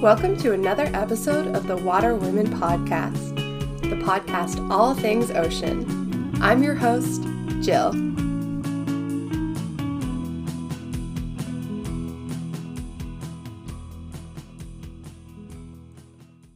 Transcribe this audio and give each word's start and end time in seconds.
Welcome 0.00 0.38
to 0.38 0.52
another 0.54 0.88
episode 0.94 1.54
of 1.54 1.66
the 1.66 1.76
Water 1.76 2.14
Women 2.14 2.46
Podcast, 2.46 3.36
the 3.82 3.96
podcast 3.96 4.70
all 4.70 4.94
things 4.94 5.30
ocean. 5.30 6.34
I'm 6.40 6.62
your 6.62 6.74
host, 6.74 7.20
Jill. 7.60 7.90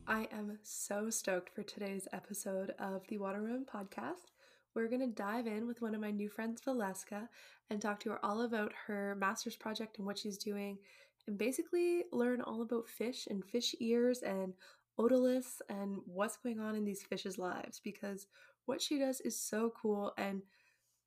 I 0.06 0.26
am 0.32 0.58
so 0.62 1.10
stoked 1.10 1.54
for 1.54 1.62
today's 1.62 2.08
episode 2.14 2.72
of 2.78 3.06
the 3.08 3.18
Water 3.18 3.42
Women 3.42 3.66
Podcast. 3.70 4.32
We're 4.74 4.88
going 4.88 5.02
to 5.02 5.06
dive 5.06 5.46
in 5.46 5.66
with 5.66 5.82
one 5.82 5.94
of 5.94 6.00
my 6.00 6.10
new 6.10 6.30
friends, 6.30 6.62
Valeska, 6.66 7.28
and 7.68 7.80
talk 7.80 8.00
to 8.00 8.10
her 8.10 8.24
all 8.24 8.40
about 8.40 8.72
her 8.86 9.14
master's 9.20 9.54
project 9.54 9.98
and 9.98 10.06
what 10.06 10.16
she's 10.16 10.38
doing 10.38 10.78
and 11.26 11.38
basically 11.38 12.04
learn 12.12 12.40
all 12.40 12.62
about 12.62 12.88
fish 12.88 13.26
and 13.28 13.44
fish 13.44 13.74
ears 13.80 14.22
and 14.22 14.54
otoliths 14.98 15.60
and 15.68 15.98
what's 16.06 16.36
going 16.36 16.60
on 16.60 16.74
in 16.74 16.84
these 16.84 17.02
fishes' 17.02 17.38
lives 17.38 17.80
because 17.82 18.26
what 18.66 18.80
she 18.80 18.98
does 18.98 19.20
is 19.20 19.38
so 19.38 19.72
cool 19.80 20.12
and 20.16 20.42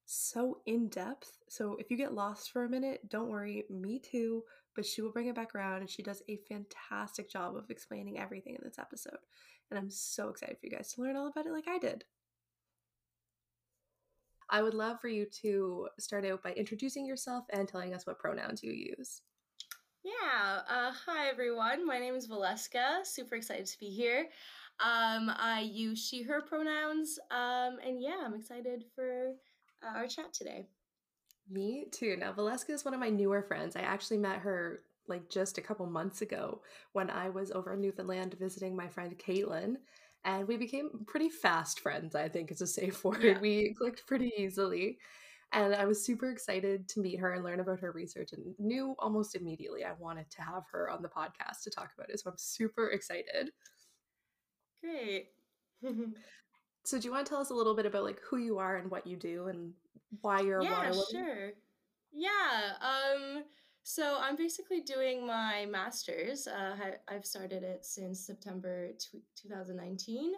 so 0.06 0.60
in 0.66 0.88
depth. 0.88 1.40
So 1.50 1.76
if 1.80 1.92
you 1.92 1.98
get 1.98 2.14
lost 2.14 2.52
for 2.52 2.64
a 2.64 2.70
minute, 2.70 3.10
don't 3.10 3.30
worry, 3.30 3.66
me 3.70 4.00
too, 4.00 4.44
but 4.76 4.86
she 4.86 5.02
will 5.02 5.12
bring 5.12 5.28
it 5.28 5.36
back 5.36 5.54
around 5.54 5.82
and 5.82 5.90
she 5.90 6.04
does 6.04 6.22
a 6.30 6.40
fantastic 6.50 7.30
job 7.30 7.56
of 7.56 7.70
explaining 7.70 8.18
everything 8.18 8.56
in 8.56 8.62
this 8.64 8.80
episode. 8.80 9.20
And 9.70 9.78
I'm 9.78 9.90
so 9.90 10.30
excited 10.30 10.58
for 10.60 10.66
you 10.66 10.72
guys 10.72 10.94
to 10.94 11.02
learn 11.02 11.18
all 11.18 11.28
about 11.28 11.46
it 11.46 11.52
like 11.52 11.68
I 11.68 11.78
did. 11.78 12.06
I 14.50 14.62
would 14.62 14.74
love 14.74 15.02
for 15.02 15.10
you 15.10 15.26
to 15.42 15.90
start 16.00 16.26
out 16.26 16.42
by 16.42 16.54
introducing 16.54 17.06
yourself 17.06 17.44
and 17.50 17.68
telling 17.68 17.94
us 17.94 18.08
what 18.08 18.20
pronouns 18.20 18.64
you 18.64 18.72
use. 18.72 19.22
Yeah. 20.04 20.60
Uh, 20.70 20.92
hi, 21.06 21.28
everyone. 21.28 21.86
My 21.86 22.00
name 22.00 22.16
is 22.16 22.28
Valeska. 22.28 23.06
Super 23.06 23.36
excited 23.36 23.66
to 23.66 23.80
be 23.80 23.88
here. 23.88 24.28
Um, 24.80 25.32
I 25.36 25.62
use 25.72 26.00
she, 26.00 26.24
her 26.24 26.42
pronouns. 26.42 27.20
Um, 27.32 27.78
and 27.86 28.02
yeah, 28.02 28.18
I'm 28.24 28.34
excited 28.34 28.86
for 28.96 29.34
uh, 29.84 29.98
our 29.98 30.08
chat 30.08 30.34
today. 30.34 30.68
Me 31.50 31.88
too. 31.92 32.18
Now, 32.18 32.34
Valeska 32.34 32.72
is 32.72 32.84
one 32.86 32.94
of 32.94 33.00
my 33.00 33.10
newer 33.10 33.42
friends. 33.42 33.76
I 33.76 33.82
actually 33.82 34.18
met 34.18 34.40
her 34.40 34.82
like 35.08 35.30
just 35.30 35.58
a 35.58 35.62
couple 35.62 35.86
months 35.86 36.22
ago 36.22 36.62
when 36.92 37.10
I 37.10 37.30
was 37.30 37.52
over 37.52 37.74
in 37.74 37.82
Newfoundland 37.82 38.36
visiting 38.40 38.76
my 38.76 38.88
friend 38.90 39.18
Caitlin. 39.18 39.76
And 40.26 40.48
we 40.48 40.58
became 40.58 41.06
pretty 41.08 41.30
fast 41.30 41.80
friends, 41.80 42.16
I 42.16 42.28
think 42.28 42.52
is 42.52 42.62
a 42.62 42.68
safe 42.68 43.04
word. 43.06 43.24
Yeah. 43.24 43.40
We 43.40 43.74
clicked 43.78 44.06
pretty 44.08 44.34
easily. 44.38 44.98
And 45.54 45.74
I 45.74 45.86
was 45.86 46.04
super 46.04 46.30
excited 46.30 46.90
to 46.90 47.00
meet 47.00 47.20
her 47.20 47.34
and 47.34 47.44
learn 47.44 47.62
about 47.62 47.80
her 47.80 47.92
research 47.92 48.34
and 48.34 48.54
knew 48.60 48.96
almost 49.00 49.36
immediately 49.36 49.86
I 49.86 49.94
wanted 49.94 50.30
to 50.32 50.42
have 50.42 50.64
her 50.72 50.90
on 50.90 51.02
the 51.02 51.08
podcast 51.08 51.64
to 51.64 51.70
talk 51.70 51.92
about 51.98 52.10
it. 52.10 52.20
So 52.20 52.30
I'm 52.30 52.38
super 52.38 52.90
excited. 52.90 53.52
Great. 54.82 55.30
so 56.84 57.00
do 57.00 57.06
you 57.06 57.12
want 57.12 57.26
to 57.26 57.30
tell 57.30 57.42
us 57.42 57.50
a 57.50 57.54
little 57.54 57.76
bit 57.76 57.86
about 57.86 58.04
like 58.04 58.20
who 58.30 58.38
you 58.38 58.58
are 58.58 58.78
and 58.78 58.92
what 58.92 59.08
you 59.08 59.16
do 59.16 59.48
and 59.48 59.74
why 60.22 60.42
you're 60.42 60.60
a 60.60 60.64
yeah, 60.64 60.72
water 60.72 60.90
woman? 60.90 61.06
sure. 61.12 61.52
Yeah. 62.12 62.74
Um 62.82 63.44
so 63.90 64.18
I'm 64.20 64.36
basically 64.36 64.82
doing 64.82 65.26
my 65.26 65.66
master's. 65.66 66.46
Uh, 66.46 66.76
I've 67.08 67.26
started 67.26 67.64
it 67.64 67.86
since 67.86 68.20
September 68.20 68.90
2019. 69.42 70.34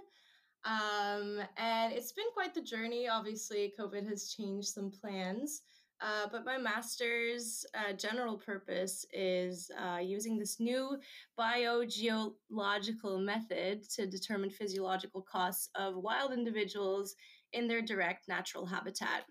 Um, 0.65 1.39
and 1.57 1.93
it's 1.93 2.11
been 2.11 2.31
quite 2.33 2.53
the 2.53 2.61
journey. 2.61 3.07
Obviously, 3.07 3.73
COVID 3.79 4.07
has 4.07 4.33
changed 4.33 4.69
some 4.69 4.91
plans. 4.91 5.61
Uh, 6.01 6.27
but 6.31 6.45
my 6.45 6.57
master's 6.57 7.65
uh, 7.73 7.91
general 7.91 8.37
purpose 8.37 9.05
is 9.11 9.69
uh, 9.77 9.97
using 9.97 10.37
this 10.37 10.59
new 10.59 10.97
biogeological 11.37 13.21
method 13.21 13.83
to 13.89 14.07
determine 14.07 14.49
physiological 14.49 15.21
costs 15.21 15.69
of 15.75 15.97
wild 15.97 16.31
individuals 16.31 17.15
in 17.51 17.67
their 17.67 17.81
direct 17.81 18.29
natural 18.29 18.65
habitat. 18.65 19.25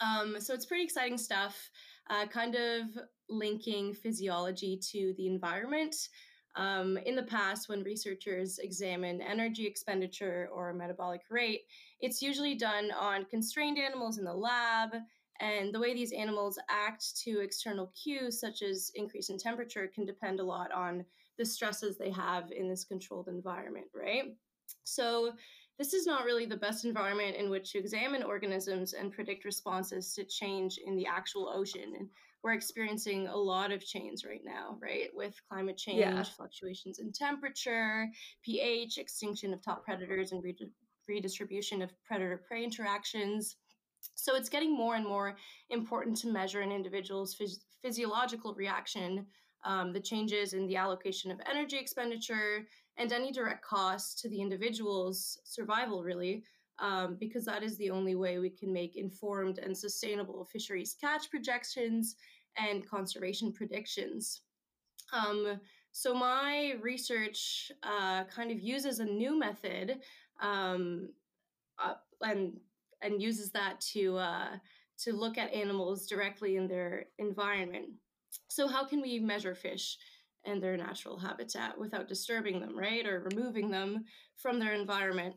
Um, 0.00 0.40
so 0.40 0.54
it's 0.54 0.64
pretty 0.64 0.84
exciting 0.84 1.18
stuff, 1.18 1.70
uh, 2.08 2.26
kind 2.26 2.54
of 2.54 2.86
linking 3.28 3.92
physiology 3.92 4.80
to 4.92 5.12
the 5.18 5.26
environment. 5.26 5.94
Um, 6.56 6.98
in 7.06 7.14
the 7.14 7.22
past, 7.22 7.68
when 7.68 7.82
researchers 7.82 8.58
examine 8.58 9.20
energy 9.20 9.66
expenditure 9.66 10.48
or 10.52 10.72
metabolic 10.72 11.22
rate, 11.30 11.62
it's 12.00 12.20
usually 12.20 12.54
done 12.54 12.90
on 12.98 13.24
constrained 13.26 13.78
animals 13.78 14.18
in 14.18 14.24
the 14.24 14.34
lab. 14.34 14.90
And 15.40 15.72
the 15.72 15.80
way 15.80 15.94
these 15.94 16.12
animals 16.12 16.58
act 16.68 17.16
to 17.24 17.40
external 17.40 17.92
cues, 18.00 18.38
such 18.38 18.62
as 18.62 18.92
increase 18.94 19.30
in 19.30 19.38
temperature, 19.38 19.90
can 19.94 20.04
depend 20.04 20.38
a 20.38 20.44
lot 20.44 20.70
on 20.72 21.04
the 21.38 21.44
stresses 21.44 21.96
they 21.96 22.10
have 22.10 22.50
in 22.52 22.68
this 22.68 22.84
controlled 22.84 23.28
environment, 23.28 23.86
right? 23.94 24.24
So, 24.84 25.32
this 25.78 25.94
is 25.94 26.04
not 26.06 26.26
really 26.26 26.44
the 26.44 26.58
best 26.58 26.84
environment 26.84 27.36
in 27.36 27.48
which 27.48 27.72
to 27.72 27.78
examine 27.78 28.22
organisms 28.22 28.92
and 28.92 29.10
predict 29.10 29.46
responses 29.46 30.12
to 30.12 30.24
change 30.24 30.78
in 30.84 30.94
the 30.94 31.06
actual 31.06 31.48
ocean. 31.48 31.94
And 31.98 32.10
we're 32.42 32.52
experiencing 32.52 33.28
a 33.28 33.36
lot 33.36 33.70
of 33.70 33.84
change 33.84 34.24
right 34.24 34.40
now, 34.44 34.78
right? 34.80 35.08
With 35.14 35.34
climate 35.48 35.76
change, 35.76 36.00
yeah. 36.00 36.22
fluctuations 36.22 36.98
in 36.98 37.12
temperature, 37.12 38.06
pH, 38.42 38.98
extinction 38.98 39.52
of 39.52 39.62
top 39.62 39.84
predators, 39.84 40.32
and 40.32 40.42
redistribution 41.06 41.82
of 41.82 41.90
predator 42.04 42.42
prey 42.48 42.64
interactions. 42.64 43.56
So 44.14 44.36
it's 44.36 44.48
getting 44.48 44.74
more 44.74 44.94
and 44.94 45.04
more 45.06 45.36
important 45.68 46.16
to 46.18 46.28
measure 46.28 46.60
an 46.60 46.72
individual's 46.72 47.34
phys- 47.34 47.64
physiological 47.82 48.54
reaction, 48.54 49.26
um, 49.64 49.92
the 49.92 50.00
changes 50.00 50.54
in 50.54 50.66
the 50.66 50.76
allocation 50.76 51.30
of 51.30 51.40
energy 51.48 51.76
expenditure, 51.76 52.66
and 52.96 53.12
any 53.12 53.32
direct 53.32 53.64
cost 53.64 54.18
to 54.20 54.28
the 54.28 54.40
individual's 54.40 55.38
survival, 55.44 56.02
really, 56.02 56.44
um, 56.80 57.16
because 57.20 57.44
that 57.44 57.62
is 57.62 57.76
the 57.76 57.90
only 57.90 58.14
way 58.14 58.38
we 58.38 58.50
can 58.50 58.72
make 58.72 58.96
informed 58.96 59.58
and 59.58 59.76
sustainable 59.76 60.44
fisheries 60.44 60.96
catch 61.00 61.30
projections 61.30 62.16
and 62.56 62.88
conservation 62.88 63.52
predictions. 63.52 64.42
Um, 65.12 65.60
so 65.92 66.14
my 66.14 66.74
research 66.80 67.70
uh, 67.82 68.24
kind 68.24 68.50
of 68.50 68.60
uses 68.60 69.00
a 69.00 69.04
new 69.04 69.38
method 69.38 69.98
um, 70.40 71.10
uh, 71.82 71.94
and 72.22 72.58
and 73.02 73.22
uses 73.22 73.50
that 73.50 73.80
to 73.80 74.16
uh, 74.18 74.48
to 74.98 75.12
look 75.12 75.38
at 75.38 75.52
animals 75.52 76.06
directly 76.06 76.56
in 76.56 76.68
their 76.68 77.06
environment. 77.18 77.86
So 78.48 78.68
how 78.68 78.84
can 78.84 79.00
we 79.00 79.18
measure 79.18 79.54
fish 79.54 79.96
and 80.44 80.62
their 80.62 80.76
natural 80.76 81.18
habitat 81.18 81.78
without 81.78 82.08
disturbing 82.08 82.60
them, 82.60 82.78
right, 82.78 83.06
or 83.06 83.28
removing 83.30 83.70
them 83.70 84.04
from 84.36 84.58
their 84.58 84.74
environment? 84.74 85.34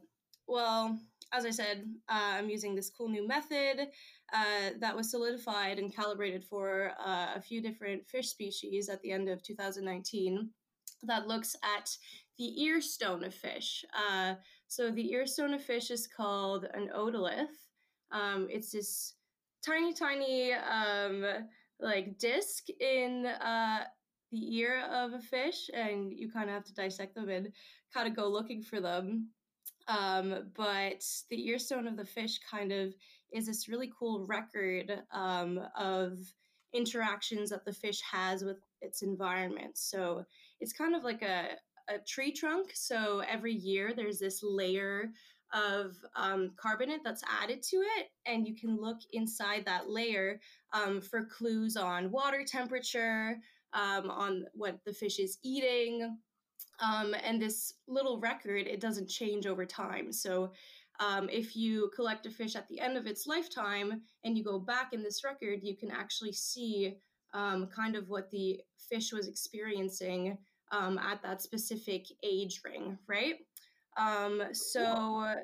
Well, 0.48 1.00
as 1.34 1.46
I 1.46 1.50
said, 1.50 1.86
uh, 2.10 2.36
I'm 2.38 2.50
using 2.50 2.76
this 2.76 2.92
cool 2.96 3.10
new 3.10 3.28
method 3.28 3.88
uh, 4.34 4.70
that 4.80 4.96
was 4.96 5.10
solidified 5.10 5.80
and 5.80 5.94
calibrated 5.94 6.44
for 6.46 6.92
uh, 7.04 7.34
a 7.36 7.42
few 7.42 7.62
different 7.62 8.08
fish 8.08 8.30
species 8.30 8.88
at 8.88 9.02
the 9.02 9.12
end 9.12 9.28
of 9.28 9.42
2019 9.42 10.50
that 11.04 11.28
looks 11.28 11.56
at 11.64 11.90
the 12.38 12.64
ear 12.64 12.82
stone 12.82 13.24
of 13.24 13.34
fish. 13.34 13.84
Uh, 13.94 14.36
so 14.68 14.92
the 14.92 15.12
ear 15.12 15.26
stone 15.26 15.54
of 15.54 15.64
fish 15.64 15.92
is 15.92 16.08
called 16.08 16.68
an 16.74 16.90
otolith. 16.96 17.48
Um, 18.12 18.48
it's 18.50 18.72
this 18.72 19.16
tiny, 19.66 19.94
tiny 19.94 20.54
um, 20.54 21.26
like 21.80 22.18
disc 22.18 22.70
in 22.80 23.26
uh, 23.26 23.84
the 24.32 24.58
ear 24.58 24.84
of 24.92 25.14
a 25.14 25.20
fish, 25.20 25.70
and 25.74 26.12
you 26.12 26.32
kind 26.32 26.50
of 26.50 26.56
have 26.56 26.66
to 26.66 26.74
dissect 26.74 27.16
them 27.16 27.30
and 27.30 27.50
kind 27.94 28.08
of 28.08 28.16
go 28.16 28.28
looking 28.28 28.62
for 28.64 28.80
them. 28.80 29.30
Um, 29.88 30.52
but 30.56 31.04
the 31.30 31.50
earstone 31.50 31.88
of 31.88 31.98
the 31.98 32.06
fish 32.06 32.40
kind 32.50 32.72
of 32.72 32.94
is 33.34 33.48
this 33.48 33.68
really 33.68 33.92
cool 33.98 34.26
record 34.26 35.02
um, 35.12 35.60
of 35.78 36.20
interactions 36.74 37.50
that 37.50 37.66
the 37.66 37.74
fish 37.74 38.02
has 38.10 38.44
with 38.44 38.58
its 38.82 39.02
environment. 39.02 39.78
So 39.78 40.26
it's 40.60 40.74
kind 40.74 40.96
of 40.96 41.04
like 41.04 41.22
a, 41.22 41.50
a 41.90 42.00
tree 42.08 42.32
trunk. 42.32 42.72
So 42.74 43.22
every 43.28 43.54
year 43.54 43.94
there's 43.96 44.20
this 44.20 44.42
layer 44.44 45.12
of 45.54 45.96
um, 46.16 46.52
carbonate 46.58 47.04
that's 47.04 47.24
added 47.42 47.62
to 47.62 47.78
it, 47.78 48.08
and 48.26 48.48
you 48.48 48.56
can 48.56 48.76
look 48.82 48.98
inside 49.12 49.66
that 49.66 49.88
layer 49.88 50.40
um, 50.74 51.00
for 51.00 51.26
clues 51.26 51.78
on 51.78 52.10
water 52.10 52.44
temperature, 52.44 53.38
um, 53.74 54.10
on 54.10 54.46
what 54.54 54.80
the 54.86 54.94
fish 54.94 55.20
is 55.20 55.38
eating, 55.44 56.18
um, 56.84 57.16
and 57.24 57.42
this 57.42 57.74
little 57.88 58.20
record, 58.20 58.68
it 58.68 58.82
doesn't 58.82 59.10
change 59.10 59.46
over 59.46 59.66
time. 59.66 60.12
So 60.12 60.52
um, 61.00 61.30
if 61.30 61.56
you 61.56 61.90
collect 61.96 62.26
a 62.26 62.30
fish 62.30 62.56
at 62.56 62.68
the 62.68 62.80
end 62.80 62.98
of 62.98 63.08
its 63.08 63.26
lifetime 63.26 64.02
and 64.24 64.38
you 64.38 64.44
go 64.44 64.60
back 64.60 64.94
in 64.94 65.02
this 65.02 65.24
record, 65.24 65.60
you 65.64 65.76
can 65.76 65.92
actually 65.92 66.34
see 66.34 66.96
um, 67.34 67.68
kind 67.68 67.96
of 67.96 68.10
what 68.10 68.30
the 68.32 68.60
fish 68.90 69.12
was 69.12 69.28
experiencing 69.28 70.38
um, 70.72 70.98
at 70.98 71.22
that 71.24 71.42
specific 71.42 72.06
age 72.24 72.62
ring, 72.64 72.98
right? 73.08 73.36
Um, 73.98 74.44
so 74.52 75.36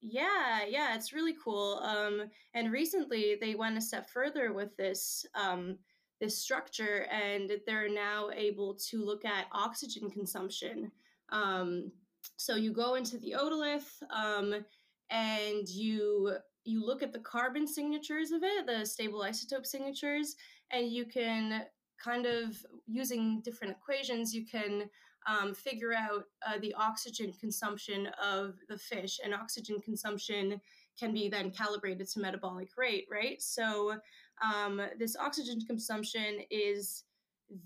yeah, 0.00 0.60
yeah, 0.68 0.94
it's 0.94 1.12
really 1.12 1.34
cool. 1.42 1.80
Um, 1.82 2.22
and 2.54 2.72
recently 2.72 3.36
they 3.40 3.54
went 3.54 3.76
a 3.76 3.80
step 3.80 4.08
further 4.10 4.52
with 4.52 4.76
this 4.76 5.26
um, 5.34 5.76
this 6.20 6.38
structure, 6.38 7.06
and 7.10 7.52
they're 7.66 7.88
now 7.88 8.30
able 8.34 8.74
to 8.90 9.04
look 9.04 9.24
at 9.24 9.46
oxygen 9.52 10.10
consumption. 10.10 10.92
Um, 11.30 11.92
so 12.36 12.56
you 12.56 12.72
go 12.72 12.94
into 12.94 13.18
the 13.18 13.34
otolith 13.38 14.02
um, 14.10 14.64
and 15.10 15.68
you 15.68 16.36
you 16.64 16.84
look 16.84 17.02
at 17.02 17.12
the 17.12 17.18
carbon 17.20 17.66
signatures 17.66 18.32
of 18.32 18.42
it, 18.42 18.66
the 18.66 18.84
stable 18.84 19.20
isotope 19.20 19.66
signatures, 19.66 20.36
and 20.70 20.92
you 20.92 21.06
can 21.06 21.64
kind 22.02 22.26
of 22.26 22.64
using 22.86 23.40
different 23.42 23.74
equations, 23.74 24.34
you 24.34 24.44
can 24.46 24.88
um, 25.26 25.54
figure 25.54 25.92
out 25.92 26.24
uh, 26.46 26.58
the 26.60 26.74
oxygen 26.74 27.32
consumption 27.38 28.08
of 28.22 28.56
the 28.68 28.76
fish, 28.76 29.20
and 29.24 29.34
oxygen 29.34 29.80
consumption 29.80 30.60
can 30.98 31.12
be 31.12 31.28
then 31.28 31.50
calibrated 31.50 32.08
to 32.08 32.20
metabolic 32.20 32.76
rate, 32.76 33.06
right? 33.10 33.40
So 33.40 33.96
um, 34.42 34.80
this 34.98 35.16
oxygen 35.16 35.60
consumption 35.66 36.40
is 36.50 37.04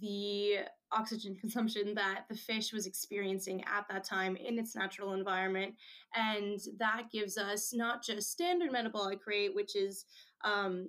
the 0.01 0.59
oxygen 0.93 1.37
consumption 1.41 1.95
that 1.95 2.25
the 2.29 2.37
fish 2.37 2.73
was 2.73 2.87
experiencing 2.87 3.63
at 3.65 3.87
that 3.89 4.05
time 4.05 4.37
in 4.37 4.59
its 4.59 4.75
natural 4.75 5.13
environment. 5.15 5.75
And 6.15 6.61
that 6.79 7.05
gives 7.13 7.37
us 7.37 7.73
not 7.73 8.03
just 8.03 8.31
standard 8.31 8.73
metabolic 8.73 9.21
rate, 9.27 9.55
which 9.55 9.77
is 9.77 10.07
um, 10.45 10.89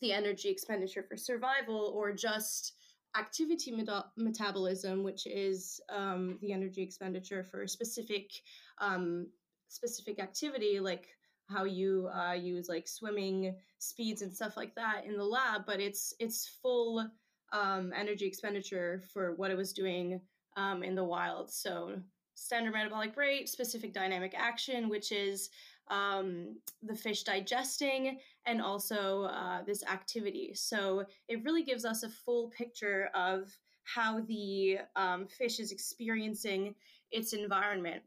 the 0.00 0.12
energy 0.12 0.48
expenditure 0.48 1.02
for 1.02 1.16
survival, 1.16 1.92
or 1.94 2.12
just 2.12 2.74
activity 3.16 3.72
meta- 3.72 4.06
metabolism, 4.16 5.02
which 5.02 5.26
is 5.26 5.80
um, 5.88 6.38
the 6.42 6.52
energy 6.52 6.82
expenditure 6.82 7.42
for 7.42 7.66
specific 7.66 8.30
um, 8.78 9.26
specific 9.68 10.20
activity, 10.20 10.78
like 10.80 11.08
how 11.48 11.64
you 11.64 12.08
uh, 12.14 12.32
use 12.32 12.68
like 12.68 12.88
swimming 12.88 13.54
speeds 13.78 14.22
and 14.22 14.34
stuff 14.34 14.56
like 14.56 14.74
that 14.74 15.04
in 15.04 15.16
the 15.16 15.24
lab. 15.24 15.66
But 15.66 15.80
it's 15.80 16.14
it's 16.18 16.58
full 16.62 17.08
um, 17.52 17.92
energy 17.94 18.26
expenditure 18.26 19.02
for 19.12 19.34
what 19.34 19.50
it 19.50 19.56
was 19.56 19.72
doing 19.72 20.20
um, 20.56 20.82
in 20.82 20.94
the 20.94 21.04
wild. 21.04 21.50
So 21.50 22.00
standard 22.34 22.72
metabolic 22.72 23.16
rate, 23.16 23.48
specific 23.48 23.92
dynamic 23.92 24.34
action, 24.36 24.88
which 24.88 25.12
is 25.12 25.50
um, 25.88 26.56
the 26.82 26.94
fish 26.94 27.22
digesting, 27.22 28.18
and 28.46 28.60
also 28.60 29.24
uh, 29.24 29.62
this 29.62 29.84
activity. 29.84 30.52
So 30.54 31.04
it 31.28 31.44
really 31.44 31.62
gives 31.62 31.84
us 31.84 32.02
a 32.02 32.08
full 32.08 32.50
picture 32.50 33.10
of 33.14 33.56
how 33.84 34.20
the 34.22 34.78
um, 34.96 35.26
fish 35.26 35.60
is 35.60 35.70
experiencing 35.70 36.74
its 37.12 37.32
environment. 37.32 38.02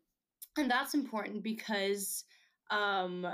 And 0.57 0.69
that's 0.69 0.93
important 0.93 1.41
because 1.41 2.25
um, 2.69 3.27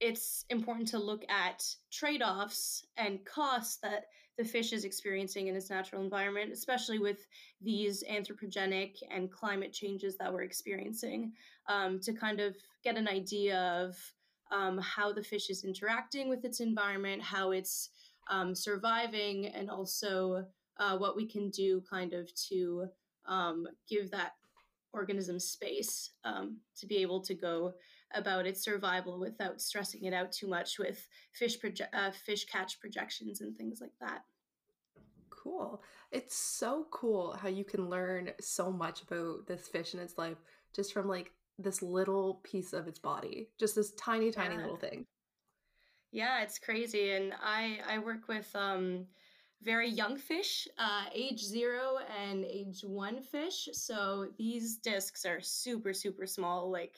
it's 0.00 0.44
important 0.50 0.88
to 0.88 0.98
look 0.98 1.24
at 1.28 1.64
trade 1.90 2.22
offs 2.22 2.86
and 2.96 3.24
costs 3.24 3.78
that 3.82 4.06
the 4.36 4.44
fish 4.44 4.72
is 4.72 4.84
experiencing 4.84 5.48
in 5.48 5.56
its 5.56 5.68
natural 5.68 6.02
environment, 6.02 6.52
especially 6.52 7.00
with 7.00 7.26
these 7.60 8.04
anthropogenic 8.08 8.94
and 9.10 9.32
climate 9.32 9.72
changes 9.72 10.16
that 10.16 10.32
we're 10.32 10.42
experiencing, 10.42 11.32
um, 11.68 11.98
to 11.98 12.12
kind 12.12 12.38
of 12.38 12.56
get 12.84 12.96
an 12.96 13.08
idea 13.08 13.58
of 13.58 13.96
um, 14.52 14.78
how 14.78 15.12
the 15.12 15.22
fish 15.22 15.50
is 15.50 15.64
interacting 15.64 16.28
with 16.28 16.44
its 16.44 16.60
environment, 16.60 17.20
how 17.20 17.50
it's 17.50 17.90
um, 18.30 18.54
surviving, 18.54 19.46
and 19.46 19.68
also 19.68 20.44
uh, 20.78 20.96
what 20.96 21.16
we 21.16 21.26
can 21.26 21.50
do 21.50 21.82
kind 21.90 22.12
of 22.12 22.32
to 22.34 22.86
um, 23.26 23.66
give 23.88 24.10
that 24.12 24.32
organism 24.92 25.40
space 25.40 26.12
um, 26.24 26.58
to 26.76 26.86
be 26.86 26.98
able 26.98 27.20
to 27.20 27.34
go 27.34 27.74
about 28.14 28.46
its 28.46 28.62
survival 28.62 29.18
without 29.18 29.60
stressing 29.60 30.04
it 30.04 30.14
out 30.14 30.32
too 30.32 30.48
much 30.48 30.78
with 30.78 31.06
fish 31.32 31.58
proje- 31.58 31.88
uh, 31.92 32.10
fish 32.10 32.44
catch 32.46 32.80
projections 32.80 33.40
and 33.40 33.56
things 33.56 33.80
like 33.80 33.92
that. 34.00 34.22
Cool. 35.30 35.82
It's 36.10 36.34
so 36.34 36.86
cool 36.90 37.32
how 37.32 37.48
you 37.48 37.64
can 37.64 37.88
learn 37.88 38.30
so 38.40 38.70
much 38.70 39.02
about 39.02 39.46
this 39.46 39.68
fish 39.68 39.94
and 39.94 40.02
its 40.02 40.18
life 40.18 40.38
just 40.74 40.92
from 40.92 41.08
like 41.08 41.32
this 41.58 41.82
little 41.82 42.40
piece 42.44 42.72
of 42.72 42.86
its 42.86 42.98
body, 42.98 43.50
just 43.58 43.74
this 43.74 43.92
tiny, 43.94 44.30
tiny 44.30 44.54
yeah. 44.54 44.60
little 44.62 44.76
thing. 44.76 45.06
Yeah, 46.10 46.42
it's 46.42 46.58
crazy, 46.58 47.10
and 47.10 47.34
I 47.42 47.80
I 47.86 47.98
work 47.98 48.28
with 48.28 48.48
um 48.54 49.06
very 49.62 49.90
young 49.90 50.16
fish, 50.16 50.68
uh, 50.78 51.04
age 51.12 51.42
zero 51.42 51.98
and 52.22 52.44
age 52.44 52.82
one 52.82 53.20
fish. 53.20 53.68
So 53.72 54.28
these 54.38 54.76
discs 54.76 55.26
are 55.26 55.40
super 55.40 55.92
super 55.92 56.26
small, 56.26 56.70
like 56.70 56.94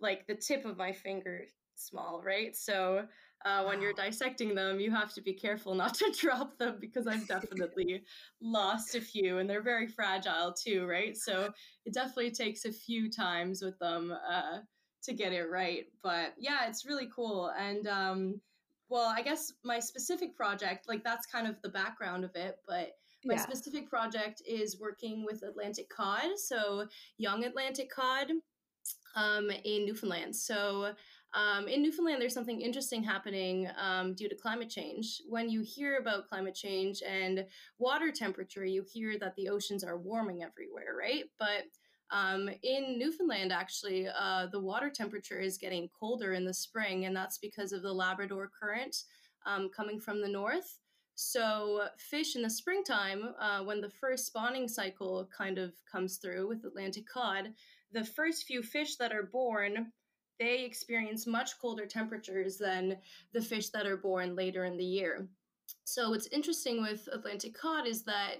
like 0.00 0.26
the 0.26 0.34
tip 0.34 0.64
of 0.64 0.76
my 0.76 0.92
finger 0.92 1.44
small, 1.74 2.22
right? 2.24 2.56
So 2.56 3.06
uh, 3.44 3.64
when 3.64 3.80
you're 3.80 3.94
dissecting 3.94 4.54
them, 4.54 4.80
you 4.80 4.90
have 4.90 5.14
to 5.14 5.22
be 5.22 5.32
careful 5.32 5.74
not 5.74 5.94
to 5.94 6.12
drop 6.18 6.58
them 6.58 6.76
because 6.80 7.06
I've 7.06 7.26
definitely 7.28 8.04
lost 8.40 8.94
a 8.94 9.00
few, 9.00 9.38
and 9.38 9.48
they're 9.48 9.62
very 9.62 9.86
fragile 9.86 10.52
too, 10.52 10.86
right? 10.86 11.16
So 11.16 11.52
it 11.86 11.94
definitely 11.94 12.32
takes 12.32 12.64
a 12.64 12.72
few 12.72 13.10
times 13.10 13.62
with 13.62 13.78
them 13.78 14.12
uh, 14.12 14.58
to 15.02 15.14
get 15.14 15.32
it 15.32 15.50
right. 15.50 15.86
But 16.02 16.34
yeah, 16.38 16.68
it's 16.68 16.84
really 16.84 17.08
cool. 17.14 17.52
And 17.58 17.86
um, 17.88 18.40
well, 18.88 19.12
I 19.14 19.22
guess 19.22 19.52
my 19.64 19.80
specific 19.80 20.36
project, 20.36 20.88
like 20.88 21.02
that's 21.02 21.26
kind 21.26 21.46
of 21.46 21.56
the 21.62 21.70
background 21.70 22.24
of 22.24 22.34
it, 22.34 22.58
but 22.68 22.92
my 23.24 23.34
yeah. 23.34 23.40
specific 23.40 23.88
project 23.88 24.42
is 24.46 24.80
working 24.80 25.24
with 25.24 25.42
Atlantic 25.42 25.88
cod, 25.90 26.38
so 26.38 26.86
young 27.18 27.44
Atlantic 27.44 27.90
cod 27.90 28.28
um, 29.14 29.50
in 29.64 29.84
Newfoundland. 29.86 30.34
So 30.34 30.92
um, 31.32 31.68
in 31.68 31.82
Newfoundland, 31.82 32.20
there's 32.20 32.34
something 32.34 32.60
interesting 32.60 33.02
happening 33.02 33.68
um, 33.80 34.14
due 34.14 34.28
to 34.28 34.34
climate 34.34 34.68
change. 34.68 35.22
When 35.28 35.48
you 35.48 35.62
hear 35.62 35.98
about 35.98 36.28
climate 36.28 36.54
change 36.54 37.02
and 37.08 37.46
water 37.78 38.10
temperature, 38.10 38.64
you 38.64 38.84
hear 38.92 39.18
that 39.18 39.36
the 39.36 39.48
oceans 39.48 39.84
are 39.84 39.98
warming 39.98 40.42
everywhere, 40.42 40.96
right? 40.98 41.24
But 41.38 41.64
um, 42.10 42.50
in 42.64 42.98
Newfoundland, 42.98 43.52
actually, 43.52 44.08
uh, 44.08 44.46
the 44.50 44.58
water 44.58 44.90
temperature 44.90 45.38
is 45.38 45.56
getting 45.56 45.88
colder 45.98 46.32
in 46.32 46.44
the 46.44 46.54
spring, 46.54 47.04
and 47.04 47.14
that's 47.14 47.38
because 47.38 47.72
of 47.72 47.82
the 47.82 47.92
Labrador 47.92 48.50
current 48.60 49.04
um, 49.46 49.70
coming 49.74 50.00
from 50.00 50.20
the 50.20 50.28
north. 50.28 50.78
So, 51.14 51.86
fish 51.98 52.34
in 52.34 52.42
the 52.42 52.50
springtime, 52.50 53.34
uh, 53.38 53.62
when 53.62 53.80
the 53.80 53.90
first 53.90 54.26
spawning 54.26 54.66
cycle 54.66 55.28
kind 55.36 55.58
of 55.58 55.74
comes 55.90 56.16
through 56.16 56.48
with 56.48 56.64
Atlantic 56.64 57.06
cod, 57.06 57.52
the 57.92 58.04
first 58.04 58.44
few 58.44 58.62
fish 58.62 58.96
that 58.96 59.12
are 59.12 59.24
born 59.24 59.92
they 60.40 60.64
experience 60.64 61.26
much 61.26 61.60
colder 61.60 61.86
temperatures 61.86 62.56
than 62.56 62.96
the 63.34 63.42
fish 63.42 63.68
that 63.68 63.86
are 63.86 63.98
born 63.98 64.34
later 64.34 64.64
in 64.64 64.78
the 64.78 64.84
year. 64.84 65.28
So 65.84 66.10
what's 66.10 66.28
interesting 66.28 66.80
with 66.80 67.06
Atlantic 67.12 67.54
cod 67.54 67.86
is 67.86 68.02
that 68.04 68.36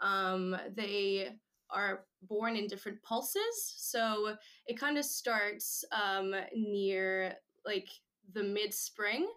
um, 0.00 0.56
they 0.74 1.34
are 1.70 2.06
born 2.22 2.56
in 2.56 2.66
different 2.66 3.02
pulses. 3.02 3.74
So 3.76 4.36
it 4.66 4.80
kind 4.80 4.96
of 4.96 5.04
starts 5.04 5.84
um, 5.92 6.34
near 6.54 7.34
like 7.66 7.88
the 8.32 8.42
mid 8.42 8.72
spring 8.72 9.28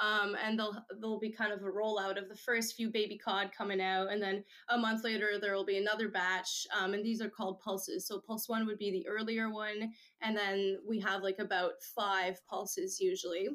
um, 0.00 0.36
and 0.42 0.58
they'll 0.58 0.84
there'll 1.00 1.20
be 1.20 1.30
kind 1.30 1.52
of 1.52 1.62
a 1.62 1.70
rollout 1.70 2.20
of 2.20 2.28
the 2.28 2.34
first 2.34 2.74
few 2.74 2.90
baby 2.90 3.18
cod 3.18 3.50
coming 3.56 3.80
out, 3.80 4.10
and 4.10 4.22
then 4.22 4.42
a 4.70 4.78
month 4.78 5.04
later 5.04 5.32
there 5.40 5.54
will 5.54 5.64
be 5.64 5.78
another 5.78 6.08
batch, 6.08 6.66
um, 6.78 6.94
and 6.94 7.04
these 7.04 7.20
are 7.20 7.28
called 7.28 7.60
pulses. 7.60 8.06
So 8.06 8.18
pulse 8.18 8.48
one 8.48 8.66
would 8.66 8.78
be 8.78 8.90
the 8.90 9.06
earlier 9.06 9.50
one, 9.50 9.92
and 10.22 10.36
then 10.36 10.78
we 10.88 10.98
have 11.00 11.22
like 11.22 11.38
about 11.38 11.72
five 11.94 12.40
pulses 12.48 13.00
usually. 13.00 13.48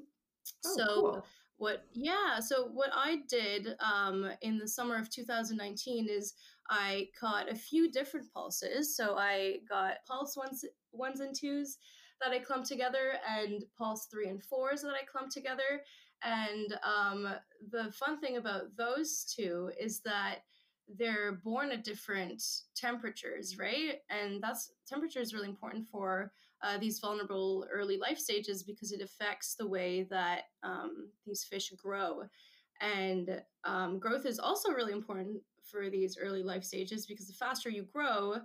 Oh, 0.66 0.75
so. 0.78 0.86
Cool. 0.86 1.25
What, 1.58 1.86
yeah, 1.94 2.42
so 2.42 2.68
what 2.74 2.90
I 2.94 3.20
did 3.30 3.78
um, 3.80 4.30
in 4.42 4.58
the 4.58 4.68
summer 4.68 4.98
of 4.98 5.10
2019 5.10 6.10
is 6.10 6.34
I 6.70 7.08
caught 7.18 7.50
a 7.50 7.56
few 7.56 7.90
different 7.90 8.32
pulses. 8.34 8.96
So 8.96 9.16
I 9.18 9.60
got 9.70 10.06
pulse 10.06 10.36
ones, 10.36 10.66
ones 10.92 11.22
and 11.22 11.34
twos 11.34 11.78
that 12.22 12.32
I 12.32 12.40
clumped 12.40 12.68
together, 12.68 13.14
and 13.28 13.64
pulse 13.78 14.08
three 14.12 14.28
and 14.28 14.44
fours 14.44 14.82
that 14.82 14.94
I 14.94 15.06
clumped 15.06 15.34
together. 15.34 15.82
And 16.25 16.77
um, 16.84 17.36
the 17.72 17.91
fun 17.91 18.20
thing 18.20 18.38
about 18.38 18.75
those 18.75 19.24
two 19.24 19.72
is 19.79 20.00
that 20.01 20.39
they're 20.98 21.34
born 21.44 21.72
at 21.72 21.84
different 21.84 22.44
temperatures, 22.75 23.58
right? 23.58 24.00
And 24.10 24.41
that's 24.41 24.72
temperature 24.88 25.20
is 25.20 25.34
really 25.34 25.50
important 25.50 25.88
for 25.88 26.32
uh, 26.63 26.77
these 26.77 27.00
vulnerable 27.00 27.67
early 27.72 27.98
life 27.98 28.17
stages 28.17 28.63
because 28.63 28.91
it 28.91 29.01
affects 29.01 29.55
the 29.55 29.67
way 29.67 30.08
that 30.10 30.44
um, 30.63 31.10
these 31.25 31.44
fish 31.44 31.72
grow. 31.77 32.24
And 32.82 33.41
um, 33.63 34.00
growth 34.00 34.25
is 34.25 34.39
also 34.39 34.72
really 34.72 34.94
important 34.94 35.38
for 35.63 35.89
these 35.89 36.17
early 36.17 36.44
life 36.44 36.63
stages 36.63 37.05
because 37.05 37.27
the 37.27 37.34
faster 37.34 37.70
you 37.70 37.84
grow, 37.84 38.38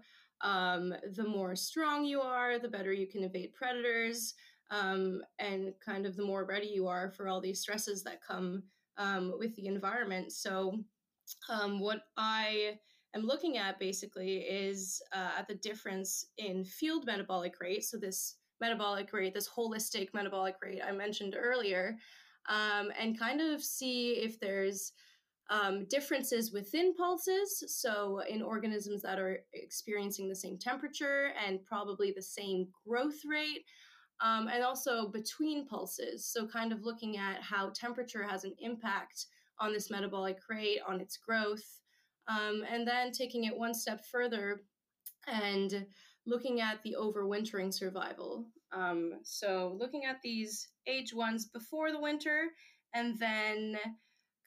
um, 0.43 0.95
the 1.15 1.25
more 1.25 1.55
strong 1.57 2.05
you 2.05 2.21
are, 2.21 2.59
the 2.59 2.69
better 2.69 2.93
you 2.93 3.07
can 3.07 3.25
evade 3.25 3.53
predators, 3.53 4.35
um, 4.71 5.21
and 5.39 5.73
kind 5.85 6.07
of 6.07 6.17
the 6.17 6.25
more 6.25 6.45
ready 6.45 6.69
you 6.69 6.87
are 6.87 7.11
for 7.11 7.29
all 7.29 7.41
these 7.41 7.61
stresses 7.61 8.03
that 8.05 8.23
come 8.23 8.63
um, 8.99 9.35
with 9.39 9.55
the 9.57 9.67
environment. 9.67 10.33
So, 10.33 10.79
um, 11.49 11.81
what 11.81 12.03
I 12.17 12.79
am 13.15 13.23
looking 13.23 13.57
at 13.57 13.79
basically 13.79 14.39
is 14.39 15.01
uh, 15.13 15.31
at 15.39 15.49
the 15.49 15.55
difference 15.55 16.27
in 16.39 16.65
field 16.65 17.07
metabolic 17.07 17.61
rate. 17.61 17.85
So, 17.85 17.97
this 17.97 18.37
metabolic 18.61 19.13
rate, 19.13 19.35
this 19.35 19.49
holistic 19.49 20.09
metabolic 20.15 20.57
rate 20.63 20.81
I 20.87 20.93
mentioned 20.93 21.35
earlier, 21.39 21.97
um, 22.49 22.91
and 22.99 23.19
kind 23.19 23.41
of 23.41 23.63
see 23.63 24.13
if 24.13 24.39
there's 24.39 24.93
um, 25.51 25.87
differences 25.91 26.53
within 26.53 26.95
pulses. 26.95 27.65
So, 27.67 28.21
in 28.29 28.43
organisms 28.43 29.03
that 29.03 29.19
are 29.19 29.41
experiencing 29.53 30.29
the 30.29 30.37
same 30.37 30.59
temperature 30.59 31.33
and 31.45 31.65
probably 31.65 32.13
the 32.13 32.23
same 32.23 32.69
growth 32.87 33.21
rate, 33.27 33.65
um, 34.21 34.49
and 34.49 34.63
also 34.63 35.09
between 35.09 35.67
pulses. 35.67 36.27
So, 36.27 36.47
kind 36.47 36.73
of 36.73 36.85
looking 36.85 37.17
at 37.17 37.43
how 37.43 37.71
temperature 37.71 38.23
has 38.23 38.45
an 38.45 38.55
impact 38.59 39.27
on 39.59 39.73
this 39.73 39.91
metabolic 39.91 40.39
rate, 40.49 40.81
on 40.87 41.01
its 41.01 41.17
growth, 41.17 41.81
um, 42.29 42.65
and 42.71 42.87
then 42.87 43.13
taking 43.13 43.45
it 43.45 43.57
one 43.57 43.75
step 43.75 44.05
further 44.07 44.63
and 45.27 45.87
looking 46.27 46.61
at 46.61 46.83
the 46.83 46.97
overwintering 46.99 47.73
survival. 47.73 48.47
Um, 48.73 49.15
so, 49.23 49.77
looking 49.79 50.05
at 50.05 50.23
these 50.23 50.69
age 50.87 51.15
ones 51.15 51.47
before 51.47 51.93
the 51.93 52.01
winter, 52.01 52.49
and 52.95 53.19
then 53.19 53.77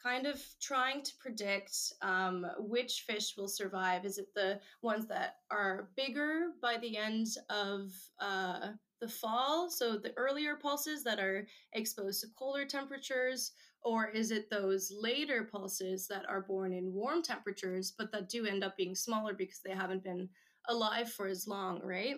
kind 0.03 0.27
of 0.27 0.41
trying 0.61 1.01
to 1.01 1.11
predict 1.19 1.75
um, 2.01 2.45
which 2.59 3.05
fish 3.07 3.35
will 3.37 3.47
survive. 3.47 4.05
Is 4.05 4.17
it 4.17 4.27
the 4.35 4.59
ones 4.81 5.07
that 5.07 5.37
are 5.49 5.89
bigger 5.95 6.47
by 6.61 6.77
the 6.77 6.97
end 6.97 7.27
of 7.49 7.91
uh, 8.19 8.71
the 9.03 9.09
fall, 9.09 9.69
so 9.69 9.97
the 9.97 10.13
earlier 10.15 10.55
pulses 10.55 11.03
that 11.03 11.19
are 11.19 11.45
exposed 11.73 12.21
to 12.21 12.27
colder 12.39 12.65
temperatures, 12.65 13.51
or 13.81 14.07
is 14.07 14.31
it 14.31 14.49
those 14.49 14.93
later 14.97 15.43
pulses 15.43 16.07
that 16.07 16.23
are 16.29 16.45
born 16.47 16.71
in 16.71 16.93
warm 16.93 17.21
temperatures 17.21 17.93
but 17.97 18.13
that 18.13 18.29
do 18.29 18.45
end 18.45 18.63
up 18.63 18.77
being 18.77 18.95
smaller 18.95 19.33
because 19.33 19.59
they 19.59 19.73
haven't 19.73 20.05
been 20.05 20.29
alive 20.69 21.11
for 21.11 21.27
as 21.27 21.47
long, 21.47 21.81
right? 21.83 22.15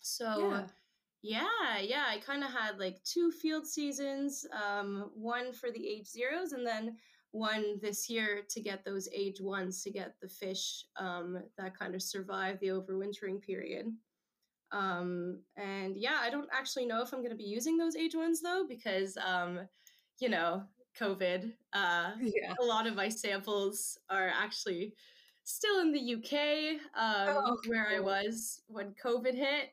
So. 0.00 0.50
Yeah. 0.50 0.66
Yeah, 1.22 1.80
yeah. 1.80 2.04
I 2.08 2.18
kind 2.18 2.44
of 2.44 2.52
had 2.52 2.78
like 2.78 3.02
two 3.02 3.32
field 3.32 3.66
seasons, 3.66 4.46
um, 4.52 5.10
one 5.14 5.52
for 5.52 5.72
the 5.72 5.84
age 5.84 6.06
zeros, 6.06 6.52
and 6.52 6.64
then 6.64 6.96
one 7.32 7.80
this 7.82 8.08
year 8.08 8.42
to 8.48 8.60
get 8.60 8.84
those 8.84 9.08
age 9.12 9.40
ones 9.40 9.82
to 9.82 9.90
get 9.90 10.14
the 10.22 10.28
fish 10.28 10.84
um, 11.00 11.42
that 11.58 11.76
kind 11.76 11.96
of 11.96 12.02
survive 12.02 12.60
the 12.60 12.68
overwintering 12.68 13.42
period. 13.42 13.86
Um, 14.72 15.40
and 15.56 15.96
yeah, 15.96 16.18
I 16.20 16.30
don't 16.30 16.48
actually 16.52 16.86
know 16.86 17.02
if 17.02 17.12
I'm 17.12 17.20
going 17.20 17.30
to 17.30 17.36
be 17.36 17.44
using 17.44 17.76
those 17.76 17.96
age 17.96 18.14
ones 18.14 18.40
though, 18.40 18.64
because, 18.68 19.16
um, 19.24 19.60
you 20.18 20.28
know, 20.28 20.62
COVID. 20.98 21.52
Uh, 21.72 22.10
yeah. 22.20 22.54
A 22.60 22.64
lot 22.64 22.86
of 22.86 22.94
my 22.94 23.08
samples 23.08 23.98
are 24.10 24.28
actually 24.28 24.94
still 25.44 25.80
in 25.80 25.92
the 25.92 26.14
UK, 26.14 26.80
um, 26.96 27.36
oh, 27.44 27.56
where 27.66 27.88
I 27.88 28.00
was 28.00 28.62
when 28.66 28.94
COVID 29.02 29.34
hit. 29.34 29.70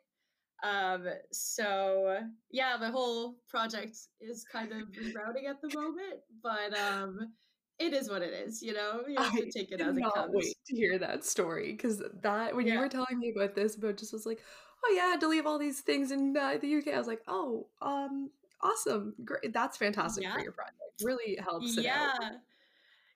Um, 0.64 1.08
so 1.32 2.20
yeah, 2.50 2.78
the 2.78 2.90
whole 2.90 3.36
project 3.50 3.98
is 4.22 4.46
kind 4.50 4.72
of 4.72 4.88
routing 5.14 5.48
at 5.48 5.62
the 5.62 5.78
moment, 5.78 6.22
but 6.42 6.78
um, 6.78 7.34
it 7.80 7.94
is 7.94 8.10
what 8.10 8.22
it 8.22 8.34
is, 8.34 8.62
you 8.62 8.74
know. 8.74 9.02
You 9.06 9.22
have 9.22 9.34
to 9.34 9.52
take 9.52 9.72
it 9.72 9.82
as 9.82 9.98
it 9.98 10.04
comes. 10.14 10.32
Wait 10.34 10.56
to 10.68 10.76
hear 10.76 10.98
that 11.00 11.26
story 11.26 11.74
because 11.74 12.02
that 12.22 12.56
when 12.56 12.66
yeah. 12.66 12.76
you 12.76 12.80
were 12.80 12.88
telling 12.88 13.20
me 13.20 13.34
about 13.36 13.56
this, 13.56 13.76
about 13.76 13.98
just 13.98 14.14
was 14.14 14.26
like, 14.26 14.42
oh 14.86 14.94
yeah, 14.96 15.04
I 15.04 15.08
had 15.08 15.20
to 15.22 15.28
leave 15.28 15.46
all 15.46 15.60
these 15.60 15.82
things 15.82 16.12
in 16.12 16.36
uh, 16.36 16.58
the 16.60 16.76
UK. 16.78 16.90
I 16.90 16.98
was 16.98 17.08
like, 17.08 17.22
oh, 17.28 17.68
um, 17.82 18.30
awesome, 18.62 19.16
great, 19.24 19.54
that's 19.54 19.78
fantastic 19.78 20.24
yeah. 20.24 20.34
for 20.34 20.42
your 20.42 20.52
project. 20.52 20.78
Really 21.04 21.38
helps. 21.42 21.78
yeah, 21.78 22.14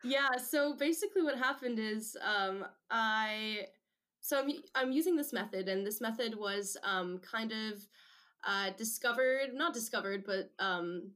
yeah. 0.03 0.37
So 0.37 0.75
basically, 0.75 1.23
what 1.23 1.37
happened 1.37 1.79
is, 1.79 2.17
um, 2.21 2.65
I 2.89 3.67
so 4.21 4.39
I'm 4.39 4.51
I'm 4.75 4.91
using 4.91 5.15
this 5.15 5.33
method, 5.33 5.67
and 5.67 5.85
this 5.85 6.01
method 6.01 6.37
was 6.37 6.77
um 6.83 7.19
kind 7.19 7.51
of 7.51 7.87
uh 8.45 8.71
discovered, 8.77 9.53
not 9.53 9.73
discovered, 9.73 10.23
but 10.25 10.51
um 10.59 11.11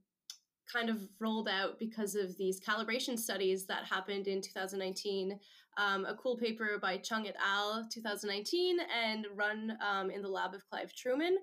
kind 0.71 0.89
of 0.89 0.97
rolled 1.19 1.49
out 1.49 1.77
because 1.79 2.15
of 2.15 2.37
these 2.37 2.59
calibration 2.59 3.19
studies 3.19 3.65
that 3.65 3.85
happened 3.85 4.27
in 4.27 4.41
2019. 4.41 5.39
Um, 5.77 6.05
a 6.05 6.15
cool 6.15 6.37
paper 6.37 6.77
by 6.81 6.97
Chung 6.97 7.27
et 7.27 7.35
al. 7.43 7.87
2019 7.89 8.77
and 9.03 9.25
run 9.35 9.77
um, 9.81 10.11
in 10.11 10.21
the 10.21 10.27
lab 10.27 10.53
of 10.53 10.67
Clive 10.69 10.93
Trueman. 10.93 11.35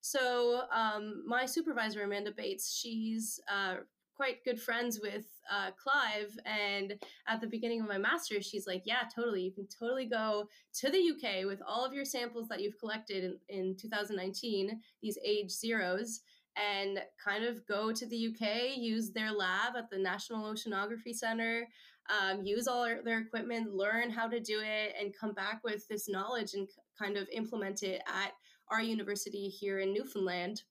So 0.00 0.62
um, 0.72 1.22
my 1.26 1.46
supervisor 1.46 2.02
Amanda 2.02 2.32
Bates, 2.36 2.76
she's 2.76 3.40
uh, 3.50 3.76
quite 4.16 4.44
good 4.44 4.60
friends 4.60 4.98
with 5.02 5.26
uh, 5.50 5.70
Clive. 5.72 6.36
And 6.46 6.94
at 7.28 7.40
the 7.40 7.46
beginning 7.46 7.80
of 7.80 7.88
my 7.88 7.98
master's, 7.98 8.46
she's 8.46 8.66
like, 8.66 8.82
Yeah, 8.84 9.02
totally. 9.14 9.42
You 9.42 9.52
can 9.52 9.66
totally 9.66 10.06
go 10.06 10.48
to 10.80 10.90
the 10.90 11.12
UK 11.12 11.46
with 11.46 11.60
all 11.66 11.84
of 11.84 11.92
your 11.92 12.04
samples 12.04 12.48
that 12.48 12.60
you've 12.60 12.78
collected 12.78 13.24
in, 13.24 13.38
in 13.48 13.76
2019, 13.76 14.80
these 15.02 15.18
age 15.24 15.50
zeros, 15.50 16.20
and 16.56 17.00
kind 17.22 17.44
of 17.44 17.66
go 17.66 17.92
to 17.92 18.06
the 18.06 18.28
UK, 18.28 18.76
use 18.76 19.10
their 19.10 19.30
lab 19.30 19.76
at 19.76 19.90
the 19.90 19.98
National 19.98 20.52
Oceanography 20.52 21.14
Center, 21.14 21.68
um, 22.10 22.42
use 22.44 22.66
all 22.66 22.84
their 23.04 23.18
equipment, 23.18 23.74
learn 23.74 24.10
how 24.10 24.28
to 24.28 24.40
do 24.40 24.60
it, 24.60 24.94
and 25.00 25.14
come 25.18 25.32
back 25.32 25.60
with 25.64 25.86
this 25.88 26.08
knowledge 26.08 26.54
and 26.54 26.68
kind 26.98 27.16
of 27.16 27.28
implement 27.32 27.82
it 27.82 28.02
at 28.06 28.32
our 28.70 28.82
university 28.82 29.48
here 29.48 29.78
in 29.80 29.92
Newfoundland. 29.92 30.62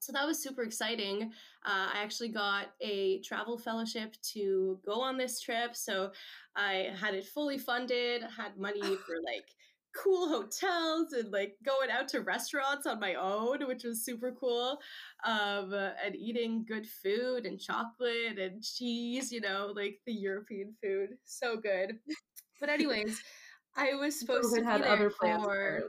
So 0.00 0.12
that 0.12 0.26
was 0.26 0.42
super 0.42 0.62
exciting. 0.62 1.32
Uh, 1.64 1.88
I 1.94 2.02
actually 2.02 2.28
got 2.28 2.68
a 2.80 3.20
travel 3.20 3.58
fellowship 3.58 4.14
to 4.34 4.78
go 4.84 5.00
on 5.00 5.16
this 5.16 5.40
trip. 5.40 5.76
So 5.76 6.10
I 6.54 6.90
had 6.98 7.14
it 7.14 7.26
fully 7.26 7.58
funded, 7.58 8.22
had 8.22 8.56
money 8.58 8.80
for 9.06 9.16
like 9.24 9.48
cool 10.02 10.28
hotels 10.28 11.12
and 11.12 11.32
like 11.32 11.56
going 11.64 11.90
out 11.90 12.08
to 12.08 12.20
restaurants 12.20 12.86
on 12.86 13.00
my 13.00 13.14
own, 13.14 13.66
which 13.66 13.84
was 13.84 14.04
super 14.04 14.32
cool. 14.38 14.78
Um, 15.24 15.72
and 15.72 16.14
eating 16.14 16.64
good 16.66 16.86
food 16.86 17.46
and 17.46 17.60
chocolate 17.60 18.38
and 18.38 18.62
cheese, 18.62 19.32
you 19.32 19.40
know, 19.40 19.72
like 19.74 20.00
the 20.06 20.12
European 20.12 20.74
food. 20.82 21.10
So 21.24 21.56
good. 21.56 21.98
But 22.60 22.68
anyways, 22.68 23.20
I 23.76 23.94
was 23.94 24.18
supposed 24.20 24.54
to 24.54 24.60
be 24.60 24.82
there 24.82 25.10
for 25.10 25.82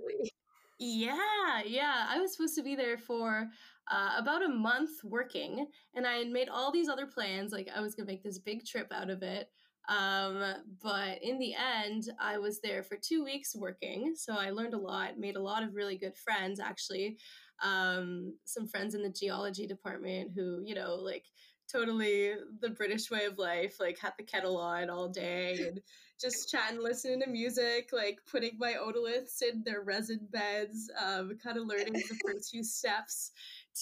Yeah, 0.79 1.61
yeah. 1.65 2.05
I 2.09 2.19
was 2.19 2.35
supposed 2.35 2.55
to 2.55 2.63
be 2.63 2.75
there 2.75 2.97
for 2.97 3.47
uh, 3.89 4.11
about 4.17 4.43
a 4.43 4.49
month 4.49 5.03
working, 5.03 5.67
and 5.95 6.05
I 6.05 6.15
had 6.17 6.27
made 6.27 6.49
all 6.49 6.71
these 6.71 6.89
other 6.89 7.07
plans. 7.07 7.51
Like 7.51 7.69
I 7.75 7.81
was 7.81 7.95
gonna 7.95 8.07
make 8.07 8.23
this 8.23 8.37
big 8.37 8.65
trip 8.65 8.91
out 8.93 9.09
of 9.09 9.23
it. 9.23 9.49
Um, 9.87 10.43
but 10.81 11.23
in 11.23 11.39
the 11.39 11.53
end, 11.55 12.09
I 12.19 12.37
was 12.37 12.59
there 12.59 12.83
for 12.83 12.97
two 12.97 13.23
weeks 13.23 13.55
working. 13.55 14.13
So 14.15 14.33
I 14.33 14.49
learned 14.49 14.73
a 14.73 14.79
lot, 14.79 15.17
made 15.17 15.35
a 15.35 15.41
lot 15.41 15.63
of 15.63 15.75
really 15.75 15.97
good 15.97 16.17
friends, 16.17 16.59
actually. 16.59 17.17
Um, 17.63 18.33
some 18.45 18.67
friends 18.67 18.95
in 18.95 19.01
the 19.01 19.09
geology 19.09 19.65
department 19.65 20.31
who, 20.35 20.61
you 20.63 20.75
know, 20.75 20.95
like 20.95 21.25
totally 21.71 22.33
the 22.61 22.69
British 22.69 23.09
way 23.09 23.25
of 23.25 23.37
life, 23.37 23.79
like 23.79 23.97
had 23.99 24.13
the 24.17 24.23
kettle 24.23 24.57
on 24.57 24.89
all 24.89 25.09
day 25.09 25.57
and 25.67 25.81
just 26.19 26.49
chatting, 26.49 26.81
listening 26.81 27.21
to 27.21 27.29
music, 27.29 27.89
like 27.91 28.19
putting 28.29 28.57
my 28.57 28.73
otoliths 28.73 29.41
in 29.41 29.63
their 29.63 29.81
resin 29.81 30.19
beds, 30.31 30.89
um, 31.05 31.37
kind 31.43 31.57
of 31.57 31.65
learning 31.65 31.93
the 31.93 32.19
first 32.25 32.51
few 32.51 32.63
steps 32.63 33.31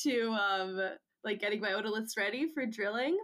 to 0.04 0.32
um, 0.34 0.80
like 1.24 1.40
getting 1.40 1.62
my 1.62 1.70
otoliths 1.70 2.18
ready 2.18 2.48
for 2.54 2.66
drilling. 2.66 3.18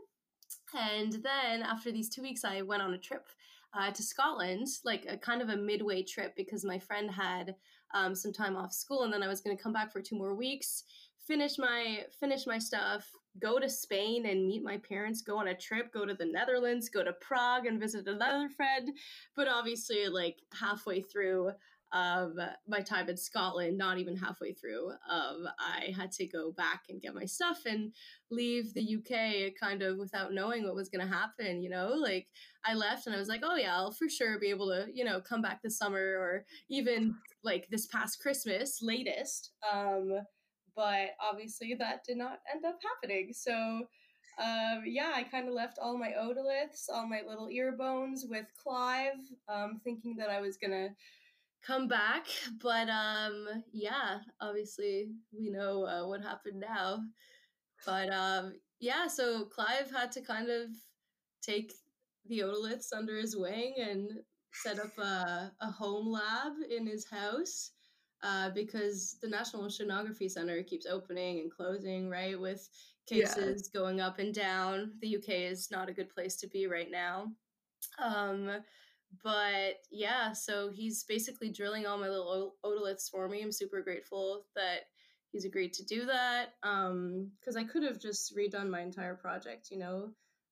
And 0.77 1.13
then 1.13 1.61
after 1.63 1.91
these 1.91 2.09
two 2.09 2.21
weeks, 2.21 2.43
I 2.43 2.61
went 2.61 2.81
on 2.81 2.93
a 2.93 2.97
trip 2.97 3.27
uh, 3.73 3.91
to 3.91 4.03
Scotland, 4.03 4.67
like 4.83 5.05
a 5.09 5.17
kind 5.17 5.41
of 5.41 5.49
a 5.49 5.57
midway 5.57 6.03
trip 6.03 6.35
because 6.35 6.65
my 6.65 6.79
friend 6.79 7.09
had 7.09 7.55
um, 7.93 8.15
some 8.15 8.33
time 8.33 8.55
off 8.55 8.73
school, 8.73 9.03
and 9.03 9.13
then 9.13 9.23
I 9.23 9.27
was 9.27 9.41
going 9.41 9.55
to 9.55 9.61
come 9.61 9.73
back 9.73 9.91
for 9.91 10.01
two 10.01 10.17
more 10.17 10.35
weeks, 10.35 10.83
finish 11.27 11.57
my 11.57 12.05
finish 12.19 12.45
my 12.47 12.57
stuff, 12.57 13.09
go 13.39 13.59
to 13.59 13.69
Spain 13.69 14.25
and 14.25 14.47
meet 14.47 14.63
my 14.63 14.77
parents, 14.77 15.21
go 15.21 15.37
on 15.37 15.49
a 15.49 15.55
trip, 15.55 15.93
go 15.93 16.05
to 16.05 16.13
the 16.13 16.25
Netherlands, 16.25 16.89
go 16.89 17.03
to 17.03 17.13
Prague 17.13 17.65
and 17.65 17.79
visit 17.79 18.07
another 18.07 18.49
friend. 18.49 18.91
But 19.35 19.47
obviously, 19.47 20.07
like 20.07 20.37
halfway 20.53 21.01
through, 21.01 21.51
of 21.93 22.33
my 22.67 22.79
time 22.81 23.09
in 23.09 23.17
Scotland, 23.17 23.77
not 23.77 23.97
even 23.97 24.15
halfway 24.15 24.53
through, 24.53 24.91
um, 25.09 25.47
I 25.59 25.93
had 25.95 26.11
to 26.13 26.27
go 26.27 26.51
back 26.51 26.83
and 26.89 27.01
get 27.01 27.15
my 27.15 27.25
stuff 27.25 27.59
and 27.65 27.93
leave 28.29 28.73
the 28.73 28.95
UK 28.97 29.53
kind 29.59 29.81
of 29.81 29.97
without 29.97 30.33
knowing 30.33 30.63
what 30.63 30.75
was 30.75 30.89
going 30.89 31.05
to 31.05 31.13
happen. 31.13 31.61
You 31.61 31.69
know, 31.69 31.89
like 31.89 32.27
I 32.65 32.73
left 32.73 33.07
and 33.07 33.15
I 33.15 33.19
was 33.19 33.27
like, 33.27 33.41
oh 33.43 33.55
yeah, 33.55 33.75
I'll 33.75 33.91
for 33.91 34.09
sure 34.09 34.39
be 34.39 34.49
able 34.49 34.67
to, 34.67 34.87
you 34.93 35.03
know, 35.03 35.19
come 35.19 35.41
back 35.41 35.61
this 35.61 35.77
summer 35.77 35.99
or 35.99 36.45
even 36.69 37.15
like 37.43 37.67
this 37.69 37.87
past 37.87 38.21
Christmas 38.21 38.79
latest. 38.81 39.51
Um, 39.71 40.19
but 40.75 41.09
obviously 41.19 41.75
that 41.77 42.03
did 42.05 42.17
not 42.17 42.39
end 42.53 42.65
up 42.65 42.79
happening. 42.81 43.31
So 43.33 43.81
um, 44.41 44.83
yeah, 44.85 45.11
I 45.13 45.23
kind 45.23 45.47
of 45.47 45.53
left 45.53 45.77
all 45.79 45.97
my 45.97 46.13
otoliths, 46.19 46.89
all 46.91 47.07
my 47.07 47.21
little 47.27 47.49
ear 47.49 47.73
bones 47.73 48.25
with 48.27 48.45
Clive, 48.61 49.19
um, 49.49 49.81
thinking 49.83 50.15
that 50.17 50.29
I 50.29 50.39
was 50.39 50.57
gonna 50.57 50.89
come 51.65 51.87
back. 51.87 52.25
But 52.61 52.89
um, 52.89 53.47
yeah, 53.71 54.19
obviously 54.39 55.11
we 55.37 55.49
know 55.49 55.85
uh, 55.85 56.07
what 56.07 56.21
happened 56.21 56.59
now. 56.59 56.99
But 57.85 58.13
um, 58.13 58.53
yeah, 58.79 59.07
so 59.07 59.45
Clive 59.45 59.91
had 59.91 60.11
to 60.13 60.21
kind 60.21 60.49
of 60.49 60.69
take 61.41 61.73
the 62.27 62.39
otoliths 62.39 62.93
under 62.95 63.17
his 63.17 63.35
wing 63.35 63.73
and 63.79 64.09
set 64.53 64.79
up 64.79 64.95
a, 64.97 65.51
a 65.61 65.71
home 65.71 66.11
lab 66.11 66.53
in 66.69 66.85
his 66.85 67.07
house. 67.09 67.71
Uh, 68.23 68.51
because 68.51 69.17
the 69.23 69.27
National 69.27 69.63
Oceanography 69.63 70.29
Center 70.29 70.61
keeps 70.61 70.85
opening 70.85 71.39
and 71.39 71.51
closing, 71.51 72.07
right? 72.07 72.39
With 72.39 72.69
cases 73.07 73.69
yeah. 73.73 73.79
going 73.79 73.99
up 73.99 74.19
and 74.19 74.33
down. 74.33 74.91
The 75.01 75.17
UK 75.17 75.29
is 75.29 75.69
not 75.71 75.89
a 75.89 75.93
good 75.93 76.09
place 76.13 76.35
to 76.37 76.47
be 76.47 76.67
right 76.67 76.89
now. 76.91 77.31
Um, 78.01 78.49
but 79.23 79.77
yeah, 79.91 80.33
so 80.33 80.71
he's 80.71 81.03
basically 81.03 81.51
drilling 81.51 81.85
all 81.85 81.97
my 81.97 82.09
little 82.09 82.55
otoliths 82.65 83.09
for 83.09 83.27
me. 83.27 83.41
I'm 83.41 83.51
super 83.51 83.81
grateful 83.81 84.45
that 84.55 84.81
he's 85.31 85.45
agreed 85.45 85.73
to 85.73 85.85
do 85.85 86.05
that. 86.05 86.53
Um, 86.63 87.31
because 87.39 87.55
I 87.55 87.63
could 87.63 87.83
have 87.83 87.99
just 87.99 88.35
redone 88.35 88.69
my 88.69 88.81
entire 88.81 89.15
project, 89.15 89.69
you 89.71 89.79
know. 89.79 90.09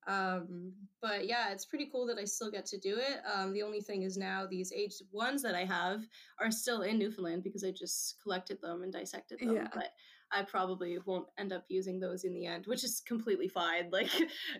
Um, 0.07 0.73
but 1.01 1.27
yeah, 1.27 1.51
it's 1.51 1.65
pretty 1.65 1.89
cool 1.91 2.07
that 2.07 2.17
I 2.17 2.25
still 2.25 2.49
get 2.49 2.65
to 2.67 2.79
do 2.79 2.97
it. 2.97 3.19
Um, 3.31 3.53
the 3.53 3.61
only 3.61 3.81
thing 3.81 4.03
is 4.03 4.17
now 4.17 4.47
these 4.49 4.71
aged 4.71 5.03
ones 5.11 5.41
that 5.43 5.55
I 5.55 5.65
have 5.65 6.01
are 6.39 6.51
still 6.51 6.81
in 6.81 6.97
Newfoundland 6.97 7.43
because 7.43 7.63
I 7.63 7.71
just 7.71 8.15
collected 8.23 8.59
them 8.61 8.81
and 8.81 8.91
dissected 8.91 9.39
them. 9.39 9.55
Yeah. 9.55 9.67
But 9.73 9.89
I 10.31 10.43
probably 10.43 10.97
won't 11.05 11.27
end 11.37 11.51
up 11.51 11.65
using 11.69 11.99
those 11.99 12.23
in 12.23 12.33
the 12.33 12.45
end, 12.45 12.65
which 12.67 12.83
is 12.83 13.01
completely 13.05 13.47
fine. 13.47 13.89
Like 13.91 14.11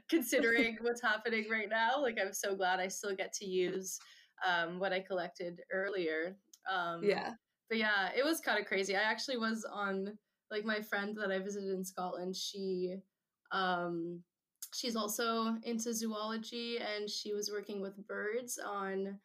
considering 0.09 0.77
what's 0.81 1.01
happening 1.01 1.45
right 1.49 1.69
now, 1.69 2.01
like 2.01 2.17
I'm 2.19 2.33
so 2.33 2.55
glad 2.55 2.79
I 2.79 2.88
still 2.88 3.15
get 3.15 3.33
to 3.33 3.45
use 3.45 3.99
um, 4.47 4.79
what 4.79 4.93
I 4.93 4.99
collected 4.99 5.61
earlier. 5.71 6.35
Um, 6.71 7.03
yeah. 7.03 7.33
But 7.69 7.77
yeah, 7.77 8.09
it 8.17 8.25
was 8.25 8.41
kind 8.41 8.59
of 8.59 8.65
crazy. 8.65 8.95
I 8.95 9.01
actually 9.01 9.38
was 9.38 9.65
on 9.71 10.17
like 10.49 10.65
my 10.65 10.81
friend 10.81 11.15
that 11.21 11.31
I 11.31 11.39
visited 11.39 11.69
in 11.69 11.83
Scotland. 11.83 12.35
She, 12.35 12.95
um, 13.51 14.23
she's 14.73 14.95
also 14.95 15.55
into 15.63 15.93
zoology, 15.93 16.79
and 16.79 17.09
she 17.09 17.33
was 17.33 17.51
working 17.51 17.81
with 17.81 18.07
birds 18.07 18.59
on 18.65 19.19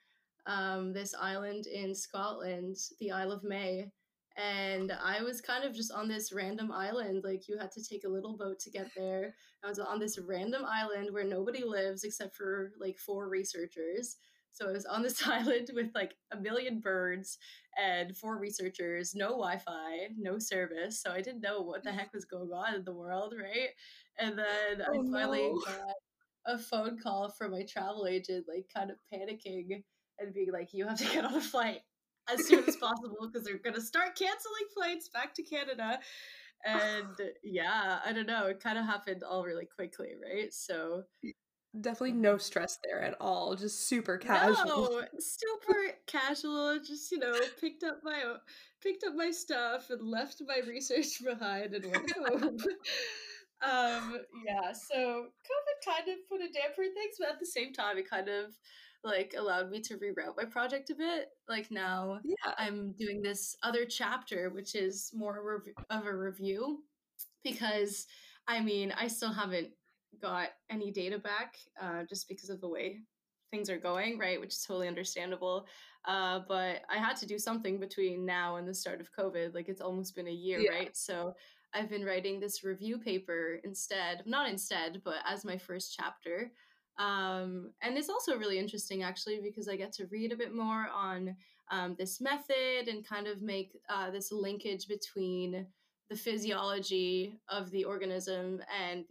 um, 0.46 0.92
this 0.92 1.14
island 1.18 1.66
in 1.66 1.94
Scotland, 1.94 2.76
the 3.00 3.10
Isle 3.10 3.32
of 3.32 3.44
May 3.44 3.90
and 4.36 4.92
I 4.92 5.22
was 5.22 5.40
kind 5.40 5.64
of 5.64 5.74
just 5.74 5.92
on 5.92 6.08
this 6.08 6.32
random 6.32 6.72
island. 6.72 7.22
Like 7.24 7.48
you 7.48 7.56
had 7.56 7.70
to 7.72 7.84
take 7.84 8.04
a 8.04 8.08
little 8.08 8.36
boat 8.36 8.58
to 8.60 8.70
get 8.70 8.90
there. 8.96 9.34
I 9.64 9.68
was 9.68 9.78
on 9.78 10.00
this 10.00 10.18
random 10.18 10.64
island 10.66 11.08
where 11.12 11.24
nobody 11.24 11.62
lives 11.64 12.02
except 12.02 12.34
for 12.34 12.72
like 12.80 12.98
four 12.98 13.28
researchers. 13.28 14.16
So 14.50 14.68
I 14.68 14.72
was 14.72 14.86
on 14.86 15.02
this 15.02 15.22
island 15.26 15.70
with 15.74 15.90
like 15.94 16.14
a 16.32 16.36
million 16.36 16.80
birds 16.80 17.38
and 17.80 18.16
four 18.16 18.38
researchers, 18.38 19.14
no 19.14 19.28
Wi-Fi, 19.30 20.08
no 20.16 20.38
service. 20.38 21.00
So 21.00 21.12
I 21.12 21.20
didn't 21.20 21.42
know 21.42 21.60
what 21.60 21.84
the 21.84 21.92
heck 21.92 22.12
was 22.12 22.24
going 22.24 22.50
on 22.50 22.74
in 22.74 22.84
the 22.84 22.94
world, 22.94 23.34
right? 23.40 23.70
And 24.18 24.38
then 24.38 24.86
oh, 24.86 24.92
I 24.92 25.12
finally 25.12 25.48
no. 25.48 25.60
got 25.64 25.94
a 26.46 26.58
phone 26.58 26.98
call 26.98 27.30
from 27.30 27.52
my 27.52 27.64
travel 27.68 28.06
agent, 28.06 28.46
like 28.48 28.66
kind 28.74 28.90
of 28.90 28.96
panicking 29.12 29.82
and 30.18 30.34
being 30.34 30.52
like, 30.52 30.72
"You 30.72 30.86
have 30.86 30.98
to 30.98 31.04
get 31.04 31.24
on 31.24 31.34
a 31.34 31.40
flight." 31.40 31.80
As 32.32 32.46
soon 32.46 32.64
as 32.66 32.76
possible 32.76 33.28
because 33.30 33.46
they're 33.46 33.58
going 33.58 33.74
to 33.74 33.80
start 33.80 34.16
canceling 34.16 34.66
flights 34.74 35.08
back 35.08 35.34
to 35.34 35.42
Canada. 35.42 35.98
And 36.64 37.20
yeah, 37.42 37.98
I 38.04 38.12
don't 38.12 38.26
know. 38.26 38.46
It 38.46 38.60
kind 38.60 38.78
of 38.78 38.86
happened 38.86 39.22
all 39.22 39.44
really 39.44 39.66
quickly, 39.66 40.12
right? 40.22 40.52
So 40.52 41.04
definitely 41.80 42.12
no 42.12 42.38
stress 42.38 42.78
there 42.84 43.02
at 43.02 43.16
all. 43.20 43.56
Just 43.56 43.88
super 43.88 44.16
casual. 44.18 44.64
No, 44.66 45.02
super 45.18 45.92
casual. 46.06 46.78
Just 46.78 47.10
you 47.10 47.18
know, 47.18 47.34
picked 47.60 47.82
up 47.82 48.00
my 48.02 48.22
picked 48.82 49.04
up 49.04 49.14
my 49.14 49.30
stuff 49.30 49.90
and 49.90 50.02
left 50.02 50.42
my 50.46 50.60
research 50.66 51.22
behind 51.24 51.74
and 51.74 51.84
went 51.84 52.12
home. 52.12 52.58
um, 53.62 54.18
yeah. 54.46 54.72
So 54.72 54.96
COVID 54.96 55.94
kind 55.94 56.08
of 56.08 56.28
put 56.28 56.40
a 56.40 56.52
damper 56.52 56.82
in 56.82 56.94
things, 56.94 57.16
but 57.18 57.30
at 57.30 57.40
the 57.40 57.46
same 57.46 57.72
time, 57.72 57.98
it 57.98 58.08
kind 58.08 58.28
of 58.28 58.56
like 59.04 59.34
allowed 59.36 59.70
me 59.70 59.80
to 59.80 59.96
reroute 59.98 60.36
my 60.36 60.44
project 60.44 60.90
a 60.90 60.94
bit. 60.94 61.28
Like 61.48 61.70
now 61.70 62.20
yeah. 62.24 62.54
I'm 62.58 62.92
doing 62.98 63.22
this 63.22 63.56
other 63.62 63.84
chapter, 63.84 64.50
which 64.50 64.74
is 64.74 65.10
more 65.14 65.62
of 65.90 66.06
a 66.06 66.16
review 66.16 66.82
because 67.42 68.06
I 68.48 68.60
mean, 68.60 68.92
I 68.98 69.08
still 69.08 69.32
haven't 69.32 69.68
got 70.20 70.48
any 70.70 70.90
data 70.90 71.18
back 71.18 71.56
uh, 71.80 72.04
just 72.08 72.28
because 72.28 72.50
of 72.50 72.60
the 72.60 72.68
way 72.68 73.00
things 73.50 73.70
are 73.70 73.78
going, 73.78 74.18
right? 74.18 74.40
Which 74.40 74.54
is 74.54 74.64
totally 74.66 74.88
understandable. 74.88 75.66
Uh, 76.06 76.40
but 76.48 76.82
I 76.90 76.98
had 76.98 77.16
to 77.18 77.26
do 77.26 77.38
something 77.38 77.78
between 77.78 78.26
now 78.26 78.56
and 78.56 78.68
the 78.68 78.74
start 78.74 79.00
of 79.00 79.12
COVID. 79.12 79.54
Like 79.54 79.68
it's 79.68 79.80
almost 79.80 80.14
been 80.14 80.28
a 80.28 80.32
year, 80.32 80.60
yeah. 80.60 80.70
right? 80.70 80.96
So 80.96 81.34
I've 81.72 81.88
been 81.88 82.04
writing 82.04 82.40
this 82.40 82.64
review 82.64 82.98
paper 82.98 83.60
instead, 83.64 84.22
not 84.26 84.48
instead, 84.48 85.02
but 85.04 85.16
as 85.26 85.44
my 85.44 85.58
first 85.58 85.94
chapter. 85.96 86.52
Um, 86.98 87.72
and 87.82 87.96
it's 87.96 88.08
also 88.08 88.36
really 88.36 88.58
interesting 88.58 89.02
actually 89.02 89.40
because 89.42 89.68
I 89.68 89.76
get 89.76 89.92
to 89.94 90.06
read 90.06 90.32
a 90.32 90.36
bit 90.36 90.54
more 90.54 90.86
on 90.94 91.36
um, 91.70 91.96
this 91.98 92.20
method 92.20 92.88
and 92.88 93.06
kind 93.06 93.26
of 93.26 93.42
make 93.42 93.76
uh, 93.88 94.10
this 94.10 94.30
linkage 94.30 94.86
between 94.86 95.66
the 96.10 96.16
physiology 96.16 97.38
of 97.48 97.70
the 97.70 97.84
organism 97.84 98.60
and 98.80 99.04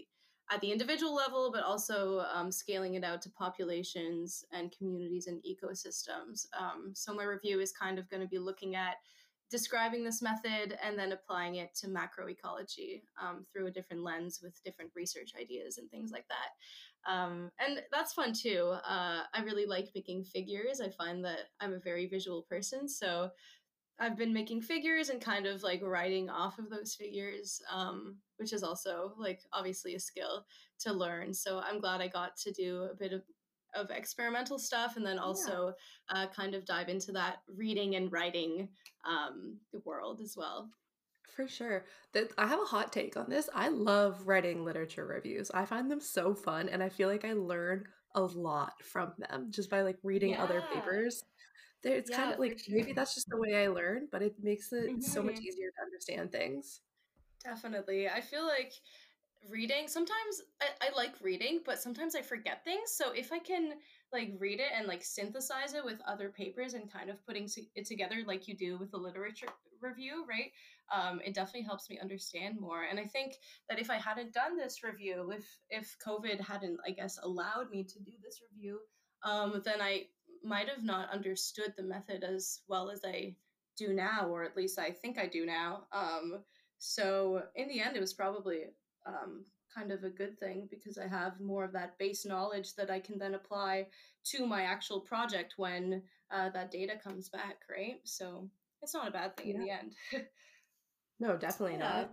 at 0.51 0.61
the 0.61 0.71
individual 0.71 1.15
level, 1.15 1.51
but 1.51 1.63
also 1.63 2.25
um, 2.33 2.51
scaling 2.51 2.95
it 2.95 3.03
out 3.03 3.21
to 3.23 3.29
populations 3.31 4.45
and 4.51 4.75
communities 4.77 5.27
and 5.27 5.41
ecosystems. 5.43 6.45
Um, 6.57 6.91
so 6.93 7.13
my 7.13 7.23
review 7.23 7.59
is 7.59 7.71
kind 7.71 7.97
of 7.97 8.09
going 8.09 8.21
to 8.21 8.27
be 8.27 8.37
looking 8.37 8.75
at 8.75 8.95
describing 9.49 10.03
this 10.03 10.21
method 10.21 10.77
and 10.83 10.97
then 10.97 11.11
applying 11.11 11.55
it 11.55 11.75
to 11.75 11.87
macroecology 11.87 13.03
um, 13.21 13.43
through 13.51 13.67
a 13.67 13.71
different 13.71 14.03
lens 14.03 14.39
with 14.43 14.61
different 14.63 14.91
research 14.95 15.31
ideas 15.39 15.77
and 15.77 15.89
things 15.91 16.11
like 16.11 16.27
that. 16.27 16.49
Um, 17.07 17.51
and 17.59 17.81
that's 17.91 18.13
fun 18.13 18.33
too. 18.33 18.73
Uh, 18.87 19.23
I 19.33 19.41
really 19.43 19.65
like 19.65 19.89
making 19.93 20.23
figures. 20.23 20.79
I 20.81 20.89
find 20.89 21.23
that 21.25 21.49
I'm 21.59 21.73
a 21.73 21.79
very 21.79 22.07
visual 22.07 22.45
person. 22.49 22.87
So 22.87 23.29
I've 23.99 24.17
been 24.17 24.33
making 24.33 24.61
figures 24.61 25.09
and 25.09 25.21
kind 25.21 25.45
of 25.45 25.63
like 25.63 25.81
writing 25.83 26.29
off 26.29 26.57
of 26.59 26.69
those 26.69 26.95
figures, 26.95 27.61
um, 27.71 28.17
which 28.37 28.53
is 28.53 28.63
also 28.63 29.13
like 29.19 29.41
obviously 29.51 29.95
a 29.95 29.99
skill 29.99 30.45
to 30.79 30.93
learn. 30.93 31.33
So 31.33 31.59
I'm 31.59 31.79
glad 31.79 32.01
I 32.01 32.07
got 32.07 32.35
to 32.37 32.51
do 32.51 32.87
a 32.91 32.95
bit 32.95 33.13
of, 33.13 33.21
of 33.75 33.91
experimental 33.91 34.57
stuff 34.57 34.97
and 34.97 35.05
then 35.05 35.19
also 35.19 35.73
yeah. 36.11 36.23
uh, 36.23 36.27
kind 36.27 36.55
of 36.55 36.65
dive 36.65 36.89
into 36.89 37.11
that 37.11 37.37
reading 37.47 37.95
and 37.95 38.11
writing 38.11 38.69
um, 39.05 39.57
world 39.85 40.21
as 40.21 40.35
well. 40.35 40.69
For 41.35 41.47
sure. 41.47 41.85
That 42.13 42.31
I 42.37 42.47
have 42.47 42.61
a 42.61 42.65
hot 42.65 42.91
take 42.91 43.17
on 43.17 43.29
this. 43.29 43.49
I 43.53 43.69
love 43.69 44.27
writing 44.27 44.63
literature 44.63 45.05
reviews. 45.05 45.49
I 45.51 45.65
find 45.65 45.89
them 45.89 45.99
so 45.99 46.35
fun 46.35 46.69
and 46.69 46.83
I 46.83 46.89
feel 46.89 47.09
like 47.09 47.25
I 47.25 47.33
learn 47.33 47.85
a 48.15 48.21
lot 48.21 48.73
from 48.83 49.13
them 49.17 49.47
just 49.49 49.69
by 49.69 49.81
like 49.81 49.97
reading 50.03 50.31
yeah. 50.31 50.43
other 50.43 50.63
papers. 50.73 51.23
There, 51.81 51.95
it's 51.95 52.09
yeah, 52.09 52.17
kind 52.17 52.33
of 52.33 52.39
like 52.39 52.59
sure. 52.59 52.75
maybe 52.75 52.93
that's 52.93 53.15
just 53.15 53.29
the 53.29 53.37
way 53.37 53.63
I 53.63 53.67
learn, 53.67 54.07
but 54.11 54.21
it 54.21 54.35
makes 54.41 54.71
it 54.71 54.89
mm-hmm. 54.89 55.01
so 55.01 55.23
much 55.23 55.35
mm-hmm. 55.35 55.43
easier 55.43 55.69
to 55.69 55.83
understand 55.83 56.31
things. 56.31 56.81
Definitely. 57.43 58.07
I 58.07 58.21
feel 58.21 58.45
like 58.45 58.73
reading 59.49 59.87
sometimes 59.87 60.41
I, 60.61 60.87
I 60.87 60.95
like 60.95 61.13
reading, 61.21 61.61
but 61.65 61.79
sometimes 61.79 62.15
I 62.15 62.21
forget 62.21 62.63
things. 62.63 62.91
So 62.91 63.11
if 63.11 63.33
I 63.33 63.39
can 63.39 63.73
like 64.13 64.33
read 64.37 64.59
it 64.59 64.71
and 64.77 64.87
like 64.87 65.03
synthesize 65.03 65.73
it 65.73 65.83
with 65.83 65.99
other 66.07 66.29
papers 66.29 66.73
and 66.73 66.91
kind 66.91 67.09
of 67.09 67.25
putting 67.25 67.49
it 67.75 67.85
together 67.85 68.17
like 68.25 68.47
you 68.47 68.55
do 68.55 68.77
with 68.77 68.93
a 68.93 68.97
literature 68.97 69.47
review, 69.81 70.25
right? 70.29 70.51
Um, 70.93 71.19
it 71.25 71.33
definitely 71.33 71.63
helps 71.63 71.89
me 71.89 71.99
understand 71.99 72.59
more. 72.59 72.83
And 72.83 72.99
I 72.99 73.05
think 73.05 73.35
that 73.69 73.79
if 73.79 73.89
I 73.89 73.97
hadn't 73.97 74.33
done 74.33 74.57
this 74.57 74.83
review, 74.83 75.31
if 75.31 75.45
if 75.69 75.97
COVID 76.05 76.39
hadn't, 76.39 76.79
I 76.87 76.91
guess, 76.91 77.19
allowed 77.21 77.69
me 77.71 77.83
to 77.83 77.99
do 77.99 78.11
this 78.23 78.41
review, 78.51 78.79
um, 79.23 79.61
then 79.65 79.81
I 79.81 80.07
might 80.43 80.69
have 80.69 80.83
not 80.83 81.09
understood 81.11 81.73
the 81.75 81.83
method 81.83 82.23
as 82.23 82.59
well 82.67 82.89
as 82.89 83.01
I 83.05 83.35
do 83.77 83.93
now, 83.93 84.27
or 84.27 84.43
at 84.43 84.57
least 84.57 84.77
I 84.77 84.91
think 84.91 85.17
I 85.17 85.27
do 85.27 85.45
now. 85.45 85.83
Um, 85.91 86.43
so 86.77 87.43
in 87.55 87.67
the 87.69 87.81
end, 87.81 87.95
it 87.95 88.01
was 88.01 88.13
probably 88.13 88.65
um, 89.05 89.45
kind 89.73 89.91
of 89.91 90.03
a 90.03 90.09
good 90.09 90.39
thing 90.39 90.67
because 90.69 90.97
I 90.97 91.07
have 91.07 91.39
more 91.39 91.63
of 91.63 91.73
that 91.73 91.97
base 91.97 92.25
knowledge 92.25 92.75
that 92.75 92.89
I 92.89 92.99
can 92.99 93.17
then 93.17 93.35
apply 93.35 93.87
to 94.25 94.45
my 94.45 94.63
actual 94.63 94.99
project 94.99 95.55
when 95.57 96.01
uh, 96.31 96.49
that 96.49 96.71
data 96.71 96.93
comes 97.01 97.29
back, 97.29 97.57
right? 97.69 97.99
So 98.03 98.49
it's 98.81 98.93
not 98.93 99.07
a 99.07 99.11
bad 99.11 99.37
thing 99.37 99.47
yeah. 99.47 99.55
in 99.55 99.61
the 99.61 99.71
end. 99.71 100.25
no, 101.19 101.37
definitely 101.37 101.77
yeah. 101.77 101.89
not. 101.89 102.11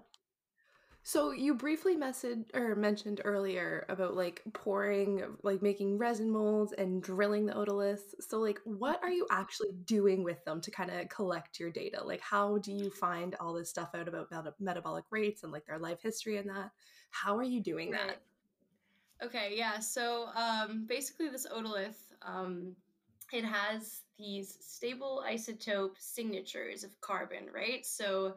So 1.03 1.31
you 1.31 1.55
briefly 1.55 1.97
messaged 1.97 2.55
or 2.55 2.77
mentioned 2.77 3.23
earlier 3.25 3.87
about 3.89 4.15
like 4.15 4.43
pouring, 4.53 5.23
like 5.43 5.63
making 5.63 5.97
resin 5.97 6.31
molds 6.31 6.73
and 6.73 7.03
drilling 7.03 7.47
the 7.47 7.55
otoliths. 7.55 8.15
So 8.21 8.39
like, 8.39 8.61
what 8.65 9.01
are 9.03 9.11
you 9.11 9.27
actually 9.31 9.73
doing 9.85 10.23
with 10.23 10.45
them 10.45 10.61
to 10.61 10.71
kind 10.71 10.91
of 10.91 11.09
collect 11.09 11.59
your 11.59 11.71
data? 11.71 12.05
Like, 12.05 12.21
how 12.21 12.59
do 12.59 12.73
you 12.73 12.91
find 12.91 13.35
all 13.41 13.55
this 13.55 13.71
stuff 13.71 13.91
out 13.95 14.09
about 14.09 14.29
metabolic 14.61 15.05
rates 15.11 15.43
and 15.43 15.51
like 15.51 15.67
their 15.67 15.79
life 15.79 16.01
history 16.03 16.37
and 16.37 16.51
that? 16.51 16.71
How 17.11 17.37
are 17.37 17.45
you 17.45 17.61
doing 17.61 17.91
that? 17.91 18.21
Okay, 19.23 19.55
yeah. 19.55 19.79
So 19.79 20.29
um, 20.35 20.87
basically, 20.89 21.29
this 21.29 21.47
otolith, 21.47 21.99
um, 22.23 22.75
it 23.33 23.45
has 23.45 24.01
these 24.19 24.57
stable 24.61 25.23
isotope 25.29 25.97
signatures 25.99 26.85
of 26.85 26.99
carbon, 27.01 27.47
right? 27.55 27.85
So 27.85 28.37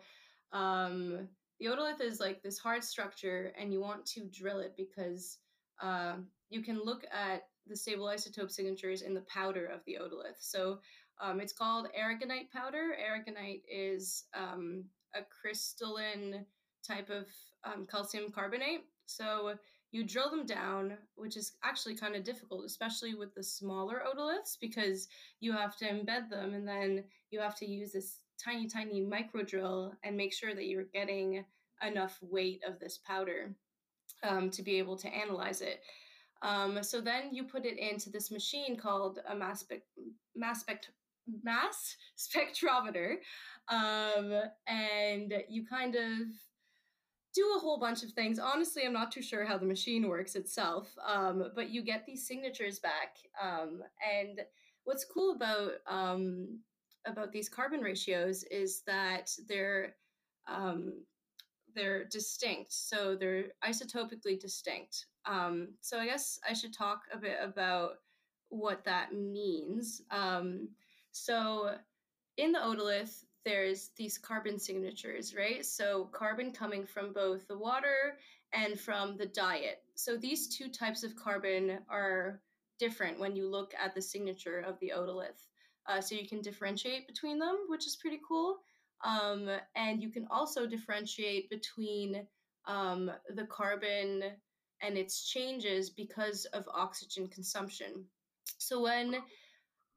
um, 0.52 1.30
the 1.60 1.68
otolith 1.68 2.02
is 2.02 2.20
like 2.20 2.44
this 2.44 2.58
hard 2.58 2.84
structure, 2.84 3.54
and 3.58 3.72
you 3.72 3.82
want 3.82 4.06
to 4.08 4.26
drill 4.26 4.60
it 4.60 4.74
because 4.76 5.38
uh, 5.82 6.16
you 6.50 6.62
can 6.62 6.84
look 6.84 7.06
at 7.12 7.48
the 7.68 7.76
stable 7.76 8.06
isotope 8.06 8.52
signatures 8.52 9.02
in 9.02 9.14
the 9.14 9.22
powder 9.22 9.66
of 9.66 9.80
the 9.86 9.98
otolith. 10.02 10.40
So 10.40 10.80
um, 11.22 11.40
it's 11.40 11.54
called 11.54 11.88
aragonite 11.98 12.52
powder. 12.52 12.96
Aragonite 13.00 13.62
is 13.72 14.26
um, 14.34 14.84
a 15.16 15.22
crystalline 15.24 16.46
type 16.86 17.10
of 17.10 17.28
um, 17.65 17.86
calcium 17.89 18.32
carbonate. 18.32 18.86
So 19.06 19.56
you 19.91 20.04
drill 20.04 20.30
them 20.30 20.45
down, 20.45 20.97
which 21.15 21.38
is 21.38 21.54
actually 21.63 21.95
kind 21.95 22.15
of 22.15 22.23
difficult, 22.23 22.65
especially 22.65 23.13
with 23.13 23.34
the 23.36 23.43
smaller 23.43 24.02
otoliths, 24.08 24.58
because 24.60 25.08
you 25.39 25.54
have 25.54 25.78
to 25.78 25.86
embed 25.86 26.30
them 26.30 26.54
and 26.54 26.67
then 26.67 27.04
you 27.30 27.39
have 27.39 27.56
to 27.58 27.69
use 27.69 27.91
this 27.91 28.17
tiny, 28.43 28.67
tiny 28.67 29.02
micro 29.02 29.43
drill 29.43 29.93
and 30.04 30.17
make 30.17 30.34
sure 30.34 30.56
that 30.56 30.65
you're 30.65 30.86
getting 30.93 31.45
enough 31.86 32.17
weight 32.21 32.62
of 32.67 32.80
this 32.80 32.99
powder 33.06 33.56
um, 34.23 34.49
to 34.49 34.63
be 34.63 34.78
able 34.78 34.97
to 34.97 35.08
analyze 35.08 35.62
it. 35.62 35.82
Um, 36.41 36.82
so 36.84 36.99
then 36.99 37.34
you 37.34 37.43
put 37.43 37.65
it 37.65 37.78
into 37.78 38.10
this 38.10 38.32
machine 38.32 38.76
called 38.76 39.19
a 39.30 39.36
mass, 39.36 39.62
spec- 39.62 39.84
mass, 40.36 40.62
spect- 40.62 40.91
mass 41.43 41.95
spectrometer, 42.17 43.15
um, 43.69 44.34
and 44.67 45.34
you 45.47 45.65
kind 45.65 45.95
of 45.95 46.28
do 47.34 47.54
a 47.56 47.60
whole 47.60 47.80
bunch 47.80 48.04
of 48.04 48.12
things. 48.12 48.39
Honestly, 48.39 48.84
I'm 48.86 48.93
not 48.93 49.12
too 49.12 49.22
sure 49.22 49.46
how 49.46 49.58
the 49.58 49.65
machine 49.65 50.08
works 50.08 50.36
itself, 50.36 50.96
um, 51.06 51.52
but 51.56 51.69
you 51.69 51.82
get 51.84 52.06
these 52.06 52.28
signatures 52.28 52.80
back. 52.80 53.17
Um, 53.41 53.82
and 54.17 54.41
what's 54.84 55.06
cool 55.06 55.36
about 55.36 55.72
um, 55.88 56.60
about 57.06 57.32
these 57.32 57.50
carbon 57.50 57.82
ratios 57.82 58.43
is 58.43 58.82
that 58.88 59.32
they're 59.48 59.96
um, 60.48 61.04
they're 61.76 62.06
distinct, 62.06 62.72
so 62.72 63.15
they're 63.15 63.46
isotopically 63.63 64.39
distinct. 64.39 65.08
Um, 65.26 65.69
so 65.82 65.98
I 66.00 66.06
guess 66.06 66.39
I 66.48 66.54
should 66.54 66.74
talk 66.74 67.02
a 67.12 67.17
bit 67.17 67.38
about 67.41 67.93
what 68.50 68.84
that 68.84 69.13
means. 69.13 70.02
Um, 70.12 70.69
so 71.12 71.76
in 72.38 72.52
the 72.52 72.60
otolith, 72.60 73.24
there's 73.46 73.90
these 73.98 74.18
carbon 74.18 74.60
signatures, 74.60 75.36
right? 75.36 75.66
So 75.66 76.10
carbon 76.12 76.52
coming 76.52 76.86
from 76.86 77.14
both 77.14 77.48
the 77.48 77.58
water 77.58 78.18
and 78.54 78.80
from 78.80 79.18
the 79.18 79.26
diet. 79.26 79.84
So 79.96 80.18
these 80.18 80.56
two 80.56 80.70
types 80.70 81.04
of 81.04 81.16
carbon 81.16 81.80
are 81.90 82.42
different 82.80 83.20
when 83.20 83.36
you 83.36 83.50
look 83.50 83.74
at 83.82 83.94
the 83.96 84.02
signature 84.02 84.60
of 84.60 84.80
the 84.80 84.94
otolith. 84.96 85.48
Uh, 85.88 86.00
so 86.00 86.16
you 86.16 86.28
can 86.28 86.42
differentiate 86.42 87.08
between 87.08 87.40
them, 87.40 87.66
which 87.68 87.86
is 87.86 87.98
pretty 87.98 88.20
cool. 88.28 88.60
Um, 89.04 89.50
and 89.76 90.02
you 90.02 90.10
can 90.10 90.28
also 90.32 90.66
differentiate 90.66 91.50
between 91.50 92.26
um, 92.66 93.12
the 93.36 93.46
carbon 93.46 94.24
and 94.82 94.98
its 94.98 95.30
changes 95.30 95.90
because 95.90 96.46
of 96.46 96.64
oxygen 96.74 97.28
consumption. 97.28 98.06
So 98.58 98.82
when 98.82 99.18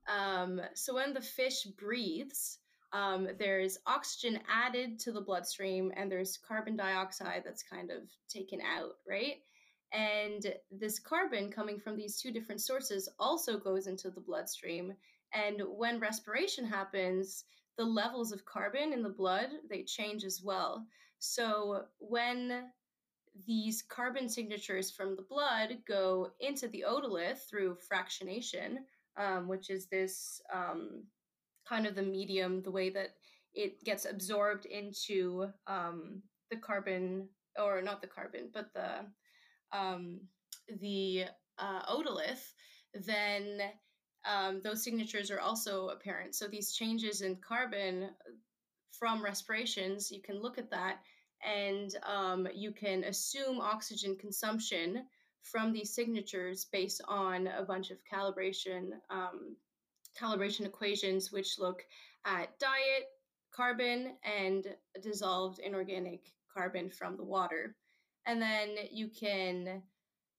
um, 0.09 0.61
so 0.75 0.95
when 0.95 1.13
the 1.13 1.21
fish 1.21 1.65
breathes, 1.65 2.59
um, 2.97 3.29
there's 3.39 3.77
oxygen 3.87 4.41
added 4.51 4.99
to 5.01 5.13
the 5.13 5.21
bloodstream 5.21 5.93
and 5.95 6.11
there's 6.11 6.39
carbon 6.39 6.79
dioxide 6.79 7.43
that's 7.45 7.63
kind 7.63 7.91
of 7.91 8.05
taken 8.27 8.61
out, 8.63 8.93
right? 9.07 9.37
And 9.93 10.55
this 10.71 10.99
carbon 10.99 11.53
coming 11.53 11.79
from 11.79 11.97
these 11.97 12.19
two 12.19 12.33
different 12.33 12.63
sources 12.63 13.07
also 13.19 13.59
goes 13.59 13.87
into 13.87 14.09
the 14.11 14.23
bloodstream. 14.23 14.95
And 15.35 15.61
when 15.77 16.01
respiration 16.01 16.65
happens, 16.65 17.45
the 17.77 17.85
levels 17.85 18.33
of 18.33 18.47
carbon 18.47 18.95
in 18.95 19.03
the 19.03 19.11
blood 19.11 19.51
they 19.69 19.83
change 19.83 20.25
as 20.25 20.41
well. 20.43 20.87
So 21.19 21.83
when 21.99 22.71
these 23.47 23.83
carbon 23.83 24.31
signatures 24.31 24.91
from 24.91 25.17
the 25.17 25.27
blood 25.29 25.77
go 25.87 26.31
into 26.41 26.67
the 26.69 26.87
otolith 26.89 27.47
through 27.51 27.77
fractionation, 27.93 28.77
um, 29.19 29.49
which 29.49 29.69
is 29.69 29.87
this 29.87 30.41
um, 30.51 31.05
kind 31.69 31.87
of 31.87 31.95
the 31.95 32.03
medium, 32.03 32.63
the 32.63 32.71
way 32.71 32.91
that 32.91 33.15
it 33.55 33.83
gets 33.85 34.05
absorbed 34.05 34.67
into 34.67 35.49
um, 35.67 36.23
the 36.51 36.57
carbon, 36.57 37.29
or 37.59 37.81
not 37.83 38.01
the 38.01 38.07
carbon, 38.07 38.51
but 38.53 38.73
the 38.75 39.07
um, 39.77 40.21
the 40.81 41.25
uh, 41.59 41.83
otolith, 41.87 42.53
then 43.07 43.61
um, 44.25 44.61
those 44.63 44.83
signatures 44.83 45.31
are 45.31 45.41
also 45.41 45.89
apparent. 45.89 46.35
So 46.35 46.47
these 46.47 46.73
changes 46.73 47.23
in 47.23 47.37
carbon 47.37 48.11
from 48.99 49.23
respirations, 49.23 50.11
you 50.11 50.21
can 50.23 50.41
look 50.41 50.59
at 50.59 50.71
that 50.71 50.99
and 51.45 51.95
um, 52.05 52.49
you 52.55 52.73
can 52.73 53.05
assume 53.05 53.61
oxygen 53.61 54.17
consumption 54.17 55.05
from 55.43 55.73
these 55.73 55.95
signatures 55.95 56.67
based 56.73 57.01
on 57.07 57.47
a 57.47 57.63
bunch 57.63 57.91
of 57.91 57.99
calibration 58.13 58.91
um, 59.11 59.57
calibration 60.21 60.67
equations, 60.67 61.33
which 61.33 61.59
look 61.59 61.85
at 62.25 62.59
diet, 62.59 63.07
carbon, 63.55 64.13
and 64.25 64.67
dissolved 65.03 65.59
inorganic 65.59 66.33
carbon 66.53 66.91
from 66.91 67.17
the 67.17 67.25
water. 67.25 67.77
And 68.27 68.41
then 68.43 68.77
you 68.91 69.09
can 69.09 69.83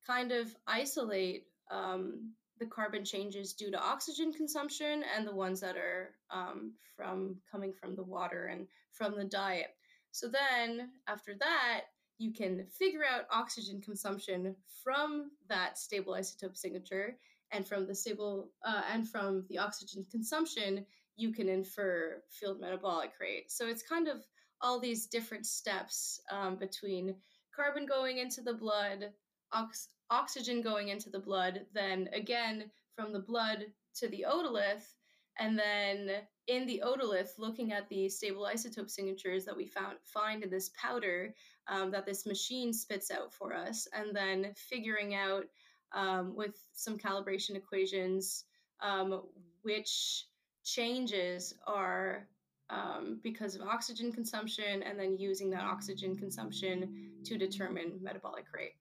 kind 0.06 0.32
of 0.32 0.56
isolate 0.68 1.46
um, 1.72 2.34
the 2.60 2.66
carbon 2.66 3.06
changes 3.06 3.54
due 3.54 3.72
to 3.72 3.80
oxygen 3.80 4.34
consumption 4.34 5.04
and 5.16 5.28
the 5.28 5.36
ones 5.36 5.60
that 5.62 5.78
are 5.78 6.12
um, 6.32 6.74
from 6.96 7.38
coming 7.52 7.74
from 7.74 7.96
the 7.96 8.04
water 8.04 8.48
and 8.48 8.68
from 8.92 9.16
the 9.16 9.26
diet. 9.26 9.76
So 10.12 10.28
then 10.28 10.90
after 11.08 11.36
that, 11.40 11.82
you 12.18 12.34
can 12.34 12.66
figure 12.80 13.04
out 13.08 13.26
oxygen 13.32 13.82
consumption 13.82 14.56
from 14.84 15.32
that 15.50 15.78
stable 15.78 16.14
isotope 16.14 16.58
signature 16.58 17.18
and 17.52 17.68
from 17.68 17.88
the 17.88 17.96
stable 17.96 18.52
uh, 18.66 18.82
and 18.92 19.08
from 19.08 19.46
the 19.50 19.58
oxygen 19.58 20.06
consumption 20.12 20.86
you 21.16 21.34
can 21.34 21.50
infer 21.50 22.22
field 22.30 22.62
metabolic 22.62 23.12
rate. 23.20 23.52
So 23.52 23.68
it's 23.68 23.82
kind 23.82 24.08
of 24.08 24.24
all 24.62 24.80
these 24.80 25.08
different 25.08 25.46
steps 25.46 26.22
um, 26.32 26.56
between 26.56 27.16
carbon 27.56 27.86
going 27.86 28.20
into 28.20 28.42
the 28.42 28.54
blood 28.54 29.10
ox- 29.52 29.90
oxygen 30.10 30.62
going 30.62 30.90
into 30.90 31.10
the 31.10 31.20
blood 31.20 31.62
then 31.74 32.10
again 32.14 32.70
from 32.96 33.12
the 33.12 33.20
blood 33.20 33.66
to 33.96 34.08
the 34.10 34.26
otolith 34.28 34.94
and 35.40 35.58
then 35.58 36.10
in 36.48 36.66
the 36.66 36.82
otolith 36.86 37.38
looking 37.38 37.72
at 37.72 37.88
the 37.90 38.08
stable 38.10 38.50
isotope 38.52 38.90
signatures 38.90 39.46
that 39.46 39.56
we 39.56 39.68
found 39.68 39.98
find 40.04 40.44
in 40.44 40.50
this 40.50 40.72
powder 40.82 41.34
um, 41.68 41.92
that 41.92 42.06
this 42.06 42.26
machine 42.26 42.74
spits 42.74 43.12
out 43.12 43.34
for 43.34 43.54
us 43.54 43.88
and 43.94 44.16
then 44.16 44.54
figuring 44.56 45.16
out 45.16 45.46
um, 45.94 46.36
with 46.36 46.56
some 46.74 46.98
calibration 46.98 47.56
equations 47.56 48.46
um, 48.82 49.24
which 49.64 50.26
changes 50.64 51.54
are 51.66 52.28
um, 52.70 53.20
because 53.24 53.56
of 53.56 53.62
oxygen 53.62 54.12
consumption 54.12 54.84
and 54.84 55.00
then 55.00 55.18
using 55.18 55.50
that 55.52 55.64
oxygen 55.64 56.16
consumption 56.16 57.12
to 57.24 57.38
determine 57.38 57.94
metabolic 58.02 58.46
rate. 58.54 58.74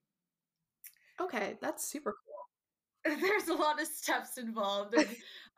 Okay 1.19 1.57
that's 1.61 1.85
super 1.85 2.13
cool. 2.13 3.17
There's 3.21 3.47
a 3.47 3.53
lot 3.53 3.81
of 3.81 3.87
steps 3.87 4.37
involved 4.37 4.93
and 4.95 5.07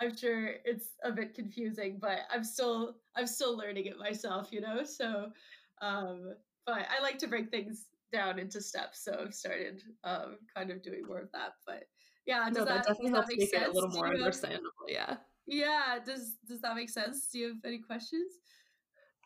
i'm 0.01 0.15
sure 0.15 0.55
it's 0.65 0.89
a 1.03 1.11
bit 1.11 1.33
confusing 1.33 1.97
but 1.99 2.19
i'm 2.31 2.43
still 2.43 2.95
i'm 3.15 3.27
still 3.27 3.57
learning 3.57 3.85
it 3.85 3.97
myself 3.97 4.49
you 4.51 4.61
know? 4.61 4.83
So 4.83 5.31
um 5.81 6.33
but 6.65 6.85
i 6.89 7.01
like 7.01 7.17
to 7.19 7.27
break 7.27 7.49
things 7.49 7.85
down 8.11 8.39
into 8.39 8.61
steps 8.61 9.03
so 9.03 9.17
i've 9.25 9.33
started 9.33 9.83
um 10.03 10.37
kind 10.55 10.71
of 10.71 10.81
doing 10.81 11.03
more 11.05 11.19
of 11.19 11.31
that 11.31 11.51
but 11.65 11.83
yeah 12.25 12.49
no, 12.51 12.65
that, 12.65 12.67
that 12.67 12.87
definitely 12.87 13.11
helps 13.11 13.27
that 13.27 13.37
make, 13.37 13.53
make 13.53 13.61
it 13.61 13.69
a 13.69 13.71
little 13.71 13.89
more 13.89 14.07
understandable 14.07 14.69
yeah 14.87 15.17
yeah 15.47 15.97
does 16.05 16.35
does 16.47 16.61
that 16.61 16.75
make 16.75 16.89
sense 16.89 17.27
do 17.31 17.39
you 17.39 17.47
have 17.47 17.57
any 17.65 17.79
questions 17.79 18.33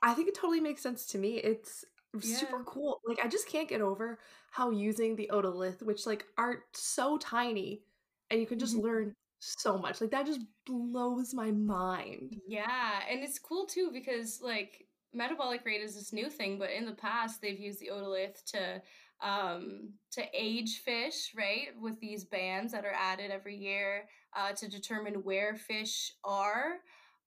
i 0.01 0.13
think 0.13 0.27
it 0.27 0.35
totally 0.35 0.61
makes 0.61 0.81
sense 0.81 1.05
to 1.05 1.17
me 1.17 1.35
it's 1.35 1.85
yeah. 2.21 2.37
super 2.37 2.63
cool 2.63 3.01
like 3.07 3.19
i 3.23 3.27
just 3.27 3.47
can't 3.47 3.69
get 3.69 3.81
over 3.81 4.19
how 4.51 4.69
using 4.69 5.15
the 5.15 5.29
otolith 5.33 5.81
which 5.81 6.05
like 6.05 6.25
are 6.37 6.63
so 6.73 7.17
tiny 7.17 7.81
and 8.29 8.39
you 8.39 8.47
can 8.47 8.59
just 8.59 8.75
mm-hmm. 8.75 8.85
learn 8.85 9.15
so 9.43 9.77
much. 9.77 9.99
Like 10.01 10.11
that 10.11 10.25
just 10.25 10.41
blows 10.65 11.33
my 11.33 11.51
mind. 11.51 12.37
Yeah, 12.47 13.01
and 13.09 13.23
it's 13.23 13.39
cool 13.39 13.65
too 13.65 13.89
because 13.91 14.39
like 14.41 14.87
metabolic 15.13 15.65
rate 15.65 15.81
is 15.81 15.95
this 15.95 16.13
new 16.13 16.29
thing, 16.29 16.57
but 16.57 16.71
in 16.71 16.85
the 16.85 16.93
past 16.93 17.41
they've 17.41 17.59
used 17.59 17.79
the 17.79 17.91
otolith 17.93 18.43
to 18.51 18.81
um, 19.21 19.93
to 20.11 20.23
age 20.33 20.81
fish, 20.83 21.31
right? 21.35 21.69
With 21.79 21.99
these 21.99 22.25
bands 22.25 22.73
that 22.73 22.83
are 22.83 22.95
added 22.97 23.31
every 23.31 23.55
year 23.55 24.03
uh, 24.35 24.51
to 24.53 24.67
determine 24.67 25.23
where 25.23 25.55
fish 25.55 26.11
are. 26.25 26.79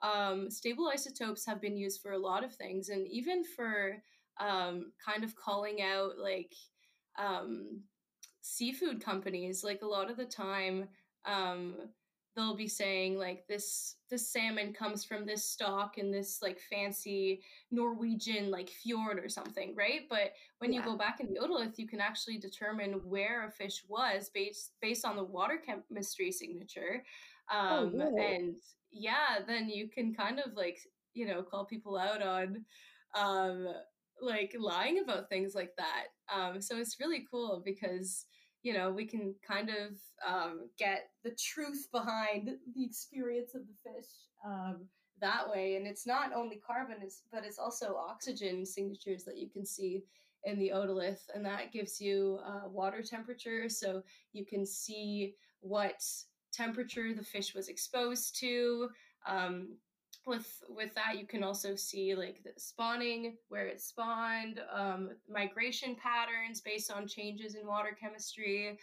Um, 0.02 0.50
stable 0.50 0.90
isotopes 0.92 1.46
have 1.46 1.60
been 1.60 1.76
used 1.76 2.02
for 2.02 2.12
a 2.12 2.18
lot 2.18 2.44
of 2.44 2.54
things, 2.54 2.90
and 2.90 3.06
even 3.08 3.44
for 3.44 3.96
um, 4.38 4.92
kind 5.04 5.24
of 5.24 5.34
calling 5.36 5.80
out 5.80 6.18
like 6.18 6.52
um, 7.18 7.80
seafood 8.46 9.02
companies 9.02 9.64
like 9.64 9.82
a 9.82 9.86
lot 9.86 10.08
of 10.08 10.16
the 10.16 10.24
time 10.24 10.86
um 11.24 11.74
they'll 12.36 12.54
be 12.54 12.68
saying 12.68 13.18
like 13.18 13.44
this 13.48 13.96
this 14.10 14.30
salmon 14.30 14.72
comes 14.72 15.04
from 15.04 15.24
this 15.24 15.44
stock 15.44 15.96
in 15.96 16.10
this 16.12 16.40
like 16.42 16.60
fancy 16.70 17.40
norwegian 17.70 18.50
like 18.50 18.68
fjord 18.68 19.18
or 19.18 19.28
something 19.28 19.74
right 19.74 20.02
but 20.10 20.32
when 20.58 20.72
yeah. 20.72 20.80
you 20.80 20.84
go 20.84 20.96
back 20.96 21.18
in 21.20 21.26
the 21.26 21.40
otolith 21.40 21.78
you 21.78 21.88
can 21.88 22.00
actually 22.00 22.38
determine 22.38 22.92
where 23.04 23.46
a 23.46 23.50
fish 23.50 23.82
was 23.88 24.30
based 24.34 24.72
based 24.82 25.04
on 25.04 25.16
the 25.16 25.24
water 25.24 25.60
chemistry 25.64 26.30
signature 26.30 27.02
oh, 27.50 27.58
um 27.58 27.94
oh, 28.00 28.16
and 28.18 28.56
yeah 28.92 29.38
then 29.46 29.68
you 29.68 29.88
can 29.88 30.14
kind 30.14 30.38
of 30.38 30.54
like 30.54 30.78
you 31.14 31.26
know 31.26 31.42
call 31.42 31.64
people 31.64 31.96
out 31.96 32.22
on 32.22 32.64
um 33.14 33.66
like 34.20 34.54
lying 34.58 35.00
about 35.00 35.28
things 35.28 35.54
like 35.54 35.72
that 35.76 36.06
um 36.34 36.60
so 36.60 36.76
it's 36.76 37.00
really 37.00 37.24
cool 37.30 37.62
because 37.64 38.26
you 38.66 38.72
know, 38.72 38.90
we 38.90 39.04
can 39.04 39.32
kind 39.46 39.70
of 39.70 39.92
um, 40.28 40.68
get 40.76 41.10
the 41.22 41.30
truth 41.38 41.86
behind 41.92 42.50
the 42.74 42.84
experience 42.84 43.54
of 43.54 43.62
the 43.68 43.74
fish 43.84 44.10
um, 44.44 44.88
that 45.20 45.48
way. 45.48 45.76
And 45.76 45.86
it's 45.86 46.04
not 46.04 46.32
only 46.34 46.56
carbon, 46.56 46.96
it's, 47.00 47.22
but 47.32 47.44
it's 47.44 47.60
also 47.60 47.94
oxygen 47.94 48.66
signatures 48.66 49.22
that 49.22 49.38
you 49.38 49.48
can 49.48 49.64
see 49.64 50.02
in 50.42 50.58
the 50.58 50.72
otolith, 50.74 51.28
and 51.32 51.44
that 51.44 51.72
gives 51.72 52.00
you 52.00 52.40
uh, 52.44 52.68
water 52.68 53.02
temperature, 53.02 53.68
so 53.68 54.02
you 54.32 54.44
can 54.44 54.66
see 54.66 55.34
what 55.60 56.02
temperature 56.52 57.14
the 57.14 57.22
fish 57.22 57.54
was 57.54 57.68
exposed 57.68 58.36
to. 58.40 58.88
Um, 59.28 59.76
with 60.26 60.62
with 60.68 60.94
that, 60.94 61.18
you 61.18 61.26
can 61.26 61.42
also 61.42 61.76
see 61.76 62.14
like 62.14 62.42
the 62.42 62.52
spawning, 62.56 63.36
where 63.48 63.66
it 63.66 63.80
spawned, 63.80 64.60
um, 64.72 65.10
migration 65.28 65.96
patterns 65.96 66.60
based 66.60 66.90
on 66.90 67.06
changes 67.06 67.54
in 67.54 67.66
water 67.66 67.96
chemistry. 67.98 68.78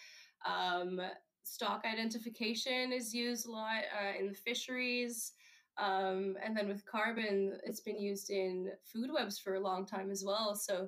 Um, 0.45 1.01
stock 1.43 1.83
identification 1.85 2.91
is 2.93 3.13
used 3.13 3.47
a 3.47 3.51
lot 3.51 3.83
uh, 4.01 4.19
in 4.19 4.27
the 4.27 4.33
fisheries. 4.33 5.33
Um, 5.77 6.37
and 6.43 6.55
then 6.55 6.67
with 6.67 6.85
carbon, 6.85 7.59
it's 7.65 7.81
been 7.81 7.99
used 7.99 8.29
in 8.29 8.69
food 8.83 9.09
webs 9.11 9.39
for 9.39 9.55
a 9.55 9.59
long 9.59 9.85
time 9.85 10.11
as 10.11 10.23
well. 10.23 10.55
So 10.55 10.87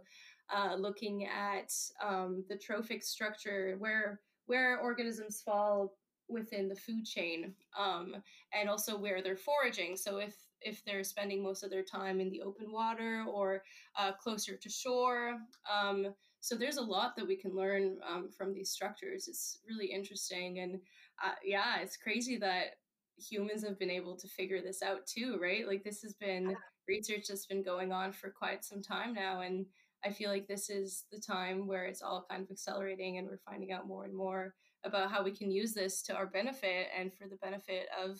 uh, 0.56 0.76
looking 0.76 1.26
at 1.26 1.74
um, 2.04 2.44
the 2.50 2.58
trophic 2.58 3.04
structure, 3.04 3.76
where 3.80 4.22
where 4.48 4.78
organisms 4.78 5.42
fall 5.42 5.98
within 6.28 6.68
the 6.68 6.76
food 6.76 7.06
chain, 7.06 7.54
um, 7.78 8.16
and 8.54 8.70
also 8.70 8.98
where 8.98 9.22
they're 9.22 9.38
foraging. 9.38 9.96
So 9.96 10.18
if 10.18 10.36
if 10.62 10.84
they're 10.84 11.04
spending 11.04 11.44
most 11.44 11.64
of 11.64 11.70
their 11.70 11.84
time 11.84 12.20
in 12.20 12.30
the 12.32 12.42
open 12.42 12.72
water 12.72 13.24
or 13.32 13.62
uh, 13.98 14.12
closer 14.14 14.56
to 14.58 14.70
shore. 14.70 15.38
Um, 15.72 16.08
so 16.40 16.56
there's 16.56 16.78
a 16.78 16.84
lot 16.84 17.16
that 17.16 17.28
we 17.28 17.36
can 17.36 17.56
learn 17.56 17.98
um, 18.08 18.30
from 18.36 18.54
these 18.54 18.72
structures. 18.72 19.28
It's 19.28 19.60
really 19.70 19.92
interesting, 19.92 20.60
and 20.60 20.80
uh, 21.24 21.36
yeah, 21.44 21.80
it's 21.82 21.98
crazy 21.98 22.38
that 22.38 22.78
humans 23.18 23.64
have 23.64 23.80
been 23.80 23.92
able 23.92 24.16
to 24.18 24.28
figure 24.28 24.62
this 24.62 24.82
out 24.82 25.06
too, 25.06 25.38
right? 25.42 25.68
Like 25.68 25.84
this 25.84 26.02
has 26.02 26.14
been 26.14 26.56
research 26.88 27.28
that's 27.30 27.46
been 27.46 27.64
going 27.64 27.92
on 27.92 28.12
for 28.12 28.30
quite 28.30 28.66
some 28.66 28.82
time 28.82 29.14
now, 29.14 29.42
and 29.42 29.66
I 30.06 30.12
feel 30.12 30.30
like 30.30 30.48
this 30.48 30.70
is 30.70 31.06
the 31.12 31.20
time 31.20 31.66
where 31.66 31.86
it's 31.86 32.04
all 32.04 32.26
kind 32.30 32.44
of 32.44 32.52
accelerating 32.52 33.18
and 33.18 33.28
we're 33.28 33.40
finding 33.50 33.72
out 33.72 33.88
more 33.88 34.06
and 34.06 34.16
more 34.16 34.54
about 34.86 35.12
how 35.12 35.24
we 35.24 35.32
can 35.32 35.52
use 35.52 35.74
this 35.74 36.02
to 36.04 36.14
our 36.14 36.28
benefit 36.28 36.88
and 36.98 37.14
for 37.14 37.28
the 37.28 37.38
benefit 37.38 37.88
of 38.02 38.20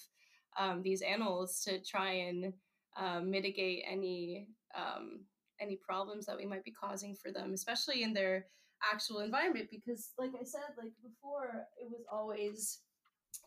um, 0.58 0.82
these 0.82 1.02
animals 1.02 1.62
to 1.62 1.80
try 1.84 2.12
and 2.12 2.54
um, 2.98 3.30
mitigate 3.30 3.84
any 3.88 4.48
um, 4.76 5.22
any 5.62 5.78
problems 5.78 6.26
that 6.26 6.38
we 6.38 6.46
might 6.46 6.64
be 6.64 6.72
causing 6.72 7.16
for 7.16 7.32
them, 7.32 7.54
especially 7.54 8.04
in 8.04 8.14
their 8.14 8.48
actual 8.92 9.20
environment. 9.20 9.70
Because, 9.72 10.12
like 10.18 10.32
I 10.40 10.44
said, 10.44 10.76
like 10.78 10.92
before, 11.02 11.66
it 11.82 11.90
was 11.90 12.04
always 12.12 12.80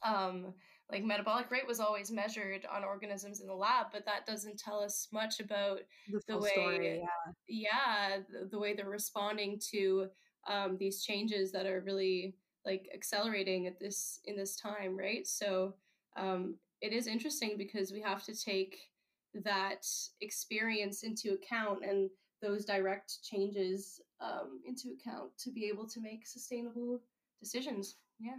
um, 0.03 0.55
like 0.91 1.05
metabolic 1.05 1.51
rate 1.51 1.67
was 1.67 1.81
always 1.81 2.11
measured 2.11 2.67
on 2.73 2.85
organisms 2.85 3.41
in 3.41 3.47
the 3.47 3.55
lab 3.55 3.87
but 3.93 4.05
that 4.07 4.27
doesn't 4.27 4.59
tell 4.59 4.81
us 4.81 5.09
much 5.13 5.41
about 5.41 5.81
the, 6.11 6.21
the 6.29 6.39
way 6.39 6.51
story, 6.53 7.03
yeah, 7.49 7.77
yeah 8.09 8.19
the, 8.31 8.49
the, 8.49 8.59
way 8.59 8.75
they're 8.75 8.89
responding 8.89 9.61
to 9.71 10.07
um, 10.47 10.77
these 10.79 11.03
changes 11.03 11.53
that 11.53 11.67
are 11.67 11.83
really 11.85 12.35
like 12.69 12.89
accelerating 12.95 13.67
at 13.67 13.81
this 13.81 14.21
in 14.27 14.37
this 14.37 14.55
time 14.55 14.97
right 14.97 15.27
so 15.27 15.75
um, 16.17 16.55
it 16.81 16.93
is 16.93 17.07
interesting 17.07 17.55
because 17.57 17.93
we 17.93 18.01
have 18.01 18.23
to 18.25 18.35
take 18.35 18.79
that 19.35 19.87
experience 20.21 21.03
into 21.03 21.33
account 21.33 21.85
and 21.85 22.11
those 22.43 22.65
direct 22.65 23.23
changes 23.23 24.01
um, 24.21 24.61
into 24.67 24.89
account 24.91 25.31
to 25.39 25.51
be 25.51 25.67
able 25.67 25.87
to 25.87 26.01
make 26.01 26.27
sustainable 26.27 27.01
decisions 27.41 27.97
yeah 28.21 28.37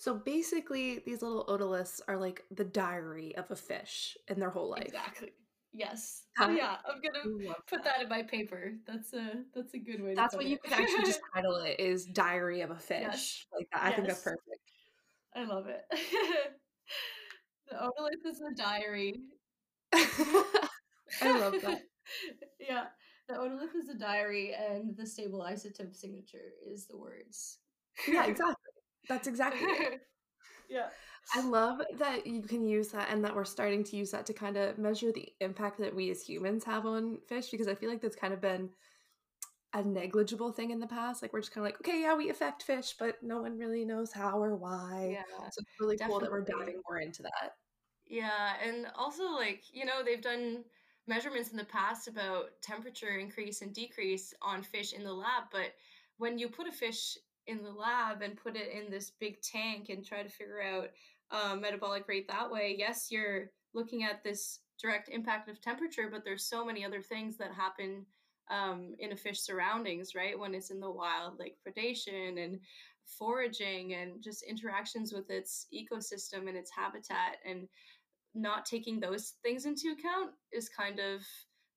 so 0.00 0.14
basically, 0.14 1.00
these 1.00 1.20
little 1.20 1.44
otoliths 1.44 2.00
are 2.08 2.16
like 2.16 2.42
the 2.50 2.64
diary 2.64 3.36
of 3.36 3.50
a 3.50 3.54
fish 3.54 4.16
in 4.28 4.40
their 4.40 4.48
whole 4.48 4.70
life. 4.70 4.86
Exactly. 4.86 5.32
Yes. 5.72 6.24
Oh, 6.38 6.50
yeah, 6.50 6.76
I'm 6.84 7.00
gonna 7.00 7.54
put 7.68 7.84
that. 7.84 7.96
that 7.96 8.02
in 8.02 8.08
my 8.08 8.22
paper. 8.22 8.72
That's 8.86 9.12
a 9.12 9.44
that's 9.54 9.74
a 9.74 9.78
good 9.78 10.02
way. 10.02 10.14
That's 10.14 10.34
what 10.34 10.44
it. 10.44 10.48
you 10.48 10.58
could 10.58 10.72
actually 10.72 11.04
just 11.04 11.20
title 11.34 11.56
it: 11.56 11.78
is 11.78 12.06
Diary 12.06 12.62
of 12.62 12.70
a 12.70 12.76
Fish. 12.76 13.00
Yes. 13.02 13.46
Like 13.54 13.68
that. 13.72 13.82
I 13.82 13.86
yes. 13.88 13.96
think 13.96 14.08
that's 14.08 14.22
perfect. 14.22 14.70
I 15.36 15.44
love 15.44 15.66
it. 15.68 15.82
the 17.70 17.76
otolith 17.76 18.26
is 18.26 18.40
a 18.40 18.54
diary. 18.56 19.14
I 19.92 21.38
love 21.38 21.54
that. 21.62 21.82
yeah, 22.58 22.86
the 23.28 23.34
otolith 23.34 23.76
is 23.76 23.88
a 23.90 23.98
diary, 23.98 24.54
and 24.54 24.96
the 24.96 25.06
stable 25.06 25.46
isotope 25.48 25.94
signature 25.94 26.52
is 26.66 26.86
the 26.86 26.96
words. 26.96 27.58
Yeah, 28.08 28.24
exactly. 28.24 28.54
That's 29.08 29.28
exactly 29.28 29.68
it. 29.68 30.00
yeah. 30.68 30.88
I 31.34 31.42
love 31.42 31.80
that 31.98 32.26
you 32.26 32.42
can 32.42 32.64
use 32.64 32.88
that 32.88 33.08
and 33.10 33.24
that 33.24 33.34
we're 33.34 33.44
starting 33.44 33.84
to 33.84 33.96
use 33.96 34.10
that 34.10 34.26
to 34.26 34.32
kind 34.32 34.56
of 34.56 34.78
measure 34.78 35.12
the 35.12 35.28
impact 35.40 35.78
that 35.78 35.94
we 35.94 36.10
as 36.10 36.22
humans 36.22 36.64
have 36.64 36.86
on 36.86 37.18
fish 37.28 37.50
because 37.50 37.68
I 37.68 37.74
feel 37.74 37.88
like 37.88 38.00
that's 38.00 38.16
kind 38.16 38.34
of 38.34 38.40
been 38.40 38.70
a 39.72 39.82
negligible 39.82 40.50
thing 40.50 40.70
in 40.70 40.80
the 40.80 40.86
past. 40.86 41.22
Like 41.22 41.32
we're 41.32 41.40
just 41.40 41.52
kind 41.52 41.64
of 41.64 41.72
like, 41.72 41.80
okay, 41.80 42.02
yeah, 42.02 42.14
we 42.14 42.30
affect 42.30 42.64
fish, 42.64 42.94
but 42.98 43.22
no 43.22 43.40
one 43.40 43.58
really 43.58 43.84
knows 43.84 44.12
how 44.12 44.42
or 44.42 44.56
why. 44.56 45.10
Yeah. 45.12 45.22
So 45.38 45.60
it's 45.60 45.80
really 45.80 45.96
definitely. 45.96 46.12
cool 46.12 46.20
that 46.20 46.30
we're 46.32 46.44
diving 46.44 46.80
more 46.88 46.98
into 46.98 47.22
that. 47.22 47.52
Yeah, 48.06 48.54
and 48.66 48.88
also 48.96 49.30
like, 49.30 49.62
you 49.72 49.84
know, 49.84 50.02
they've 50.04 50.20
done 50.20 50.64
measurements 51.06 51.50
in 51.50 51.56
the 51.56 51.64
past 51.64 52.08
about 52.08 52.60
temperature 52.60 53.18
increase 53.18 53.62
and 53.62 53.72
decrease 53.72 54.34
on 54.42 54.62
fish 54.62 54.92
in 54.92 55.04
the 55.04 55.12
lab, 55.12 55.44
but 55.52 55.74
when 56.18 56.38
you 56.38 56.48
put 56.48 56.66
a 56.66 56.72
fish 56.72 57.16
in 57.46 57.62
the 57.62 57.70
lab 57.70 58.22
and 58.22 58.36
put 58.36 58.56
it 58.56 58.70
in 58.72 58.90
this 58.90 59.12
big 59.20 59.40
tank 59.42 59.88
and 59.88 60.04
try 60.04 60.22
to 60.22 60.28
figure 60.28 60.62
out 60.62 60.88
um, 61.30 61.60
metabolic 61.60 62.06
rate 62.08 62.28
that 62.28 62.50
way, 62.50 62.74
yes, 62.78 63.08
you're 63.10 63.50
looking 63.74 64.04
at 64.04 64.22
this 64.22 64.60
direct 64.80 65.08
impact 65.08 65.48
of 65.48 65.60
temperature, 65.60 66.08
but 66.10 66.24
there's 66.24 66.44
so 66.44 66.64
many 66.64 66.84
other 66.84 67.02
things 67.02 67.36
that 67.36 67.52
happen 67.52 68.04
um, 68.50 68.94
in 68.98 69.12
a 69.12 69.16
fish 69.16 69.40
surroundings, 69.40 70.14
right? 70.14 70.38
When 70.38 70.54
it's 70.54 70.70
in 70.70 70.80
the 70.80 70.90
wild, 70.90 71.38
like 71.38 71.56
predation 71.66 72.42
and 72.42 72.58
foraging 73.18 73.94
and 73.94 74.22
just 74.22 74.42
interactions 74.42 75.12
with 75.12 75.30
its 75.30 75.66
ecosystem 75.72 76.48
and 76.48 76.56
its 76.56 76.70
habitat, 76.70 77.36
and 77.46 77.68
not 78.34 78.64
taking 78.64 79.00
those 79.00 79.34
things 79.42 79.66
into 79.66 79.94
account 79.98 80.30
is 80.52 80.68
kind 80.68 81.00
of 81.00 81.22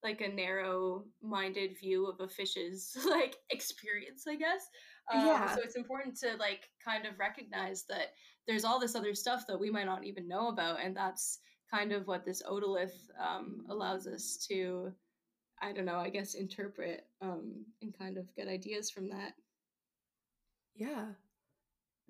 like 0.04 0.22
a 0.22 0.28
narrow 0.28 1.04
minded 1.22 1.78
view 1.80 2.06
of 2.08 2.20
a 2.20 2.28
fish's 2.28 2.96
like 3.10 3.38
experience, 3.50 4.26
I 4.28 4.36
guess. 4.36 4.68
Um, 5.12 5.26
yeah. 5.26 5.56
So 5.56 5.62
it's 5.64 5.76
important 5.76 6.18
to 6.20 6.36
like 6.38 6.70
kind 6.84 7.06
of 7.06 7.20
recognize 7.20 7.84
that 7.90 8.14
there's 8.48 8.66
all 8.66 8.80
this 8.80 8.96
other 8.96 9.14
stuff 9.14 9.46
that 9.48 9.60
we 9.60 9.70
might 9.70 9.86
not 9.86 10.04
even 10.04 10.28
know 10.28 10.50
about, 10.50 10.84
and 10.84 10.96
that's 10.96 11.40
kind 11.70 11.92
of 11.92 12.08
what 12.08 12.26
this 12.26 12.44
otolith 12.44 13.10
um, 13.20 13.66
allows 13.70 14.06
us 14.06 14.38
to, 14.48 14.92
I 15.62 15.72
don't 15.72 15.86
know, 15.86 15.98
I 15.98 16.10
guess 16.10 16.36
interpret 16.36 17.06
um, 17.22 17.66
and 17.82 17.98
kind 17.98 18.18
of 18.18 18.34
get 18.36 18.48
ideas 18.48 18.92
from 18.92 19.10
that. 19.10 19.34
Yeah, 20.76 21.06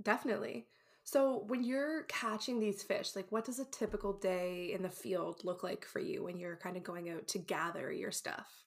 definitely. 0.01 0.67
So 1.06 1.43
when 1.47 1.63
you're 1.63 2.03
catching 2.03 2.60
these 2.60 2.82
fish, 2.82 3.15
like 3.15 3.29
what 3.29 3.45
does 3.45 3.60
a 3.60 3.65
typical 3.65 4.13
day 4.13 4.71
in 4.73 4.82
the 4.82 4.89
field 4.89 5.41
look 5.43 5.63
like 5.63 5.86
for 5.86 5.99
you 5.99 6.23
when 6.23 6.38
you're 6.38 6.56
kind 6.56 6.77
of 6.77 6.84
going 6.84 7.10
out 7.10 7.27
to 7.29 7.39
gather 7.39 7.91
your 7.91 8.12
stuff? 8.12 8.62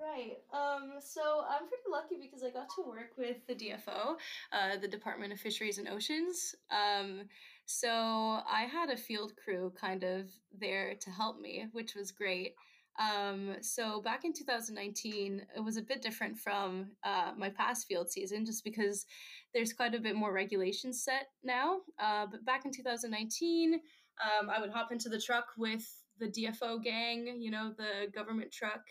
Right. 0.00 0.36
Um, 0.52 0.94
so 1.00 1.44
I'm 1.48 1.68
pretty 1.68 1.84
lucky 1.90 2.16
because 2.20 2.42
I 2.42 2.50
got 2.50 2.68
to 2.76 2.82
work 2.86 3.12
with 3.16 3.46
the 3.46 3.54
DFO, 3.54 4.16
uh, 4.52 4.76
the 4.80 4.88
Department 4.88 5.32
of 5.32 5.40
Fisheries 5.40 5.78
and 5.78 5.88
Oceans. 5.88 6.54
Um, 6.70 7.22
so 7.64 7.88
I 7.88 8.68
had 8.70 8.90
a 8.90 8.96
field 8.96 9.32
crew 9.42 9.72
kind 9.78 10.04
of 10.04 10.26
there 10.56 10.94
to 11.00 11.10
help 11.10 11.40
me, 11.40 11.66
which 11.72 11.94
was 11.94 12.10
great. 12.10 12.54
Um, 12.98 13.56
so 13.60 14.00
back 14.00 14.24
in 14.24 14.32
2019, 14.32 15.46
it 15.54 15.60
was 15.60 15.76
a 15.76 15.82
bit 15.82 16.02
different 16.02 16.38
from 16.38 16.92
uh, 17.04 17.32
my 17.36 17.50
past 17.50 17.86
field 17.86 18.10
season 18.10 18.44
just 18.44 18.64
because 18.64 19.06
there's 19.54 19.72
quite 19.72 19.94
a 19.94 20.00
bit 20.00 20.16
more 20.16 20.32
regulations 20.32 21.02
set 21.04 21.28
now. 21.42 21.78
Uh, 21.98 22.26
but 22.30 22.44
back 22.44 22.64
in 22.64 22.72
2019, 22.72 23.74
um, 23.74 24.50
I 24.50 24.60
would 24.60 24.70
hop 24.70 24.92
into 24.92 25.08
the 25.08 25.20
truck 25.20 25.46
with 25.58 25.86
the 26.18 26.28
DFO 26.28 26.82
gang, 26.82 27.38
you 27.38 27.50
know, 27.50 27.72
the 27.76 28.10
government 28.14 28.50
truck 28.52 28.82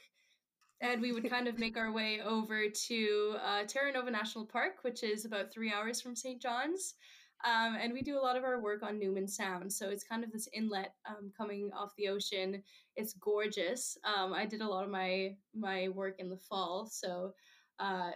and 0.82 1.02
we 1.02 1.12
would 1.12 1.30
kind 1.30 1.48
of 1.48 1.60
make 1.60 1.78
our 1.78 1.92
way 1.92 2.22
over 2.22 2.64
to 2.70 3.36
uh, 3.44 3.64
Terra 3.64 3.92
Nova 3.92 4.12
National 4.12 4.46
Park, 4.46 4.78
which 4.82 5.04
is 5.04 5.26
about 5.26 5.52
three 5.52 5.72
hours 5.72 6.02
from 6.02 6.16
St. 6.16 6.42
John's. 6.42 6.96
Um, 7.44 7.76
and 7.80 7.94
we 7.94 8.02
do 8.02 8.18
a 8.18 8.22
lot 8.22 8.38
of 8.38 8.44
our 8.44 8.60
work 8.62 8.82
on 8.82 8.98
Newman 8.98 9.28
Sound. 9.28 9.72
So 9.72 9.90
it's 9.90 10.04
kind 10.04 10.24
of 10.24 10.32
this 10.32 10.48
inlet 10.54 10.94
um, 11.08 11.32
coming 11.38 11.70
off 11.78 11.92
the 11.98 12.08
ocean. 12.08 12.64
It's 12.96 13.14
gorgeous. 13.14 13.98
Um, 14.04 14.34
I 14.34 14.46
did 14.46 14.62
a 14.62 14.68
lot 14.68 14.84
of 14.84 14.90
my 14.90 15.36
my 15.54 15.90
work 15.90 16.16
in 16.20 16.30
the 16.30 16.38
fall, 16.38 16.88
so 16.88 17.34
uh, 17.80 18.12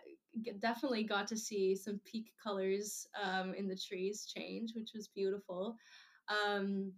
definitely 0.60 1.04
got 1.04 1.28
to 1.28 1.38
see 1.38 1.76
some 1.76 2.00
peak 2.06 2.32
colors 2.42 3.08
um, 3.22 3.54
in 3.54 3.68
the 3.68 3.76
trees 3.76 4.26
change, 4.26 4.72
which 4.74 4.92
was 4.96 5.10
beautiful. 5.10 5.76
Um, 6.30 6.94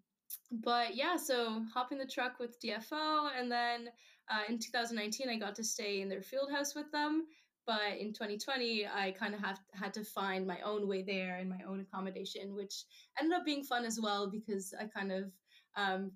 but 0.52 0.96
yeah, 0.96 1.18
so 1.18 1.64
hopping 1.74 1.98
the 1.98 2.06
truck 2.06 2.40
with 2.40 2.60
DFO, 2.62 3.30
and 3.38 3.52
then 3.52 3.90
uh, 4.32 4.44
in 4.50 4.60
2019, 4.60 5.30
I 5.30 5.38
got 5.38 5.56
to 5.56 5.64
stay 5.64 6.02
in 6.02 6.10
their 6.10 6.22
field 6.22 6.52
house 6.52 6.76
with 6.76 6.92
them, 6.92 7.28
But 7.68 8.00
in 8.00 8.14
2020, 8.14 8.88
I 8.88 9.12
kind 9.12 9.36
of 9.36 9.42
had 9.74 9.94
to 9.94 10.04
find 10.04 10.48
my 10.48 10.60
own 10.62 10.88
way 10.88 11.04
there 11.04 11.38
and 11.38 11.50
my 11.50 11.62
own 11.68 11.82
accommodation, 11.82 12.56
which 12.56 12.86
ended 13.20 13.38
up 13.38 13.46
being 13.46 13.64
fun 13.64 13.86
as 13.86 14.00
well 14.02 14.30
because 14.30 14.74
I 14.80 14.86
kind 14.86 15.12
of 15.12 15.32
um, 15.78 16.12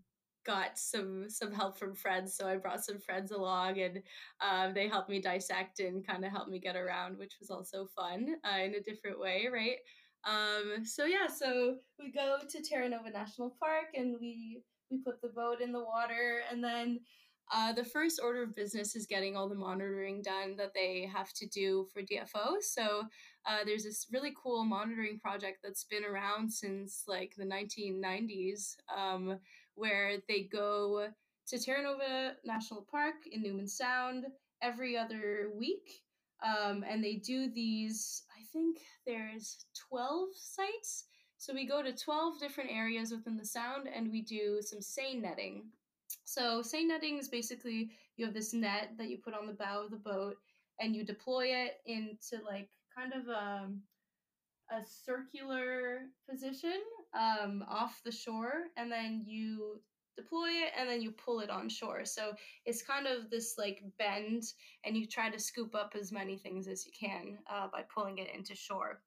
got 0.46 0.78
some 0.78 1.30
some 1.30 1.52
help 1.54 1.78
from 1.78 1.96
friends. 1.96 2.36
So 2.36 2.48
I 2.48 2.58
brought 2.58 2.84
some 2.84 3.00
friends 3.00 3.32
along, 3.32 3.80
and 3.80 4.02
um, 4.42 4.74
they 4.74 4.88
helped 4.88 5.10
me 5.10 5.22
dissect 5.22 5.80
and 5.80 6.06
kind 6.06 6.26
of 6.26 6.32
helped 6.32 6.50
me 6.50 6.60
get 6.60 6.76
around, 6.76 7.18
which 7.18 7.36
was 7.40 7.50
also 7.52 7.86
fun 7.96 8.36
uh, 8.44 8.60
in 8.64 8.76
a 8.76 8.82
different 8.82 9.20
way, 9.20 9.48
right? 9.52 9.78
Um, 10.26 10.86
so 10.86 11.06
yeah, 11.06 11.28
so 11.28 11.78
we 12.00 12.12
go 12.12 12.40
to 12.50 12.62
Terra 12.62 12.90
Nova 12.90 13.12
National 13.12 13.56
Park 13.60 13.94
and 13.96 14.18
we 14.20 14.64
we 14.92 14.98
put 15.00 15.22
the 15.22 15.30
boat 15.30 15.62
in 15.62 15.72
the 15.72 15.84
water, 15.84 16.42
and 16.52 16.64
then 16.64 17.00
uh, 17.54 17.74
the 17.74 17.84
first 17.84 18.20
order 18.24 18.44
of 18.44 18.56
business 18.56 18.96
is 18.96 19.06
getting 19.06 19.36
all 19.36 19.48
the 19.48 19.56
monitoring 19.56 20.22
done 20.22 20.56
that 20.58 20.74
they 20.74 21.10
have 21.14 21.32
to 21.34 21.48
do 21.48 21.88
for 21.94 22.02
DFO. 22.02 22.62
So 22.62 23.04
uh, 23.46 23.60
there's 23.66 23.84
this 23.84 24.08
really 24.12 24.34
cool 24.42 24.64
monitoring 24.66 25.20
project 25.20 25.60
that's 25.64 25.84
been 25.84 26.04
around 26.04 26.52
since 26.52 27.04
like 27.08 27.34
the 27.38 27.46
1990s, 27.46 28.76
um, 28.96 29.40
where 29.76 30.18
they 30.28 30.44
go 30.52 31.08
to 31.48 31.60
Terra 31.60 31.84
Nova 31.84 32.34
National 32.44 32.88
Park 32.90 33.16
in 33.32 33.44
Newman 33.44 33.68
Sound 33.68 34.26
every 34.62 34.98
other 34.98 35.52
week. 35.56 36.02
Um, 36.44 36.84
and 36.88 37.04
they 37.04 37.16
do 37.16 37.50
these, 37.50 38.24
I 38.36 38.44
think 38.52 38.78
there's 39.06 39.66
12 39.90 40.30
sites. 40.36 41.06
So 41.38 41.54
we 41.54 41.68
go 41.68 41.84
to 41.84 41.94
12 41.94 42.40
different 42.40 42.72
areas 42.72 43.12
within 43.12 43.38
the 43.38 43.46
sound 43.46 43.88
and 43.88 44.12
we 44.12 44.22
do 44.22 44.60
some 44.62 44.82
seine 44.82 45.22
netting. 45.22 45.66
So 46.26 46.62
seine 46.62 46.88
netting 46.88 47.18
is 47.18 47.30
basically 47.30 47.92
you 48.18 48.26
have 48.26 48.34
this 48.34 48.54
net 48.54 48.92
that 48.98 49.10
you 49.10 49.18
put 49.18 49.34
on 49.34 49.48
the 49.48 49.54
bow 49.54 49.84
of 49.86 49.92
the 49.92 49.98
boat 49.98 50.36
and 50.80 50.96
you 50.96 51.06
deploy 51.06 51.48
it 51.48 51.78
into 51.86 52.44
like 52.44 52.70
kind 52.96 53.14
of 53.14 53.28
a, 53.28 53.64
um, 53.64 53.82
a 54.72 54.84
circular 54.84 56.02
position 56.30 56.82
um, 57.18 57.64
off 57.70 58.02
the 58.04 58.12
shore 58.12 58.64
and 58.76 58.92
then 58.92 59.24
you 59.26 59.80
deploy 60.18 60.50
it 60.50 60.72
and 60.78 60.90
then 60.90 61.02
you 61.02 61.12
pull 61.12 61.42
it 61.42 61.50
on 61.50 61.70
shore. 61.70 62.06
So 62.06 62.34
it's 62.66 62.82
kind 62.82 63.06
of 63.06 63.30
this 63.30 63.56
like 63.58 63.84
bend 64.00 64.44
and 64.84 64.98
you 64.98 65.06
try 65.06 65.30
to 65.30 65.40
scoop 65.40 65.76
up 65.76 65.96
as 66.00 66.12
many 66.12 66.38
things 66.38 66.68
as 66.68 66.86
you 66.86 66.92
can 66.98 67.38
uh, 67.50 67.68
by 67.72 67.84
pulling 67.94 68.18
it 68.18 68.34
into 68.34 68.56
shore. 68.56 69.02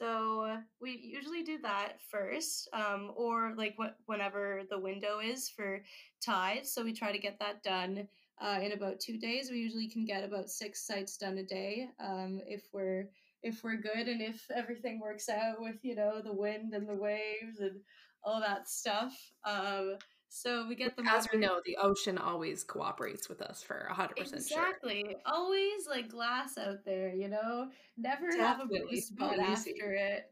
So 0.00 0.56
we 0.80 0.98
usually 1.02 1.42
do 1.42 1.58
that 1.62 2.00
first, 2.10 2.68
um, 2.72 3.12
or 3.14 3.54
like 3.56 3.76
wh- 3.78 4.08
whenever 4.08 4.62
the 4.70 4.78
window 4.78 5.20
is 5.20 5.48
for 5.50 5.82
tides. 6.24 6.72
So 6.72 6.82
we 6.82 6.92
try 6.94 7.12
to 7.12 7.18
get 7.18 7.38
that 7.38 7.62
done 7.62 8.08
uh, 8.40 8.60
in 8.62 8.72
about 8.72 9.00
two 9.00 9.18
days. 9.18 9.50
We 9.50 9.58
usually 9.58 9.88
can 9.88 10.06
get 10.06 10.24
about 10.24 10.48
six 10.48 10.86
sites 10.86 11.18
done 11.18 11.36
a 11.38 11.44
day 11.44 11.88
um, 12.00 12.40
if 12.46 12.62
we're 12.72 13.10
if 13.42 13.62
we're 13.64 13.76
good 13.76 14.08
and 14.08 14.20
if 14.20 14.50
everything 14.54 15.00
works 15.00 15.28
out 15.28 15.60
with 15.60 15.76
you 15.82 15.94
know 15.94 16.20
the 16.22 16.32
wind 16.32 16.72
and 16.74 16.88
the 16.88 16.94
waves 16.94 17.60
and 17.60 17.80
all 18.24 18.40
that 18.40 18.68
stuff. 18.68 19.14
Um, 19.44 19.96
so 20.32 20.64
we 20.68 20.76
get 20.76 20.96
the 20.96 21.02
as 21.10 21.26
we 21.32 21.40
know, 21.40 21.60
the 21.66 21.76
ocean 21.82 22.16
always 22.16 22.62
cooperates 22.62 23.28
with 23.28 23.42
us 23.42 23.64
for 23.64 23.88
hundred 23.90 24.16
percent 24.16 24.46
sure. 24.46 24.58
Exactly, 24.58 25.16
always 25.26 25.88
like 25.88 26.08
glass 26.08 26.56
out 26.56 26.84
there, 26.84 27.12
you 27.12 27.26
know. 27.26 27.68
Never 27.98 28.28
Definitely. 28.30 28.46
have 28.46 28.60
a 28.60 28.66
blue 28.66 29.00
spot 29.00 29.38
after 29.40 29.92
it. 29.92 30.30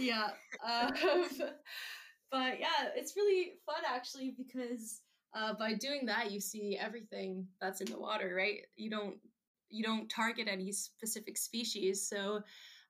Yeah, 0.00 0.30
um, 0.68 0.92
but 2.32 2.58
yeah, 2.58 2.90
it's 2.96 3.14
really 3.14 3.52
fun 3.64 3.82
actually 3.88 4.34
because 4.36 5.02
uh, 5.32 5.54
by 5.54 5.74
doing 5.74 6.06
that, 6.06 6.32
you 6.32 6.40
see 6.40 6.76
everything 6.76 7.46
that's 7.60 7.80
in 7.80 7.86
the 7.86 7.98
water, 8.00 8.34
right? 8.36 8.62
You 8.74 8.90
don't 8.90 9.14
you 9.70 9.84
don't 9.84 10.08
target 10.08 10.48
any 10.50 10.72
specific 10.72 11.38
species, 11.38 12.08
so 12.08 12.40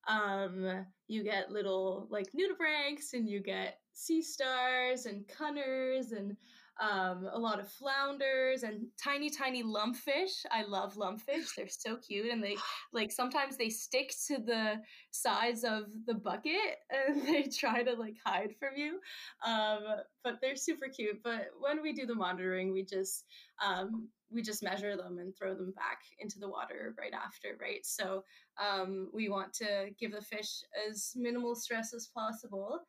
um, 0.08 0.86
you 1.08 1.22
get 1.22 1.50
little 1.50 2.06
like 2.10 2.26
nudibranchs 2.32 3.12
and 3.12 3.28
you 3.28 3.40
get 3.40 3.78
sea 3.92 4.22
stars 4.22 5.06
and 5.06 5.26
cunners 5.28 6.12
and 6.12 6.36
um, 6.78 7.28
a 7.32 7.38
lot 7.38 7.58
of 7.58 7.68
flounders 7.68 8.62
and 8.62 8.86
tiny 9.02 9.30
tiny 9.30 9.62
lumpfish. 9.62 10.44
I 10.50 10.62
love 10.62 10.94
lumpfish. 10.94 11.54
They're 11.56 11.68
so 11.68 11.96
cute 11.96 12.30
and 12.30 12.42
they 12.42 12.56
like 12.92 13.10
sometimes 13.10 13.56
they 13.56 13.70
stick 13.70 14.12
to 14.26 14.38
the 14.38 14.82
sides 15.10 15.64
of 15.64 15.84
the 16.06 16.14
bucket 16.14 16.76
and 16.90 17.26
they 17.26 17.44
try 17.44 17.82
to 17.82 17.94
like 17.94 18.16
hide 18.24 18.54
from 18.58 18.76
you. 18.76 19.00
Um, 19.46 19.80
but 20.22 20.38
they're 20.42 20.56
super 20.56 20.88
cute. 20.94 21.22
But 21.22 21.48
when 21.58 21.82
we 21.82 21.92
do 21.92 22.04
the 22.04 22.14
monitoring 22.14 22.72
we 22.72 22.84
just 22.84 23.24
um, 23.64 24.08
we 24.30 24.42
just 24.42 24.62
measure 24.62 24.96
them 24.96 25.18
and 25.18 25.34
throw 25.34 25.54
them 25.54 25.72
back 25.76 26.00
into 26.18 26.38
the 26.38 26.48
water 26.48 26.94
right 26.98 27.14
after 27.14 27.56
right? 27.60 27.86
So 27.86 28.22
um, 28.62 29.08
we 29.14 29.30
want 29.30 29.54
to 29.54 29.90
give 29.98 30.12
the 30.12 30.20
fish 30.20 30.62
as 30.88 31.12
minimal 31.16 31.54
stress 31.54 31.94
as 31.94 32.10
possible 32.14 32.80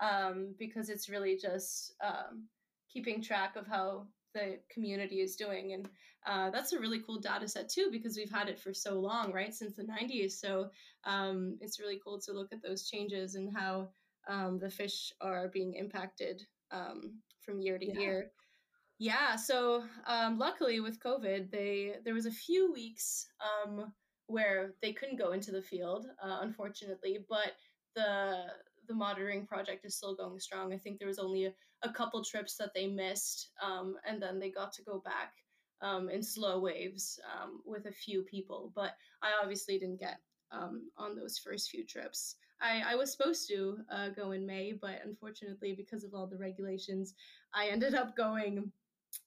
um, 0.00 0.54
because 0.58 0.88
it's 0.88 1.08
really 1.08 1.36
just 1.36 1.94
um, 2.04 2.46
keeping 2.96 3.20
track 3.22 3.56
of 3.56 3.66
how 3.66 4.06
the 4.32 4.58
community 4.72 5.16
is 5.20 5.36
doing. 5.36 5.74
And 5.74 5.88
uh, 6.26 6.48
that's 6.50 6.72
a 6.72 6.80
really 6.80 7.00
cool 7.00 7.20
data 7.20 7.46
set 7.46 7.68
too, 7.68 7.88
because 7.92 8.16
we've 8.16 8.30
had 8.30 8.48
it 8.48 8.58
for 8.58 8.72
so 8.72 8.98
long, 8.98 9.32
right? 9.32 9.54
Since 9.54 9.76
the 9.76 9.82
90s. 9.82 10.32
So 10.32 10.70
um, 11.04 11.58
it's 11.60 11.78
really 11.78 12.00
cool 12.02 12.18
to 12.20 12.32
look 12.32 12.52
at 12.52 12.62
those 12.62 12.88
changes 12.88 13.34
and 13.34 13.54
how 13.54 13.90
um, 14.28 14.58
the 14.58 14.70
fish 14.70 15.12
are 15.20 15.48
being 15.48 15.74
impacted 15.74 16.42
um, 16.70 17.20
from 17.44 17.60
year 17.60 17.78
to 17.78 17.86
yeah. 17.86 18.00
year. 18.00 18.30
Yeah. 18.98 19.36
So 19.36 19.84
um, 20.06 20.38
luckily 20.38 20.80
with 20.80 21.02
COVID, 21.02 21.50
they 21.50 21.96
there 22.02 22.14
was 22.14 22.24
a 22.24 22.30
few 22.30 22.72
weeks 22.72 23.26
um, 23.44 23.92
where 24.26 24.72
they 24.80 24.94
couldn't 24.94 25.18
go 25.18 25.32
into 25.32 25.52
the 25.52 25.60
field, 25.60 26.06
uh, 26.24 26.38
unfortunately, 26.40 27.18
but 27.28 27.52
the 27.94 28.46
the 28.88 28.94
monitoring 28.94 29.46
project 29.46 29.84
is 29.84 29.96
still 29.96 30.14
going 30.14 30.38
strong. 30.40 30.72
I 30.72 30.78
think 30.78 30.98
there 30.98 31.08
was 31.08 31.18
only 31.18 31.46
a, 31.46 31.52
a 31.82 31.90
couple 31.90 32.22
trips 32.24 32.56
that 32.56 32.72
they 32.74 32.86
missed, 32.86 33.50
um, 33.62 33.96
and 34.06 34.20
then 34.22 34.38
they 34.38 34.50
got 34.50 34.72
to 34.74 34.82
go 34.82 35.02
back 35.04 35.32
um, 35.82 36.08
in 36.08 36.22
slow 36.22 36.60
waves 36.60 37.20
um, 37.34 37.60
with 37.64 37.86
a 37.86 37.92
few 37.92 38.22
people. 38.22 38.72
But 38.74 38.92
I 39.22 39.32
obviously 39.42 39.78
didn't 39.78 40.00
get 40.00 40.18
um, 40.50 40.90
on 40.96 41.16
those 41.16 41.38
first 41.38 41.70
few 41.70 41.84
trips. 41.84 42.36
I, 42.60 42.82
I 42.92 42.94
was 42.94 43.12
supposed 43.12 43.48
to 43.48 43.78
uh, 43.90 44.08
go 44.10 44.32
in 44.32 44.46
May, 44.46 44.72
but 44.72 45.00
unfortunately, 45.04 45.74
because 45.76 46.04
of 46.04 46.14
all 46.14 46.26
the 46.26 46.38
regulations, 46.38 47.14
I 47.54 47.68
ended 47.68 47.94
up 47.94 48.16
going 48.16 48.72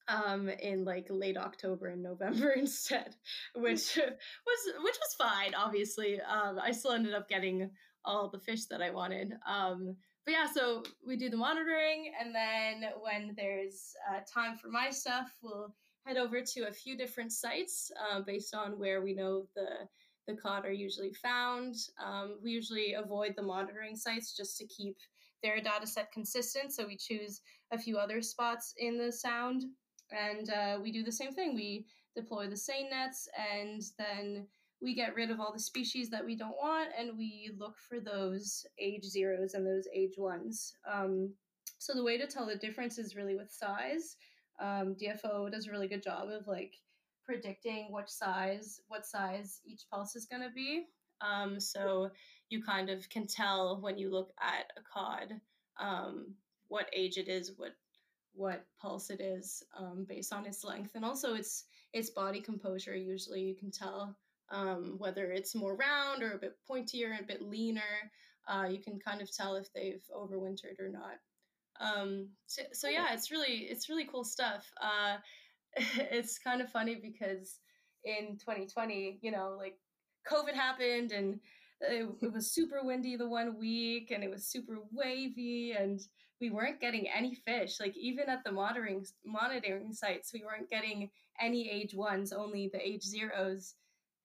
um 0.07 0.49
in 0.49 0.83
like 0.83 1.07
late 1.09 1.37
october 1.37 1.87
and 1.87 2.03
november 2.03 2.51
instead 2.55 3.15
which 3.55 3.95
was 3.97 4.73
which 4.83 4.97
was 4.99 5.15
fine 5.17 5.55
obviously 5.55 6.19
um 6.21 6.59
i 6.61 6.69
still 6.69 6.91
ended 6.91 7.13
up 7.13 7.27
getting 7.27 7.71
all 8.05 8.29
the 8.29 8.39
fish 8.39 8.65
that 8.65 8.81
I 8.81 8.91
wanted. 8.91 9.33
Um, 9.47 9.95
but 10.29 10.33
yeah, 10.33 10.45
so 10.45 10.83
we 11.03 11.15
do 11.15 11.27
the 11.27 11.37
monitoring, 11.37 12.11
and 12.21 12.35
then 12.35 12.91
when 13.01 13.33
there's 13.35 13.95
uh, 14.07 14.19
time 14.31 14.55
for 14.55 14.67
my 14.67 14.91
stuff, 14.91 15.31
we'll 15.41 15.73
head 16.05 16.17
over 16.17 16.39
to 16.41 16.67
a 16.67 16.71
few 16.71 16.95
different 16.95 17.31
sites 17.31 17.91
uh, 17.99 18.21
based 18.21 18.53
on 18.53 18.77
where 18.77 19.01
we 19.01 19.15
know 19.15 19.47
the 19.55 19.87
the 20.27 20.35
cod 20.35 20.67
are 20.67 20.71
usually 20.71 21.13
found. 21.13 21.73
Um, 21.99 22.37
we 22.43 22.51
usually 22.51 22.93
avoid 22.93 23.33
the 23.35 23.41
monitoring 23.41 23.95
sites 23.95 24.37
just 24.37 24.55
to 24.59 24.67
keep 24.67 24.97
their 25.41 25.59
data 25.61 25.87
set 25.87 26.11
consistent. 26.11 26.73
So 26.73 26.85
we 26.85 26.95
choose 26.95 27.41
a 27.71 27.79
few 27.79 27.97
other 27.97 28.21
spots 28.21 28.75
in 28.77 28.99
the 28.99 29.11
sound, 29.11 29.63
and 30.11 30.47
uh, 30.51 30.77
we 30.79 30.91
do 30.91 31.01
the 31.01 31.11
same 31.11 31.31
thing. 31.31 31.55
We 31.55 31.87
deploy 32.15 32.47
the 32.47 32.55
seine 32.55 32.91
nets, 32.91 33.27
and 33.51 33.81
then 33.97 34.45
we 34.81 34.95
get 34.95 35.15
rid 35.15 35.29
of 35.29 35.39
all 35.39 35.51
the 35.51 35.59
species 35.59 36.09
that 36.09 36.25
we 36.25 36.35
don't 36.35 36.55
want 36.57 36.89
and 36.97 37.17
we 37.17 37.51
look 37.57 37.75
for 37.77 37.99
those 37.99 38.65
age 38.79 39.03
zeros 39.03 39.53
and 39.53 39.65
those 39.65 39.87
age 39.93 40.17
ones. 40.17 40.73
Um, 40.91 41.33
so 41.79 41.93
the 41.93 42.03
way 42.03 42.17
to 42.17 42.27
tell 42.27 42.45
the 42.45 42.55
difference 42.55 42.97
is 42.97 43.15
really 43.15 43.35
with 43.35 43.51
size. 43.51 44.15
Um, 44.59 44.95
DFO 45.01 45.51
does 45.51 45.67
a 45.67 45.71
really 45.71 45.87
good 45.87 46.03
job 46.03 46.29
of 46.29 46.47
like 46.47 46.73
predicting 47.25 47.87
what 47.91 48.09
size 48.09 48.81
what 48.87 49.05
size 49.05 49.61
each 49.65 49.83
pulse 49.91 50.15
is 50.15 50.25
going 50.25 50.41
to 50.41 50.49
be. 50.53 50.85
Um, 51.21 51.59
so 51.59 52.09
you 52.49 52.63
kind 52.63 52.89
of 52.89 53.07
can 53.09 53.27
tell 53.27 53.79
when 53.81 53.97
you 53.97 54.11
look 54.11 54.31
at 54.41 54.71
a 54.77 54.81
cod 54.81 55.39
um, 55.79 56.33
what 56.67 56.87
age 56.93 57.17
it 57.17 57.27
is, 57.27 57.53
what 57.57 57.75
what 58.33 58.65
pulse 58.81 59.09
it 59.09 59.19
is 59.19 59.63
um, 59.77 60.05
based 60.07 60.31
on 60.33 60.45
its 60.45 60.63
length, 60.63 60.91
and 60.95 61.03
also 61.03 61.33
its 61.33 61.65
its 61.93 62.09
body 62.09 62.41
composure. 62.41 62.95
Usually, 62.95 63.41
you 63.41 63.55
can 63.55 63.71
tell 63.71 64.15
um, 64.51 64.95
whether 64.97 65.31
it's 65.31 65.55
more 65.55 65.75
round 65.75 66.23
or 66.23 66.33
a 66.33 66.37
bit 66.37 66.55
pointier 66.69 67.11
and 67.11 67.21
a 67.21 67.27
bit 67.27 67.41
leaner. 67.41 67.81
Uh, 68.47 68.67
you 68.69 68.79
can 68.79 68.99
kind 68.99 69.21
of 69.21 69.35
tell 69.35 69.55
if 69.55 69.71
they've 69.73 70.03
overwintered 70.15 70.79
or 70.79 70.89
not. 70.89 71.19
Um, 71.79 72.29
so, 72.47 72.63
so, 72.73 72.89
yeah, 72.89 73.13
it's 73.13 73.31
really 73.31 73.67
it's 73.69 73.89
really 73.89 74.05
cool 74.05 74.23
stuff. 74.23 74.69
Uh, 74.81 75.17
it's 75.75 76.39
kind 76.39 76.61
of 76.61 76.71
funny 76.71 76.95
because 76.95 77.59
in 78.03 78.37
2020, 78.37 79.19
you 79.21 79.31
know, 79.31 79.55
like 79.57 79.75
COVID 80.29 80.53
happened 80.53 81.11
and 81.11 81.39
it, 81.81 82.07
it 82.21 82.33
was 82.33 82.51
super 82.51 82.79
windy 82.83 83.15
the 83.15 83.27
one 83.27 83.57
week 83.57 84.11
and 84.11 84.23
it 84.23 84.29
was 84.29 84.45
super 84.45 84.79
wavy 84.91 85.73
and 85.77 86.01
we 86.41 86.49
weren't 86.49 86.81
getting 86.81 87.07
any 87.07 87.35
fish. 87.35 87.79
Like 87.79 87.95
even 87.97 88.29
at 88.29 88.43
the 88.43 88.51
monitoring 88.51 89.05
monitoring 89.25 89.93
sites, 89.93 90.33
we 90.33 90.43
weren't 90.43 90.69
getting 90.69 91.09
any 91.39 91.69
age 91.69 91.93
ones, 91.93 92.33
only 92.33 92.69
the 92.71 92.85
age 92.85 93.03
zeros 93.03 93.75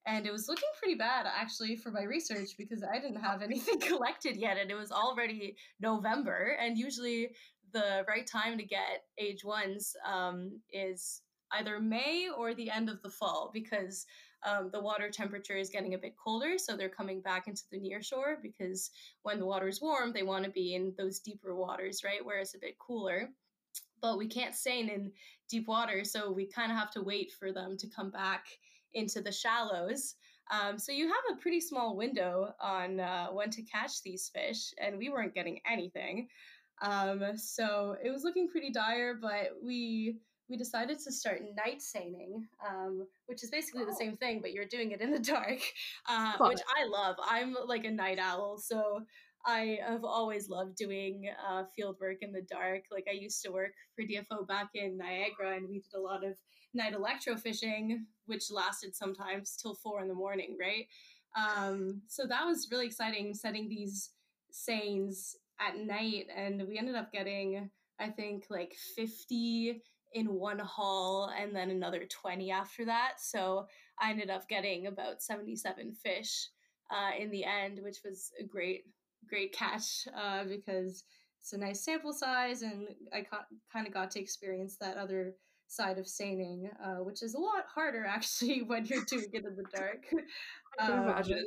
and 0.07 0.27
it 0.27 0.33
was 0.33 0.49
looking 0.49 0.69
pretty 0.79 0.97
bad 0.97 1.27
actually 1.27 1.77
for 1.77 1.91
my 1.91 2.03
research 2.03 2.51
because 2.59 2.83
I 2.83 2.99
didn't 2.99 3.23
have 3.23 3.43
anything 3.43 3.81
collected 3.81 4.37
yet, 4.37 4.59
and 4.59 4.71
it 4.71 4.75
was 4.77 4.93
already 4.93 5.57
November, 5.81 6.57
and 6.61 6.77
usually 6.79 7.31
the 7.73 8.05
right 8.07 8.27
time 8.27 8.57
to 8.59 8.65
get 8.65 9.05
age 9.19 9.45
ones 9.45 9.97
um, 10.07 10.61
is 10.73 11.23
either 11.53 11.81
May 11.81 12.29
or 12.37 12.55
the 12.55 12.71
end 12.71 12.89
of 12.89 13.03
the 13.03 13.11
fall 13.11 13.51
because 13.53 14.07
um, 14.47 14.71
the 14.73 14.81
water 14.81 15.11
temperature 15.11 15.57
is 15.57 15.71
getting 15.71 15.95
a 15.95 15.99
bit 15.99 16.15
colder, 16.23 16.59
so 16.59 16.77
they're 16.77 16.89
coming 16.89 17.21
back 17.21 17.49
into 17.49 17.63
the 17.71 17.79
near 17.79 18.03
shore 18.03 18.39
because 18.43 18.91
when 19.23 19.39
the 19.39 19.47
water 19.47 19.69
is 19.69 19.81
warm, 19.81 20.13
they 20.13 20.23
want 20.23 20.45
to 20.45 20.51
be 20.51 20.75
in 20.75 20.95
those 20.99 21.19
deeper 21.19 21.55
waters, 21.55 22.03
right, 22.05 22.25
where 22.25 22.39
it's 22.39 22.55
a 22.55 22.59
bit 22.59 22.79
cooler. 22.79 23.31
But 24.03 24.19
we 24.19 24.27
can't 24.27 24.55
seine 24.55 24.93
in 24.93 25.13
deep 25.49 25.67
water, 25.67 26.05
so 26.05 26.31
we 26.31 26.47
kind 26.47 26.71
of 26.71 26.77
have 26.77 26.91
to 26.93 27.03
wait 27.03 27.33
for 27.33 27.53
them 27.53 27.77
to 27.79 27.89
come 27.89 28.11
back 28.11 28.47
into 28.95 29.20
the 29.20 29.32
shallows. 29.32 30.14
Um, 30.51 30.78
so 30.78 30.92
you 30.92 31.09
have 31.09 31.36
a 31.36 31.40
pretty 31.40 31.61
small 31.61 31.97
window 31.97 32.55
on 32.61 33.01
uh, 33.01 33.28
when 33.28 33.51
to 33.51 33.62
catch 33.62 34.03
these 34.03 34.30
fish, 34.34 34.74
and 34.78 34.99
we 34.99 35.09
weren't 35.09 35.34
getting 35.34 35.61
anything. 35.70 36.28
Um, 36.82 37.22
so 37.36 37.97
it 38.05 38.11
was 38.11 38.24
looking 38.24 38.49
pretty 38.49 38.70
dire, 38.70 39.14
but 39.20 39.53
we 39.62 40.18
we 40.49 40.59
decided 40.59 40.99
to 40.99 41.11
start 41.11 41.40
night 41.57 41.80
seining, 41.80 42.47
um, 42.68 43.07
which 43.26 43.42
is 43.42 43.51
basically 43.51 43.82
oh. 43.82 43.86
the 43.86 43.95
same 43.95 44.16
thing, 44.16 44.40
but 44.42 44.53
you're 44.53 44.66
doing 44.66 44.92
it 44.92 45.01
in 45.01 45.11
the 45.11 45.18
dark, 45.32 45.61
uh, 46.09 46.34
which 46.40 46.61
I 46.76 46.84
love. 46.86 47.16
I'm 47.26 47.57
like 47.66 47.84
a 47.84 47.90
night 47.90 48.18
owl, 48.18 48.59
so 48.59 49.01
I 49.47 49.78
have 49.86 50.05
always 50.05 50.49
loved 50.49 50.76
doing 50.76 51.30
uh, 51.49 51.64
field 51.74 51.97
work 52.01 52.18
in 52.22 52.32
the 52.32 52.42
dark. 52.42 52.82
Like 52.90 53.07
I 53.09 53.12
used 53.12 53.42
to 53.45 53.53
work 53.53 53.72
for 53.95 54.03
DFO 54.03 54.47
back 54.47 54.70
in 54.74 54.99
Niagara, 54.99 55.57
and 55.57 55.68
we 55.68 55.80
did 55.80 55.95
a 55.97 56.01
lot 56.01 56.24
of 56.24 56.36
night 56.75 56.95
electrofishing, 56.95 58.01
which 58.27 58.51
lasted 58.51 58.95
sometimes 58.95 59.57
till 59.57 59.75
four 59.75 60.01
in 60.01 60.09
the 60.09 60.14
morning, 60.14 60.57
right? 60.61 60.87
Um, 61.37 62.03
so 62.07 62.27
that 62.27 62.45
was 62.45 62.68
really 62.70 62.87
exciting, 62.87 63.35
setting 63.35 63.68
these 63.68 64.11
seines 64.51 65.37
at 65.61 65.77
night, 65.79 66.27
and 66.35 66.66
we 66.68 66.79
ended 66.79 66.95
up 66.95 67.12
getting, 67.12 67.70
I 67.99 68.09
think, 68.09 68.47
like 68.51 68.75
50 68.97 69.83
in 70.14 70.33
one 70.33 70.61
haul 70.61 71.33
and 71.37 71.55
then 71.55 71.70
another 71.70 72.05
20 72.09 72.51
after 72.51 72.85
that. 72.85 73.14
So 73.18 73.66
I 74.01 74.11
ended 74.11 74.31
up 74.31 74.49
getting 74.49 74.87
about 74.87 75.22
77 75.22 75.93
fish 75.93 76.49
uh, 76.91 77.11
in 77.20 77.31
the 77.31 77.45
end, 77.45 77.81
which 77.83 77.99
was 78.05 78.31
a 78.41 78.45
great, 78.45 78.85
great 79.29 79.53
catch 79.53 80.07
uh, 80.16 80.45
because 80.45 81.05
it's 81.41 81.53
a 81.53 81.59
nice 81.59 81.85
sample 81.85 82.12
size 82.12 82.62
and 82.62 82.87
I 83.12 83.22
ca- 83.22 83.47
kind 83.72 83.87
of 83.87 83.93
got 83.93 84.12
to 84.12 84.20
experience 84.20 84.77
that 84.81 84.97
other 84.97 85.35
side 85.75 85.99
of 85.99 86.07
seining, 86.07 86.70
uh, 86.83 87.03
which 87.03 87.22
is 87.22 87.35
a 87.35 87.39
lot 87.39 87.64
harder 87.72 88.05
actually 88.09 88.62
when 88.62 88.87
you're 88.87 89.05
doing 89.05 89.29
it 89.33 89.45
in 89.45 89.57
the 89.57 89.64
dark. 89.75 90.05
I 90.79 90.87
can 90.87 90.99
um, 90.99 91.09
imagine. 91.09 91.45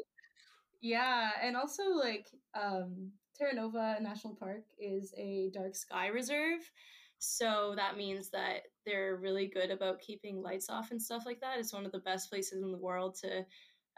Yeah, 0.81 1.31
and 1.41 1.55
also 1.55 1.83
like 1.89 2.27
um, 2.53 3.11
Terra 3.37 3.53
Nova 3.53 3.97
National 4.01 4.35
Park 4.35 4.63
is 4.79 5.13
a 5.17 5.49
dark 5.53 5.75
sky 5.75 6.07
reserve. 6.07 6.59
So 7.19 7.73
that 7.75 7.97
means 7.97 8.29
that 8.29 8.63
they're 8.85 9.15
really 9.15 9.47
good 9.47 9.71
about 9.71 10.01
keeping 10.01 10.41
lights 10.41 10.69
off 10.69 10.91
and 10.91 11.01
stuff 11.01 11.23
like 11.25 11.39
that. 11.41 11.57
It's 11.57 11.73
one 11.73 11.85
of 11.85 11.91
the 11.91 11.99
best 11.99 12.29
places 12.29 12.61
in 12.61 12.71
the 12.71 12.77
world 12.77 13.17
to 13.21 13.45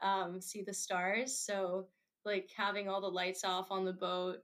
um, 0.02 0.40
see 0.40 0.62
the 0.62 0.74
stars. 0.74 1.38
So 1.38 1.88
like 2.24 2.50
having 2.56 2.88
all 2.88 3.02
the 3.02 3.08
lights 3.08 3.44
off 3.44 3.72
on 3.72 3.84
the 3.84 3.94
boat 3.94 4.38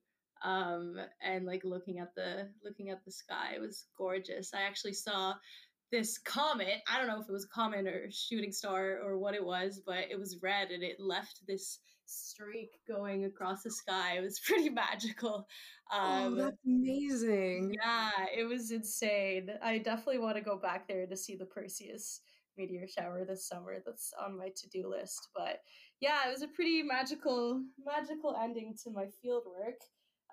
um, 0.43 0.97
and 1.21 1.45
like 1.45 1.63
looking 1.63 1.99
at 1.99 2.13
the 2.15 2.49
looking 2.63 2.89
at 2.89 3.03
the 3.05 3.11
sky 3.11 3.57
was 3.59 3.85
gorgeous. 3.97 4.53
I 4.53 4.63
actually 4.63 4.93
saw 4.93 5.33
this 5.91 6.17
comet. 6.17 6.81
I 6.89 6.97
don't 6.97 7.07
know 7.07 7.21
if 7.21 7.29
it 7.29 7.31
was 7.31 7.45
a 7.45 7.55
comet 7.55 7.87
or 7.87 8.07
shooting 8.09 8.51
star 8.51 8.99
or 9.03 9.17
what 9.17 9.35
it 9.35 9.45
was, 9.45 9.81
but 9.85 10.05
it 10.09 10.19
was 10.19 10.39
red 10.41 10.71
and 10.71 10.83
it 10.83 10.99
left 10.99 11.41
this 11.47 11.79
streak 12.05 12.71
going 12.87 13.25
across 13.25 13.63
the 13.63 13.71
sky. 13.71 14.17
It 14.17 14.21
was 14.21 14.39
pretty 14.45 14.69
magical. 14.69 15.47
Oh, 15.91 15.99
um, 15.99 16.33
oh, 16.33 16.35
that's 16.43 16.57
amazing. 16.65 17.75
Yeah, 17.81 18.11
it 18.35 18.43
was 18.43 18.71
insane. 18.71 19.49
I 19.63 19.77
definitely 19.77 20.19
want 20.19 20.37
to 20.37 20.41
go 20.41 20.57
back 20.57 20.87
there 20.87 21.05
to 21.05 21.17
see 21.17 21.35
the 21.35 21.45
Perseus 21.45 22.21
meteor 22.57 22.87
shower 22.87 23.25
this 23.25 23.47
summer. 23.47 23.77
That's 23.85 24.13
on 24.23 24.37
my 24.37 24.49
to-do 24.55 24.89
list. 24.89 25.29
But 25.35 25.61
yeah, 25.99 26.27
it 26.27 26.31
was 26.31 26.41
a 26.41 26.47
pretty 26.47 26.83
magical, 26.83 27.61
magical 27.85 28.35
ending 28.41 28.75
to 28.83 28.91
my 28.91 29.05
field 29.21 29.43
work. 29.45 29.79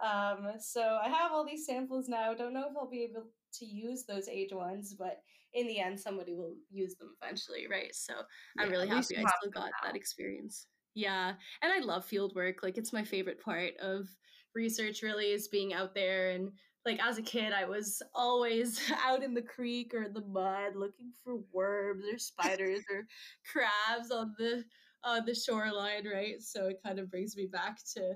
Um, 0.03 0.53
so 0.59 0.99
I 1.03 1.09
have 1.09 1.33
all 1.33 1.45
these 1.45 1.67
samples 1.67 2.09
now. 2.09 2.35
Don't 2.35 2.55
know 2.55 2.67
if 2.71 2.77
I'll 2.77 2.91
be 2.91 3.05
able 3.05 3.27
to 3.59 3.65
use 3.65 4.05
those 4.05 4.29
age 4.29 4.53
ones, 4.53 4.95
but 4.99 5.21
in 5.55 5.67
the 5.67 5.81
end, 5.81 5.99
somebody 5.99 6.35
will 6.35 6.55
use 6.71 6.95
them 6.97 7.15
eventually, 7.23 7.67
right? 7.71 7.95
So 7.95 8.15
I'm 8.59 8.71
really 8.71 8.89
happy 8.89 9.17
I 9.17 9.25
still 9.41 9.51
got 9.53 9.71
that 9.85 9.97
experience. 9.97 10.67
Yeah. 10.95 11.33
And 11.63 11.73
I 11.73 11.79
love 11.79 12.05
field 12.05 12.35
work. 12.35 12.63
Like 12.63 12.79
it's 12.79 12.93
my 12.93 13.05
favorite 13.05 13.41
part 13.41 13.77
of 13.81 14.09
research 14.55 15.03
really 15.03 15.33
is 15.33 15.49
being 15.49 15.73
out 15.73 15.95
there 15.95 16.31
and 16.31 16.51
like 16.85 17.01
as 17.03 17.17
a 17.17 17.23
kid 17.23 17.53
I 17.53 17.65
was 17.65 18.03
always 18.15 18.81
out 19.07 19.23
in 19.23 19.35
the 19.35 19.43
creek 19.43 19.95
or 19.95 20.09
the 20.09 20.25
mud 20.27 20.77
looking 20.77 21.13
for 21.25 21.39
worms 21.53 22.05
or 22.13 22.19
spiders 22.19 22.81
or 22.93 23.07
crabs 23.51 24.11
on 24.11 24.35
the 24.39 24.65
on 25.05 25.25
the 25.27 25.35
shoreline, 25.35 26.07
right? 26.07 26.41
So 26.41 26.69
it 26.69 26.81
kind 26.85 26.99
of 26.99 27.11
brings 27.11 27.37
me 27.37 27.47
back 27.47 27.79
to 27.95 28.15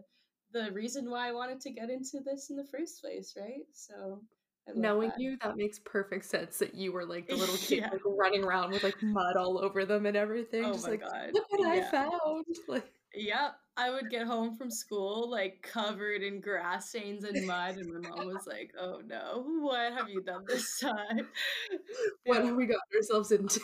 the 0.52 0.70
reason 0.72 1.10
why 1.10 1.28
I 1.28 1.32
wanted 1.32 1.60
to 1.62 1.72
get 1.72 1.90
into 1.90 2.20
this 2.24 2.48
in 2.50 2.56
the 2.56 2.66
first 2.70 3.00
place, 3.02 3.34
right? 3.36 3.64
So 3.72 4.20
Knowing 4.74 5.10
that. 5.10 5.20
you, 5.20 5.36
that 5.42 5.56
makes 5.56 5.78
perfect 5.78 6.24
sense 6.24 6.58
that 6.58 6.74
you 6.74 6.92
were 6.92 7.04
like 7.04 7.28
the 7.28 7.36
little 7.36 7.56
kid 7.58 7.78
yeah. 7.78 7.90
like, 7.90 8.00
running 8.04 8.44
around 8.44 8.72
with 8.72 8.82
like 8.82 9.00
mud 9.02 9.36
all 9.36 9.58
over 9.58 9.84
them 9.84 10.06
and 10.06 10.16
everything. 10.16 10.64
Oh 10.64 10.72
Just 10.72 10.88
like, 10.88 11.02
God. 11.02 11.30
look 11.32 11.44
what 11.50 11.60
yeah. 11.60 11.86
I 11.86 11.90
found. 11.90 12.44
Like, 12.68 12.90
yep. 13.14 13.54
I 13.76 13.90
would 13.90 14.10
get 14.10 14.26
home 14.26 14.56
from 14.56 14.70
school 14.70 15.30
like 15.30 15.62
covered 15.62 16.22
in 16.22 16.40
grass 16.40 16.88
stains 16.88 17.24
and 17.24 17.46
mud, 17.46 17.76
and 17.76 17.92
my 17.92 18.08
mom 18.08 18.26
was 18.26 18.46
like, 18.46 18.72
"Oh 18.80 19.02
no, 19.06 19.44
what 19.60 19.92
have 19.92 20.08
you 20.08 20.22
done 20.22 20.44
this 20.48 20.80
time? 20.80 21.28
what 22.24 22.44
have 22.44 22.56
we 22.56 22.66
got 22.66 22.80
ourselves 22.94 23.32
into?" 23.32 23.60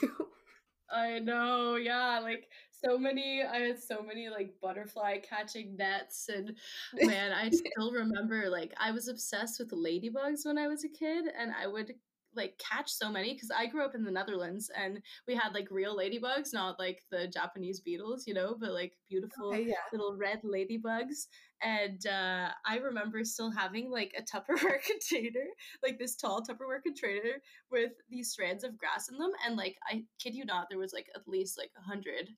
I 0.93 1.19
know, 1.19 1.77
yeah. 1.77 2.21
Like 2.21 2.49
so 2.85 2.99
many 2.99 3.43
i 3.43 3.59
had 3.59 3.83
so 3.83 4.03
many 4.03 4.29
like 4.29 4.55
butterfly 4.61 5.19
catching 5.19 5.77
nets 5.77 6.29
and 6.29 6.57
man 7.07 7.33
i 7.33 7.51
still 7.51 7.93
remember 7.93 8.49
like 8.49 8.73
i 8.79 8.91
was 8.91 9.09
obsessed 9.09 9.59
with 9.59 9.71
ladybugs 9.71 10.45
when 10.45 10.59
i 10.59 10.67
was 10.67 10.85
a 10.85 10.89
kid 10.89 11.27
and 11.39 11.53
i 11.61 11.67
would 11.67 11.93
like 12.35 12.59
catch 12.59 12.91
so 12.91 13.11
many 13.11 13.35
because 13.35 13.51
I 13.51 13.67
grew 13.67 13.85
up 13.85 13.95
in 13.95 14.05
the 14.05 14.11
Netherlands 14.11 14.71
and 14.77 15.01
we 15.27 15.35
had 15.35 15.55
like 15.55 15.69
real 15.71 15.97
ladybugs, 15.97 16.53
not 16.53 16.79
like 16.79 17.03
the 17.11 17.27
Japanese 17.29 17.81
beetles, 17.81 18.27
you 18.27 18.35
know, 18.35 18.57
but 18.59 18.73
like 18.73 18.95
beautiful 19.09 19.49
okay, 19.49 19.65
yeah. 19.69 19.75
little 19.93 20.17
red 20.17 20.43
ladybugs. 20.43 21.27
And 21.63 22.05
uh, 22.07 22.49
I 22.67 22.79
remember 22.79 23.25
still 23.25 23.51
having 23.51 23.91
like 23.91 24.15
a 24.19 24.23
Tupperware 24.23 24.83
container, 24.87 25.47
like 25.83 25.99
this 25.99 26.17
tall 26.17 26.43
Tupperware 26.43 26.83
container 26.83 27.41
with 27.71 27.93
these 28.11 28.31
strands 28.31 28.65
of 28.65 28.79
grass 28.79 29.09
in 29.11 29.19
them. 29.19 29.33
And 29.47 29.57
like, 29.57 29.77
I 29.89 30.05
kid 30.19 30.35
you 30.35 30.45
not, 30.45 30.69
there 30.69 30.79
was 30.79 30.93
like 30.93 31.09
at 31.15 31.29
least 31.29 31.59
like 31.59 31.71
a 31.79 31.83
hundred 31.83 32.31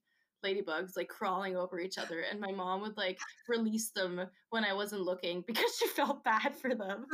ladybugs 0.45 0.97
like 0.97 1.09
crawling 1.09 1.57
over 1.57 1.81
each 1.81 1.99
other 1.99 2.21
and 2.31 2.39
my 2.41 2.53
mom 2.53 2.81
would 2.83 2.97
like 2.97 3.19
release 3.49 3.91
them 3.91 4.21
when 4.51 4.65
I 4.65 4.73
wasn't 4.73 5.03
looking 5.03 5.43
because 5.47 5.77
she 5.79 5.89
felt 5.89 6.23
bad 6.25 6.55
for 6.55 6.75
them. 6.75 7.07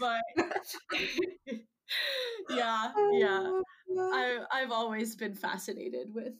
but 0.00 0.20
yeah, 2.50 2.92
yeah. 3.12 3.42
Oh, 3.44 3.62
I 4.14 4.38
I've 4.52 4.72
always 4.72 5.14
been 5.16 5.34
fascinated 5.34 6.12
with 6.14 6.34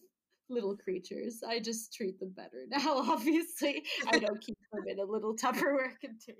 little 0.48 0.76
creatures. 0.76 1.42
I 1.46 1.60
just 1.60 1.92
treat 1.92 2.18
them 2.20 2.32
better 2.36 2.64
now, 2.68 2.98
obviously. 3.10 3.82
I 4.08 4.18
don't 4.18 4.40
keep 4.40 4.58
them 4.72 4.84
in 4.86 4.98
a 4.98 5.04
little 5.04 5.34
Tupperware 5.34 5.98
container. 6.00 6.38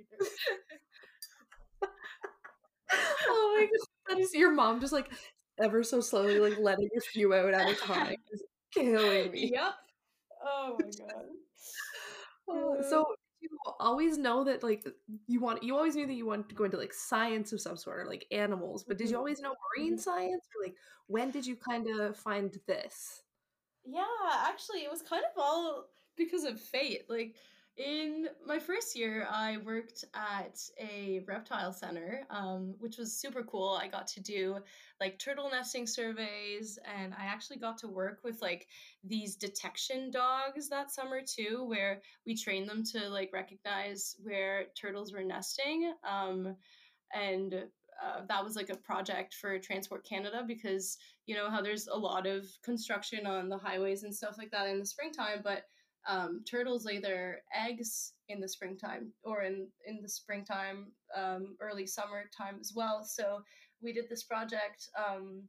oh 3.28 3.56
my 3.56 3.64
god. 3.64 3.88
That 4.08 4.18
is 4.18 4.34
your 4.34 4.52
mom 4.52 4.80
just 4.80 4.92
like 4.92 5.10
ever 5.58 5.82
so 5.82 6.00
slowly 6.00 6.38
like 6.38 6.58
letting 6.58 6.88
a 6.96 7.00
few 7.00 7.32
out 7.34 7.54
at 7.54 7.70
a 7.70 7.74
time. 7.74 8.16
Is 8.32 8.42
killing 8.72 9.30
me. 9.30 9.50
Yep. 9.54 9.74
Oh 10.44 10.76
my 10.78 10.90
god. 10.98 11.26
Uh, 12.48 12.82
so 12.88 13.06
you 13.40 13.48
always 13.80 14.18
know 14.18 14.44
that 14.44 14.62
like 14.62 14.86
you 15.26 15.40
want 15.40 15.62
you 15.62 15.76
always 15.76 15.96
knew 15.96 16.06
that 16.06 16.14
you 16.14 16.26
wanted 16.26 16.48
to 16.48 16.54
go 16.54 16.64
into 16.64 16.76
like 16.76 16.92
science 16.92 17.52
of 17.52 17.60
some 17.60 17.76
sort 17.76 18.00
or 18.00 18.06
like 18.06 18.26
animals, 18.30 18.84
but 18.84 18.98
did 18.98 19.04
you 19.04 19.10
mm-hmm. 19.10 19.18
always 19.18 19.40
know 19.40 19.54
marine 19.76 19.92
mm-hmm. 19.92 20.00
science 20.00 20.44
or 20.56 20.64
like 20.64 20.74
when 21.06 21.30
did 21.30 21.46
you 21.46 21.56
kind 21.56 21.88
of 21.88 22.16
find 22.16 22.58
this? 22.66 23.22
Yeah, 23.84 24.04
actually 24.46 24.80
it 24.80 24.90
was 24.90 25.02
kind 25.02 25.24
of 25.24 25.42
all 25.42 25.86
because 26.16 26.44
of 26.44 26.60
fate. 26.60 27.04
Like 27.08 27.34
in 27.76 28.28
my 28.46 28.58
first 28.58 28.94
year, 28.96 29.26
I 29.30 29.56
worked 29.56 30.04
at 30.14 30.60
a 30.78 31.20
reptile 31.26 31.72
center, 31.72 32.26
um, 32.28 32.74
which 32.78 32.98
was 32.98 33.16
super 33.18 33.42
cool. 33.42 33.78
I 33.80 33.88
got 33.88 34.06
to 34.08 34.20
do 34.20 34.58
like 35.00 35.18
turtle 35.18 35.48
nesting 35.50 35.86
surveys, 35.86 36.78
and 36.84 37.14
I 37.14 37.24
actually 37.24 37.58
got 37.58 37.78
to 37.78 37.88
work 37.88 38.20
with 38.24 38.42
like 38.42 38.66
these 39.02 39.36
detection 39.36 40.10
dogs 40.10 40.68
that 40.68 40.92
summer 40.92 41.20
too, 41.26 41.64
where 41.66 42.02
we 42.26 42.36
trained 42.36 42.68
them 42.68 42.84
to 42.92 43.08
like 43.08 43.30
recognize 43.32 44.16
where 44.22 44.66
turtles 44.78 45.12
were 45.12 45.24
nesting. 45.24 45.94
Um, 46.06 46.56
and 47.14 47.54
uh, 47.54 48.20
that 48.28 48.44
was 48.44 48.54
like 48.54 48.68
a 48.68 48.76
project 48.76 49.34
for 49.34 49.58
Transport 49.58 50.04
Canada 50.04 50.44
because 50.46 50.98
you 51.26 51.34
know 51.34 51.48
how 51.48 51.62
there's 51.62 51.86
a 51.86 51.96
lot 51.96 52.26
of 52.26 52.44
construction 52.62 53.26
on 53.26 53.48
the 53.48 53.58
highways 53.58 54.02
and 54.02 54.14
stuff 54.14 54.36
like 54.36 54.50
that 54.50 54.68
in 54.68 54.78
the 54.78 54.86
springtime, 54.86 55.40
but 55.42 55.64
um, 56.08 56.42
turtles 56.50 56.84
lay 56.84 56.98
their 56.98 57.42
eggs 57.54 58.14
in 58.28 58.40
the 58.40 58.48
springtime 58.48 59.12
or 59.22 59.42
in 59.42 59.68
in 59.86 60.00
the 60.02 60.08
springtime, 60.08 60.86
um, 61.16 61.56
early 61.60 61.86
summertime 61.86 62.58
as 62.60 62.72
well. 62.74 63.04
So 63.04 63.42
we 63.82 63.92
did 63.92 64.08
this 64.08 64.22
project 64.24 64.88
um, 64.96 65.42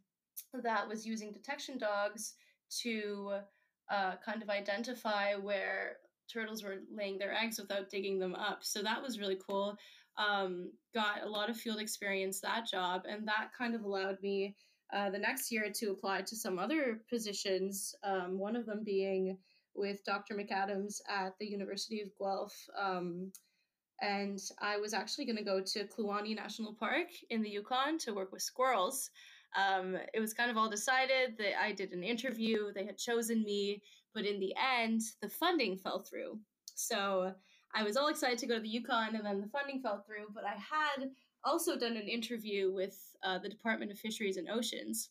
that 0.64 0.88
was 0.88 1.06
using 1.06 1.32
detection 1.32 1.78
dogs 1.78 2.34
to 2.82 3.40
uh, 3.90 4.14
kind 4.26 4.42
of 4.42 4.50
identify 4.50 5.36
where 5.36 5.98
turtles 6.32 6.64
were 6.64 6.78
laying 6.96 7.18
their 7.18 7.34
eggs 7.34 7.60
without 7.60 7.90
digging 7.90 8.20
them 8.20 8.36
up. 8.36 8.60
So 8.62 8.82
that 8.82 9.02
was 9.02 9.20
really 9.20 9.38
cool. 9.48 9.76
Um, 10.18 10.72
got 10.94 11.24
a 11.24 11.30
lot 11.30 11.50
of 11.50 11.58
field 11.58 11.80
experience 11.80 12.40
that 12.42 12.68
job, 12.68 13.04
and 13.10 13.28
that 13.28 13.50
kind 13.58 13.76
of 13.76 13.84
allowed 13.84 14.22
me 14.22 14.56
uh, 14.94 15.10
the 15.10 15.18
next 15.18 15.52
year 15.52 15.72
to 15.74 15.92
apply 15.92 16.22
to 16.22 16.36
some 16.36 16.60
other 16.60 17.02
positions. 17.10 17.96
Um, 18.04 18.38
one 18.38 18.56
of 18.56 18.66
them 18.66 18.84
being 18.84 19.38
with 19.76 20.04
Dr. 20.06 20.36
McAdams 20.36 21.02
at 21.10 21.34
the 21.40 21.48
University 21.48 22.02
of 22.02 22.10
Guelph. 22.20 22.56
Um, 22.80 23.32
and 24.02 24.40
I 24.62 24.78
was 24.78 24.94
actually 24.94 25.26
going 25.26 25.38
to 25.38 25.44
go 25.44 25.62
to 25.62 25.86
Kluane 25.86 26.36
National 26.36 26.74
Park 26.74 27.08
in 27.30 27.42
the 27.42 27.50
Yukon 27.50 27.98
to 28.00 28.14
work 28.14 28.32
with 28.32 28.42
squirrels. 28.42 29.10
Um, 29.56 29.98
it 30.14 30.20
was 30.20 30.34
kind 30.34 30.50
of 30.50 30.58
all 30.58 30.70
decided 30.70 31.38
that 31.38 31.62
I 31.62 31.72
did 31.72 31.92
an 31.92 32.04
interview, 32.04 32.74
they 32.74 32.86
had 32.86 32.98
chosen 32.98 33.44
me, 33.44 33.82
but 34.14 34.26
in 34.26 34.40
the 34.40 34.54
end, 34.58 35.02
the 35.22 35.30
funding 35.30 35.78
fell 35.78 36.00
through. 36.00 36.40
So 36.76 37.34
I 37.76 37.84
was 37.84 37.98
all 37.98 38.08
excited 38.08 38.40
to 38.40 38.48
go 38.48 38.56
to 38.56 38.62
the 38.62 38.70
Yukon, 38.70 39.16
and 39.16 39.26
then 39.26 39.42
the 39.42 39.48
funding 39.48 39.82
fell 39.82 40.04
through. 40.06 40.28
But 40.34 40.44
I 40.44 40.56
had 40.56 41.10
also 41.44 41.78
done 41.78 41.98
an 41.98 42.08
interview 42.08 42.72
with 42.74 42.98
uh, 43.24 43.40
the 43.40 43.50
Department 43.50 43.92
of 43.92 44.00
Fisheries 44.00 44.38
and 44.38 44.50
Oceans, 44.50 45.10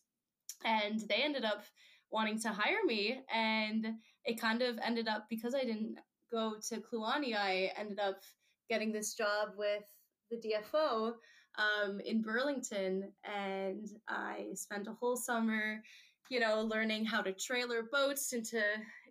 and 0.63 0.99
they 1.09 1.21
ended 1.23 1.43
up 1.45 1.63
wanting 2.11 2.39
to 2.41 2.49
hire 2.49 2.83
me. 2.85 3.21
And 3.33 3.95
it 4.25 4.39
kind 4.39 4.61
of 4.61 4.77
ended 4.83 5.07
up 5.07 5.25
because 5.29 5.53
I 5.55 5.61
didn't 5.61 5.97
go 6.31 6.55
to 6.69 6.81
Kluane, 6.81 7.35
I 7.35 7.71
ended 7.77 7.99
up 7.99 8.21
getting 8.69 8.91
this 8.91 9.13
job 9.13 9.49
with 9.57 9.83
the 10.31 10.37
DFO 10.37 11.13
um, 11.57 11.99
in 11.99 12.21
Burlington, 12.21 13.11
and 13.23 13.87
I 14.07 14.47
spent 14.55 14.87
a 14.87 14.93
whole 14.93 15.15
summer, 15.15 15.81
you 16.29 16.39
know, 16.39 16.61
learning 16.61 17.05
how 17.05 17.21
to 17.21 17.33
trailer 17.33 17.83
boats 17.91 18.33
into 18.33 18.61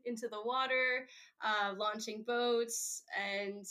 into 0.05 0.27
the 0.27 0.43
water, 0.45 1.07
uh, 1.45 1.75
launching 1.77 2.25
boats, 2.27 3.05
and 3.17 3.65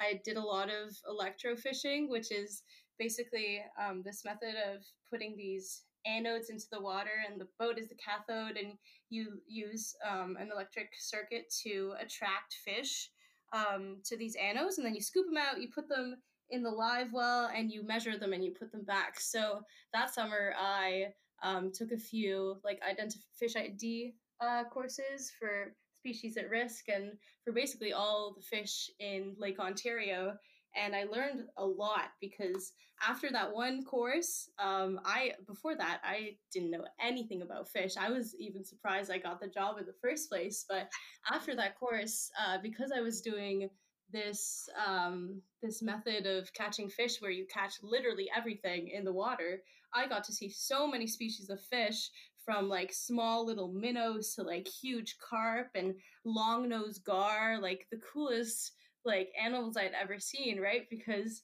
I 0.00 0.20
did 0.24 0.36
a 0.36 0.42
lot 0.42 0.68
of 0.68 0.96
electrofishing, 1.08 2.08
which 2.08 2.32
is 2.32 2.62
basically 2.98 3.62
um, 3.80 4.02
this 4.04 4.24
method 4.24 4.54
of 4.68 4.82
putting 5.08 5.36
these 5.36 5.82
anodes 6.08 6.50
into 6.50 6.66
the 6.72 6.80
water, 6.80 7.22
and 7.30 7.40
the 7.40 7.48
boat 7.58 7.78
is 7.78 7.88
the 7.88 7.94
cathode, 7.94 8.56
and 8.56 8.72
you 9.10 9.40
use 9.46 9.94
um, 10.08 10.36
an 10.38 10.50
electric 10.52 10.90
circuit 10.98 11.52
to 11.62 11.94
attract 12.00 12.56
fish 12.64 13.10
um, 13.52 13.98
to 14.04 14.16
these 14.16 14.36
anodes, 14.36 14.78
and 14.78 14.86
then 14.86 14.94
you 14.94 15.00
scoop 15.00 15.26
them 15.26 15.38
out, 15.38 15.60
you 15.60 15.68
put 15.74 15.88
them 15.88 16.16
in 16.50 16.62
the 16.62 16.70
live 16.70 17.12
well, 17.12 17.50
and 17.54 17.70
you 17.70 17.84
measure 17.84 18.18
them 18.18 18.32
and 18.32 18.44
you 18.44 18.52
put 18.52 18.72
them 18.72 18.84
back. 18.84 19.18
So 19.20 19.60
that 19.92 20.12
summer, 20.12 20.54
I 20.58 21.06
um, 21.42 21.70
took 21.72 21.92
a 21.92 21.98
few 21.98 22.56
like 22.64 22.80
identify 22.88 23.20
fish 23.38 23.56
ID 23.56 24.14
uh, 24.40 24.64
courses 24.64 25.32
for 25.38 25.74
species 26.00 26.36
at 26.36 26.50
risk 26.50 26.88
and 26.88 27.12
for 27.44 27.52
basically 27.52 27.92
all 27.92 28.34
the 28.36 28.42
fish 28.42 28.90
in 29.00 29.34
Lake 29.38 29.58
Ontario. 29.58 30.34
And 30.76 30.94
I 30.94 31.04
learned 31.04 31.44
a 31.56 31.64
lot 31.64 32.10
because 32.20 32.72
after 33.06 33.30
that 33.30 33.52
one 33.52 33.84
course, 33.84 34.48
um, 34.58 35.00
I 35.04 35.32
before 35.46 35.76
that 35.76 36.00
I 36.04 36.36
didn't 36.52 36.70
know 36.70 36.84
anything 37.00 37.42
about 37.42 37.68
fish. 37.68 37.96
I 37.98 38.10
was 38.10 38.34
even 38.38 38.64
surprised 38.64 39.10
I 39.10 39.18
got 39.18 39.40
the 39.40 39.48
job 39.48 39.78
in 39.78 39.86
the 39.86 39.94
first 40.00 40.28
place. 40.30 40.64
But 40.68 40.88
after 41.32 41.54
that 41.56 41.78
course, 41.78 42.30
uh, 42.44 42.58
because 42.62 42.92
I 42.96 43.00
was 43.00 43.20
doing 43.20 43.68
this 44.12 44.68
um, 44.86 45.40
this 45.62 45.82
method 45.82 46.26
of 46.26 46.52
catching 46.52 46.88
fish 46.88 47.20
where 47.20 47.30
you 47.30 47.46
catch 47.52 47.74
literally 47.82 48.28
everything 48.36 48.88
in 48.88 49.04
the 49.04 49.12
water, 49.12 49.62
I 49.94 50.06
got 50.06 50.24
to 50.24 50.32
see 50.32 50.50
so 50.50 50.86
many 50.86 51.06
species 51.06 51.50
of 51.50 51.60
fish 51.60 52.10
from 52.44 52.68
like 52.68 52.92
small 52.92 53.44
little 53.44 53.72
minnows 53.72 54.34
to 54.34 54.42
like 54.42 54.68
huge 54.68 55.16
carp 55.18 55.68
and 55.74 55.94
long 56.24 56.68
nosed 56.68 57.04
gar, 57.04 57.58
like 57.60 57.86
the 57.90 57.98
coolest 58.12 58.72
like 59.06 59.30
animals 59.42 59.76
I'd 59.76 59.92
ever 60.00 60.18
seen, 60.18 60.60
right? 60.60 60.88
Because 60.90 61.42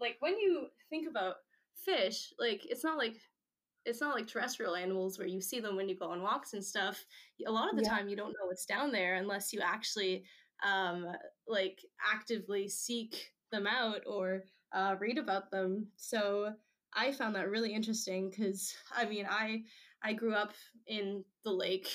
like 0.00 0.16
when 0.20 0.38
you 0.38 0.66
think 0.90 1.08
about 1.08 1.36
fish, 1.84 2.32
like 2.38 2.64
it's 2.66 2.82
not 2.82 2.98
like 2.98 3.16
it's 3.84 4.00
not 4.00 4.14
like 4.14 4.26
terrestrial 4.26 4.76
animals 4.76 5.18
where 5.18 5.26
you 5.26 5.40
see 5.40 5.60
them 5.60 5.76
when 5.76 5.88
you 5.88 5.96
go 5.96 6.10
on 6.10 6.22
walks 6.22 6.54
and 6.54 6.64
stuff. 6.64 7.04
A 7.46 7.50
lot 7.50 7.70
of 7.70 7.76
the 7.76 7.82
yeah. 7.82 7.90
time 7.90 8.08
you 8.08 8.16
don't 8.16 8.30
know 8.30 8.46
what's 8.46 8.66
down 8.66 8.92
there 8.92 9.16
unless 9.16 9.52
you 9.52 9.60
actually 9.60 10.24
um 10.64 11.06
like 11.46 11.80
actively 12.12 12.68
seek 12.68 13.32
them 13.50 13.66
out 13.66 14.00
or 14.06 14.44
uh, 14.72 14.96
read 14.98 15.18
about 15.18 15.50
them. 15.50 15.86
So 15.96 16.52
I 16.94 17.12
found 17.12 17.34
that 17.34 17.50
really 17.50 17.74
interesting 17.74 18.30
because 18.30 18.74
I 18.96 19.04
mean 19.04 19.26
I 19.28 19.62
I 20.02 20.14
grew 20.14 20.34
up 20.34 20.52
in 20.86 21.24
the 21.44 21.52
lake 21.52 21.88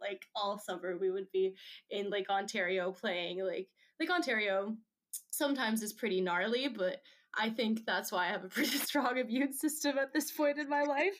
like 0.00 0.26
all 0.36 0.58
summer 0.58 0.98
we 0.98 1.10
would 1.10 1.30
be 1.32 1.54
in 1.90 2.10
Lake 2.10 2.28
Ontario 2.28 2.92
playing 2.92 3.42
like 3.42 3.68
Lake 4.00 4.10
Ontario 4.10 4.76
sometimes 5.30 5.82
is 5.82 5.92
pretty 5.92 6.20
gnarly 6.20 6.68
but 6.68 7.00
I 7.36 7.50
think 7.50 7.84
that's 7.84 8.12
why 8.12 8.26
I 8.26 8.30
have 8.30 8.44
a 8.44 8.48
pretty 8.48 8.78
strong 8.78 9.18
immune 9.18 9.52
system 9.52 9.98
at 9.98 10.12
this 10.12 10.30
point 10.32 10.58
in 10.58 10.68
my 10.68 10.82
life 10.82 11.18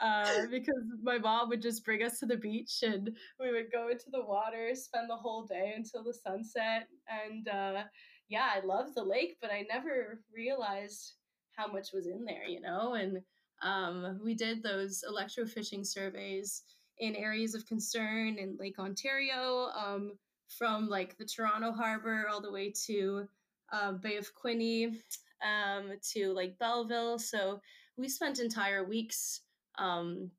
uh, 0.00 0.46
because 0.50 0.82
my 1.02 1.18
mom 1.18 1.48
would 1.48 1.62
just 1.62 1.84
bring 1.84 2.02
us 2.02 2.18
to 2.20 2.26
the 2.26 2.36
beach 2.36 2.82
and 2.82 3.16
we 3.40 3.50
would 3.50 3.72
go 3.72 3.88
into 3.88 4.10
the 4.10 4.24
water, 4.24 4.70
spend 4.74 5.10
the 5.10 5.16
whole 5.16 5.44
day 5.44 5.74
until 5.76 6.04
the 6.04 6.14
sunset. 6.14 6.88
And 7.08 7.48
uh, 7.48 7.84
yeah, 8.28 8.48
I 8.54 8.64
love 8.64 8.94
the 8.94 9.04
lake, 9.04 9.38
but 9.40 9.50
I 9.50 9.66
never 9.68 10.20
realized 10.34 11.14
how 11.56 11.66
much 11.66 11.88
was 11.92 12.06
in 12.06 12.24
there, 12.24 12.46
you 12.46 12.60
know? 12.60 12.94
And 12.94 13.18
um, 13.62 14.20
we 14.22 14.34
did 14.34 14.62
those 14.62 15.02
electrofishing 15.08 15.86
surveys 15.86 16.62
in 16.98 17.14
areas 17.14 17.54
of 17.54 17.66
concern 17.66 18.36
in 18.38 18.56
Lake 18.58 18.78
Ontario, 18.78 19.68
um, 19.76 20.12
from 20.48 20.88
like 20.88 21.16
the 21.18 21.24
Toronto 21.24 21.72
Harbor 21.72 22.26
all 22.30 22.40
the 22.40 22.52
way 22.52 22.72
to 22.86 23.28
um, 23.72 23.98
Bay 23.98 24.16
of 24.16 24.30
Quinte 24.34 24.96
um, 25.44 25.92
to 26.12 26.32
like 26.32 26.58
Belleville. 26.58 27.18
So 27.18 27.60
we 27.96 28.08
spent 28.08 28.38
entire 28.38 28.84
weeks, 28.84 29.40
um, 29.78 30.30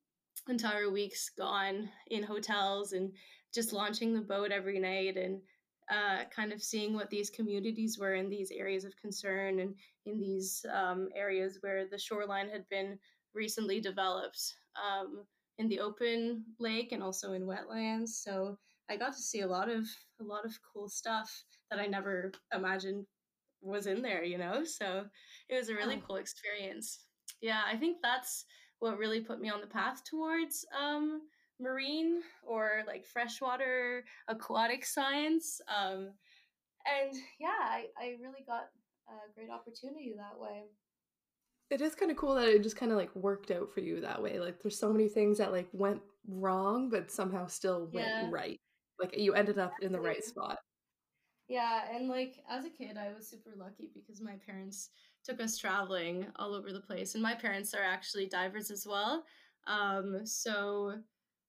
entire 0.48 0.90
weeks 0.90 1.32
gone 1.38 1.90
in 2.08 2.24
hotels 2.24 2.94
and 2.94 3.12
just 3.54 3.74
launching 3.74 4.14
the 4.14 4.22
boat 4.22 4.52
every 4.52 4.80
night 4.80 5.18
and 5.18 5.42
uh, 5.90 6.26
kind 6.36 6.52
of 6.52 6.62
seeing 6.62 6.94
what 6.94 7.10
these 7.10 7.30
communities 7.30 7.98
were 7.98 8.16
in 8.16 8.30
these 8.30 8.52
areas 8.52 8.84
of 8.84 8.98
concern 8.98 9.60
and 9.60 9.74
in 10.06 10.20
these 10.20 10.66
um, 10.74 11.10
areas 11.16 11.58
where 11.62 11.86
the 11.90 11.98
shoreline 11.98 12.50
had 12.50 12.68
been 12.70 13.00
recently 13.34 13.80
developed 13.80 14.54
um, 14.76 15.24
in 15.58 15.68
the 15.70 15.80
open 15.80 16.44
lake 16.60 16.92
and 16.92 17.02
also 17.02 17.34
in 17.34 17.44
wetlands. 17.44 18.10
So 18.10 18.58
I 18.90 18.98
got 18.98 19.14
to 19.16 19.22
see 19.22 19.42
a 19.42 19.48
lot 19.48 19.70
of 19.70 19.86
a 20.20 20.24
lot 20.24 20.46
of 20.46 20.58
cool 20.74 20.90
stuff 20.90 21.32
that 21.70 21.80
I 21.80 21.88
never 21.88 22.32
imagined 22.54 23.06
was 23.62 23.88
in 23.88 24.02
there, 24.02 24.24
you 24.24 24.38
know? 24.38 24.64
So 24.64 25.06
it 25.50 25.56
was 25.56 25.70
a 25.70 25.76
really 25.76 25.96
oh. 25.96 26.06
cool 26.08 26.16
experience. 26.18 27.00
Yeah, 27.42 27.62
I 27.72 27.76
think 27.76 27.98
that's 28.02 28.46
what 28.80 28.98
really 28.98 29.22
put 29.22 29.42
me 29.42 29.50
on 29.50 29.62
the 29.62 29.68
path 29.68 30.04
towards 30.04 30.66
um, 30.78 31.22
marine 31.60 32.22
or 32.46 32.84
like 32.88 33.06
freshwater 33.06 34.04
aquatic 34.28 34.86
science. 34.86 35.60
Um, 35.68 36.12
and 36.86 37.14
yeah, 37.40 37.48
I, 37.60 37.86
I 38.00 38.16
really 38.22 38.44
got 38.46 38.70
a 39.10 39.34
great 39.34 39.50
opportunity 39.50 40.14
that 40.18 40.40
way. 40.40 40.64
It 41.70 41.82
is 41.82 41.96
kind 41.96 42.12
of 42.12 42.18
cool 42.18 42.36
that 42.36 42.48
it 42.48 42.64
just 42.64 42.78
kind 42.78 42.92
of 42.92 42.98
like 42.98 43.14
worked 43.14 43.52
out 43.52 43.74
for 43.74 43.82
you 43.82 44.00
that 44.02 44.22
way. 44.22 44.40
Like 44.40 44.62
there's 44.62 44.80
so 44.80 44.92
many 44.92 45.10
things 45.10 45.38
that 45.40 45.52
like 45.52 45.68
went 45.74 46.02
wrong, 46.28 46.90
but 46.90 47.12
somehow 47.12 47.48
still 47.48 47.90
went 47.92 48.08
yeah. 48.08 48.28
right. 48.30 48.60
Like 49.00 49.18
you 49.18 49.34
ended 49.34 49.60
up 49.60 49.74
in 49.82 49.92
the 49.92 50.00
right 50.00 50.24
spot. 50.24 50.60
Yeah, 51.48 51.84
and 51.94 52.10
like 52.10 52.44
as 52.50 52.66
a 52.66 52.70
kid, 52.70 52.98
I 52.98 53.14
was 53.14 53.30
super 53.30 53.54
lucky 53.58 53.90
because 53.94 54.22
my 54.22 54.36
parents 54.46 54.90
took 55.24 55.42
us 55.42 55.58
traveling 55.58 56.28
all 56.36 56.54
over 56.54 56.74
the 56.74 56.82
place, 56.82 57.14
and 57.14 57.24
my 57.24 57.36
parents 57.36 57.74
are 57.74 57.84
actually 57.84 58.28
divers 58.28 58.70
as 58.70 58.86
well. 58.86 59.24
Um, 59.66 60.26
so 60.26 60.96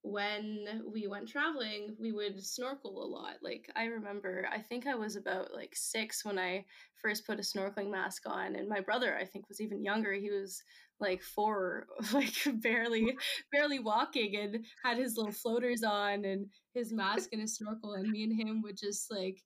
when 0.03 0.83
we 0.91 1.09
went 1.09 1.29
traveling, 1.29 1.97
we 1.99 2.13
would 2.13 2.41
snorkel 2.45 3.03
a 3.03 3.07
lot. 3.07 3.35
Like 3.43 3.71
I 3.75 3.85
remember, 3.87 4.49
I 4.53 4.61
think 4.61 4.87
I 4.87 4.95
was 4.95 5.17
about 5.17 5.53
like 5.53 5.75
six 5.75 6.25
when 6.25 6.39
I 6.39 6.65
first 6.95 7.27
put 7.27 7.41
a 7.41 7.43
snorkeling 7.43 7.91
mask 7.91 8.23
on, 8.27 8.55
and 8.55 8.69
my 8.69 8.81
brother, 8.81 9.17
I 9.17 9.25
think, 9.25 9.49
was 9.49 9.61
even 9.61 9.83
younger. 9.83 10.13
He 10.13 10.31
was 10.31 10.63
like 11.01 11.23
four, 11.23 11.87
like 12.13 12.35
barely, 12.61 13.17
barely 13.53 13.79
walking, 13.79 14.37
and 14.37 14.65
had 14.85 14.99
his 14.99 15.17
little 15.17 15.33
floaters 15.33 15.83
on 15.83 16.25
and 16.25 16.47
his 16.75 16.93
mask 16.93 17.31
and 17.33 17.41
his 17.41 17.57
snorkel, 17.57 17.95
and 17.95 18.11
me 18.11 18.25
and 18.25 18.39
him 18.39 18.63
would 18.63 18.77
just 18.77 19.11
like 19.11 19.43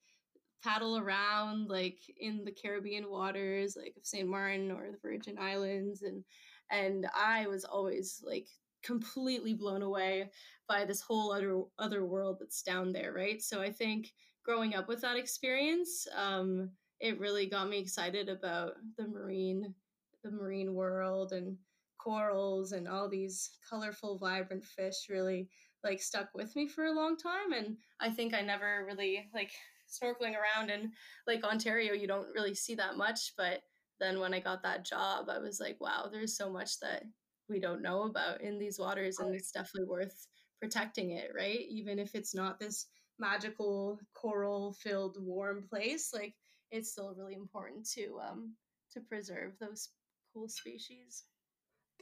paddle 0.63 0.97
around 0.97 1.69
like 1.69 1.99
in 2.19 2.45
the 2.45 2.53
Caribbean 2.53 3.11
waters, 3.11 3.77
like 3.77 3.95
of 3.97 4.07
St. 4.07 4.29
Martin 4.29 4.71
or 4.71 4.91
the 4.91 4.99
Virgin 5.03 5.37
Islands, 5.39 6.03
and 6.03 6.25
and 6.71 7.07
I 7.15 7.47
was 7.47 7.65
always 7.65 8.23
like 8.25 8.47
completely 8.83 9.55
blown 9.55 9.83
away 9.83 10.31
by 10.69 10.85
this 10.85 11.01
whole 11.01 11.33
other 11.33 11.63
other 11.79 12.05
world 12.05 12.39
that's 12.41 12.63
down 12.63 12.93
there, 12.93 13.13
right? 13.13 13.43
So 13.43 13.61
I 13.61 13.71
think 13.71 14.13
growing 14.45 14.75
up 14.75 14.89
with 14.89 15.01
that 15.03 15.17
experience, 15.17 16.07
um, 16.17 16.71
it 17.01 17.19
really 17.19 17.47
got 17.47 17.69
me 17.69 17.79
excited 17.79 18.29
about 18.29 18.75
the 18.97 19.07
marine 19.07 19.75
the 20.23 20.31
marine 20.31 20.75
world 20.75 21.33
and 21.33 21.57
corals 21.99 22.73
and 22.73 22.89
all 22.89 23.09
these 23.09 23.51
colorful 23.69 24.19
vibrant 24.19 24.65
fish 24.65 25.07
really 25.09 25.49
like 25.85 26.01
stuck 26.01 26.29
with 26.35 26.55
me 26.57 26.67
for 26.67 26.85
a 26.85 26.93
long 26.93 27.17
time 27.17 27.53
and 27.53 27.77
i 28.01 28.11
think 28.11 28.35
i 28.35 28.41
never 28.41 28.85
really 28.87 29.29
like 29.33 29.53
snorkeling 29.89 30.35
around 30.35 30.71
in 30.71 30.91
lake 31.27 31.45
ontario 31.45 31.93
you 31.93 32.09
don't 32.09 32.27
really 32.35 32.55
see 32.55 32.75
that 32.75 32.97
much 32.97 33.33
but 33.37 33.61
then 34.01 34.19
when 34.19 34.35
i 34.35 34.41
got 34.41 34.63
that 34.63 34.85
job 34.85 35.29
i 35.29 35.39
was 35.39 35.61
like 35.61 35.77
wow 35.81 36.09
there's 36.11 36.37
so 36.37 36.51
much 36.51 36.81
that 36.81 37.05
we 37.49 37.61
don't 37.61 37.83
know 37.83 38.03
about 38.05 38.41
in 38.41 38.59
these 38.59 38.79
waters 38.79 39.19
and 39.19 39.35
it's 39.35 39.53
definitely 39.53 39.89
worth 39.89 40.27
protecting 40.61 41.11
it 41.11 41.31
right? 41.37 41.61
Even 41.69 41.99
if 41.99 42.15
it's 42.15 42.35
not 42.35 42.59
this 42.59 42.87
magical 43.19 43.99
coral 44.15 44.73
filled 44.73 45.17
warm 45.21 45.63
place 45.69 46.11
like 46.15 46.35
it's 46.71 46.91
still 46.91 47.15
really 47.17 47.35
important 47.35 47.87
to 47.87 48.19
um 48.27 48.55
to 48.91 49.01
preserve 49.01 49.53
those 49.61 49.91
cool 50.33 50.49
species 50.49 51.25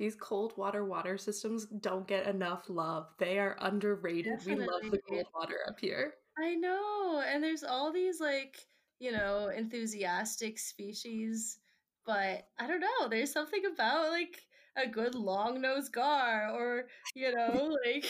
these 0.01 0.15
cold 0.15 0.55
water 0.57 0.87
water 0.87 1.19
systems 1.19 1.67
don't 1.67 2.09
get 2.09 2.27
enough 2.27 2.71
love. 2.71 3.09
They 3.19 3.39
are 3.39 3.59
underrated. 3.61 4.33
Definitely. 4.39 4.65
We 4.65 4.73
love 4.73 4.91
the 4.91 5.01
cold 5.07 5.27
water 5.35 5.59
up 5.69 5.79
here. 5.79 6.15
I 6.39 6.55
know. 6.55 7.23
And 7.27 7.45
there's 7.45 7.63
all 7.63 7.93
these 7.93 8.19
like, 8.19 8.67
you 8.99 9.13
know, 9.13 9.49
enthusiastic 9.49 10.59
species, 10.59 11.59
but 12.07 12.49
I 12.59 12.67
don't 12.67 12.81
know. 12.81 13.09
There's 13.11 13.31
something 13.31 13.61
about 13.71 14.09
like 14.09 14.41
a 14.83 14.89
good 14.89 15.15
long 15.15 15.61
nosed 15.61 15.93
gar 15.93 16.51
or 16.53 16.85
you 17.15 17.35
know 17.35 17.77
like 17.87 18.05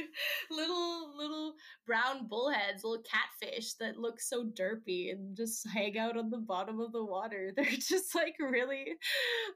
little 0.50 1.16
little 1.16 1.54
brown 1.86 2.26
bullheads 2.28 2.84
little 2.84 3.02
catfish 3.04 3.74
that 3.74 3.98
look 3.98 4.20
so 4.20 4.44
derpy 4.44 5.12
and 5.12 5.36
just 5.36 5.66
hang 5.68 5.98
out 5.98 6.16
on 6.16 6.30
the 6.30 6.38
bottom 6.38 6.80
of 6.80 6.92
the 6.92 7.04
water 7.04 7.52
they're 7.56 7.64
just 7.64 8.14
like 8.14 8.36
really 8.40 8.86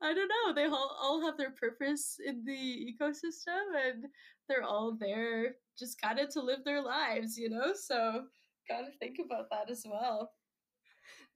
i 0.03 0.13
don't 0.13 0.29
know 0.29 0.55
they 0.55 0.67
all, 0.67 0.97
all 1.01 1.25
have 1.25 1.37
their 1.37 1.53
purpose 1.53 2.17
in 2.25 2.45
the 2.45 2.95
ecosystem 3.01 3.89
and 3.89 4.07
they're 4.49 4.65
all 4.65 4.97
there 4.99 5.55
just 5.79 6.01
kind 6.01 6.19
of 6.19 6.29
to 6.29 6.41
live 6.41 6.65
their 6.65 6.83
lives 6.83 7.37
you 7.37 7.49
know 7.49 7.73
so 7.75 8.23
gotta 8.69 8.91
think 8.99 9.17
about 9.25 9.49
that 9.51 9.71
as 9.71 9.85
well 9.87 10.31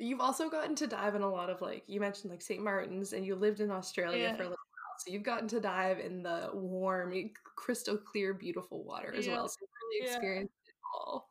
You've 0.00 0.20
also 0.20 0.50
gotten 0.50 0.74
to 0.76 0.88
dive 0.88 1.14
in 1.14 1.22
a 1.22 1.30
lot 1.30 1.50
of 1.50 1.60
like 1.62 1.84
you 1.86 2.00
mentioned 2.00 2.32
like 2.32 2.42
St. 2.42 2.62
Martin's 2.62 3.12
and 3.12 3.24
you 3.24 3.36
lived 3.36 3.60
in 3.60 3.70
Australia 3.70 4.30
yeah. 4.30 4.36
for 4.36 4.48
like 4.48 4.58
so 4.98 5.12
you've 5.12 5.22
gotten 5.22 5.48
to 5.48 5.60
dive 5.60 5.98
in 5.98 6.22
the 6.22 6.50
warm, 6.52 7.12
crystal 7.56 7.96
clear, 7.96 8.34
beautiful 8.34 8.84
water 8.84 9.14
as 9.14 9.26
yeah. 9.26 9.34
well. 9.34 9.48
So 9.48 9.56
really 9.90 10.06
experienced 10.06 10.54
yeah. 10.64 10.70
it 10.70 10.74
all. 10.94 11.30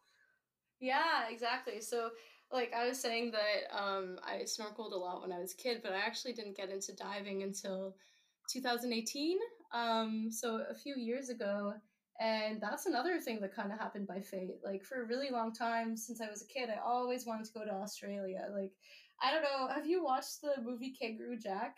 Yeah, 0.80 1.30
exactly. 1.30 1.82
So 1.82 2.10
like 2.52 2.74
I 2.74 2.88
was 2.88 3.00
saying 3.00 3.32
that 3.32 3.76
um, 3.76 4.20
I 4.24 4.44
snorkeled 4.44 4.94
a 4.94 4.98
lot 4.98 5.22
when 5.22 5.32
I 5.32 5.40
was 5.40 5.54
a 5.54 5.58
kid, 5.58 5.82
but 5.84 5.94
I 5.94 5.98
actually 5.98 6.34
didn't 6.34 6.58
get 6.58 6.70
into 6.70 6.94
diving 6.96 7.44
until 7.44 7.96
2018. 8.52 9.38
Um, 9.74 10.30
so 10.32 10.64
a 10.70 10.76
few 10.76 10.96
years 10.96 11.30
ago. 11.30 11.74
And 12.22 12.62
that's 12.62 12.86
another 12.86 13.20
thing 13.20 13.42
that 13.42 13.56
kind 13.56 13.72
of 13.72 13.80
happened 13.80 14.08
by 14.08 14.20
fate. 14.20 14.60
Like 14.64 14.84
for 14.84 15.02
a 15.02 15.08
really 15.08 15.32
long 15.32 15.52
time 15.52 15.98
since 15.98 16.22
I 16.22 16.30
was 16.30 16.44
a 16.44 16.48
kid, 16.48 16.70
I 16.70 16.80
always 16.86 17.26
wanted 17.26 17.48
to 17.48 17.54
go 17.54 17.66
to 17.66 17.72
Australia. 17.72 18.48
Like, 18.54 18.72
I 19.22 19.32
don't 19.32 19.42
know, 19.42 19.68
have 19.74 19.88
you 19.88 20.04
watched 20.04 20.42
the 20.42 20.62
movie 20.62 20.94
Kangaroo 21.00 21.38
Jack? 21.38 21.78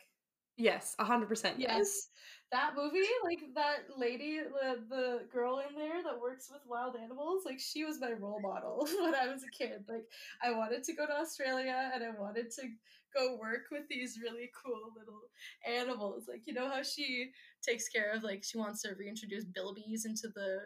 Yes, 0.57 0.95
hundred 0.99 1.27
percent. 1.27 1.59
Yes, 1.59 2.07
that 2.51 2.75
movie, 2.77 3.03
like 3.25 3.41
that 3.55 3.97
lady, 3.97 4.39
the 4.39 4.83
the 4.87 5.19
girl 5.31 5.61
in 5.67 5.75
there 5.75 6.01
that 6.01 6.19
works 6.19 6.49
with 6.49 6.61
wild 6.65 6.95
animals, 6.95 7.43
like 7.45 7.59
she 7.59 7.83
was 7.83 7.99
my 7.99 8.13
role 8.13 8.39
model 8.39 8.87
when 9.01 9.13
I 9.15 9.27
was 9.27 9.43
a 9.43 9.49
kid. 9.51 9.83
Like 9.89 10.05
I 10.41 10.51
wanted 10.51 10.83
to 10.85 10.93
go 10.93 11.05
to 11.05 11.13
Australia 11.13 11.91
and 11.93 12.03
I 12.03 12.11
wanted 12.11 12.51
to 12.51 12.69
go 13.13 13.35
work 13.35 13.65
with 13.71 13.83
these 13.89 14.19
really 14.21 14.49
cool 14.63 14.93
little 14.97 15.23
animals. 15.67 16.25
Like 16.29 16.43
you 16.45 16.53
know 16.53 16.69
how 16.69 16.83
she 16.83 17.31
takes 17.61 17.89
care 17.89 18.13
of 18.13 18.23
like 18.23 18.43
she 18.43 18.57
wants 18.57 18.81
to 18.83 18.95
reintroduce 18.97 19.43
bilbies 19.45 20.05
into 20.05 20.29
the 20.33 20.59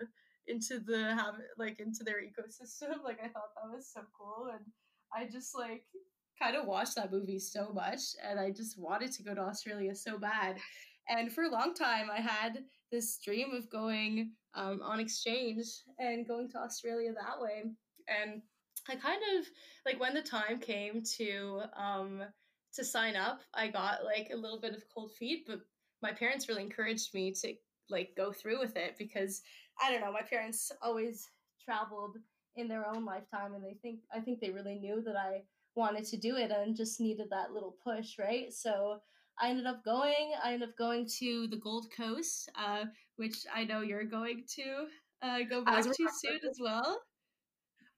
into 0.47 0.79
the 0.79 1.15
habit 1.15 1.47
like 1.57 1.79
into 1.79 2.03
their 2.03 2.21
ecosystem. 2.21 2.93
Like 3.03 3.19
I 3.23 3.27
thought 3.29 3.55
that 3.55 3.75
was 3.75 3.89
so 3.91 4.01
cool 4.15 4.49
and 4.53 4.65
I 5.11 5.25
just 5.31 5.55
like 5.55 5.83
kind 6.41 6.55
of 6.55 6.65
watched 6.65 6.95
that 6.95 7.11
movie 7.11 7.39
so 7.39 7.71
much 7.73 7.99
and 8.27 8.39
I 8.39 8.51
just 8.51 8.79
wanted 8.79 9.11
to 9.13 9.23
go 9.23 9.33
to 9.33 9.41
Australia 9.41 9.95
so 9.95 10.17
bad. 10.17 10.57
And 11.09 11.31
for 11.31 11.43
a 11.43 11.49
long 11.49 11.73
time, 11.73 12.09
I 12.11 12.21
had 12.21 12.63
this 12.91 13.17
dream 13.23 13.53
of 13.53 13.69
going 13.69 14.31
um, 14.53 14.81
on 14.83 14.99
exchange 14.99 15.65
and 15.97 16.27
going 16.27 16.49
to 16.51 16.59
Australia 16.59 17.13
that 17.13 17.41
way. 17.41 17.63
And 18.07 18.41
I 18.87 18.95
kind 18.95 19.21
of 19.37 19.45
like 19.85 19.99
when 19.99 20.13
the 20.13 20.21
time 20.21 20.59
came 20.59 21.03
to 21.17 21.61
um, 21.75 22.23
to 22.75 22.83
sign 22.85 23.15
up, 23.15 23.41
I 23.53 23.67
got 23.67 24.03
like 24.03 24.29
a 24.31 24.37
little 24.37 24.59
bit 24.59 24.75
of 24.75 24.83
cold 24.93 25.13
feet, 25.13 25.45
but 25.47 25.59
my 26.01 26.11
parents 26.11 26.47
really 26.47 26.63
encouraged 26.63 27.13
me 27.13 27.33
to 27.41 27.53
like 27.89 28.11
go 28.15 28.31
through 28.31 28.59
with 28.59 28.77
it 28.77 28.95
because 28.97 29.41
I 29.81 29.91
don't 29.91 30.01
know, 30.01 30.11
my 30.11 30.21
parents 30.21 30.71
always 30.81 31.27
traveled 31.63 32.17
in 32.55 32.67
their 32.67 32.87
own 32.87 33.05
lifetime 33.05 33.53
and 33.53 33.63
they 33.63 33.77
think 33.81 33.99
I 34.13 34.19
think 34.19 34.39
they 34.39 34.51
really 34.51 34.75
knew 34.75 35.01
that 35.05 35.15
I 35.15 35.43
wanted 35.79 36.05
to 36.05 36.17
do 36.17 36.35
it 36.35 36.51
and 36.51 36.75
just 36.75 36.99
needed 36.99 37.27
that 37.31 37.53
little 37.53 37.75
push, 37.83 38.19
right? 38.19 38.53
So 38.53 38.99
I 39.41 39.49
ended 39.49 39.65
up 39.65 39.83
going. 39.83 40.33
I 40.43 40.53
ended 40.53 40.69
up 40.69 40.77
going 40.77 41.07
to 41.19 41.47
the 41.47 41.57
Gold 41.57 41.87
Coast, 41.95 42.51
uh, 42.55 42.85
which 43.15 43.37
I 43.53 43.63
know 43.63 43.81
you're 43.81 44.03
going 44.03 44.43
to 44.55 44.85
uh, 45.21 45.39
go 45.49 45.63
back 45.63 45.83
to 45.83 45.91
soon 45.93 46.39
as 46.47 46.59
well. 46.61 47.01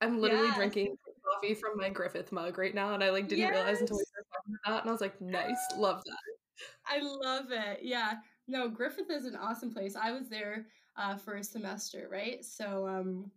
I'm 0.01 0.19
literally 0.19 0.47
yeah. 0.47 0.55
drinking 0.55 0.95
coffee 1.33 1.53
from 1.53 1.77
my 1.77 1.89
Griffith 1.89 2.31
mug 2.31 2.57
right 2.57 2.73
now, 2.73 2.93
and 2.93 3.03
I 3.03 3.09
like 3.09 3.27
didn't 3.27 3.39
yes. 3.39 3.51
realize 3.51 3.81
until 3.81 3.97
we 3.97 4.03
started 4.05 4.27
talking 4.31 4.55
about 4.63 4.73
that, 4.73 4.81
and 4.81 4.89
I 4.89 4.91
was 4.91 5.01
like, 5.01 5.21
nice, 5.21 5.77
love 5.77 6.01
that. 6.05 6.65
I 6.87 6.99
love 7.01 7.51
it. 7.51 7.79
Yeah, 7.81 8.13
no, 8.47 8.69
Griffith 8.69 9.09
is 9.09 9.25
an 9.25 9.35
awesome 9.35 9.73
place. 9.73 9.95
I 9.95 10.11
was 10.11 10.29
there 10.29 10.67
uh, 10.97 11.17
for 11.17 11.35
a 11.35 11.43
semester, 11.43 12.07
right? 12.11 12.43
So 12.43 12.87
um, 12.87 13.31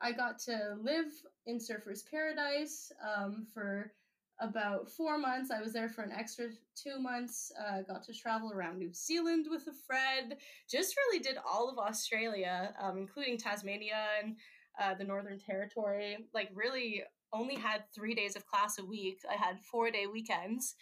I 0.00 0.12
got 0.12 0.38
to 0.40 0.76
live 0.80 1.06
in 1.46 1.58
Surfer's 1.58 2.04
Paradise 2.10 2.92
um, 3.02 3.46
for 3.52 3.92
about 4.40 4.88
four 4.90 5.18
months. 5.18 5.50
I 5.50 5.60
was 5.60 5.72
there 5.72 5.88
for 5.88 6.02
an 6.02 6.12
extra 6.12 6.46
two 6.76 7.00
months. 7.00 7.50
Uh, 7.58 7.82
got 7.82 8.04
to 8.04 8.14
travel 8.14 8.52
around 8.52 8.78
New 8.78 8.92
Zealand 8.92 9.46
with 9.50 9.66
a 9.66 9.72
friend. 9.72 10.36
Just 10.70 10.94
really 10.96 11.18
did 11.18 11.36
all 11.44 11.68
of 11.68 11.78
Australia, 11.78 12.72
um, 12.80 12.98
including 12.98 13.36
Tasmania 13.36 14.06
and 14.22 14.36
uh, 14.80 14.94
the 14.94 15.04
Northern 15.04 15.40
Territory. 15.40 16.18
Like, 16.32 16.50
really 16.54 17.02
only 17.32 17.56
had 17.56 17.82
three 17.94 18.14
days 18.14 18.36
of 18.36 18.46
class 18.46 18.78
a 18.78 18.84
week. 18.84 19.20
I 19.28 19.34
had 19.34 19.60
four 19.60 19.90
day 19.90 20.06
weekends. 20.06 20.74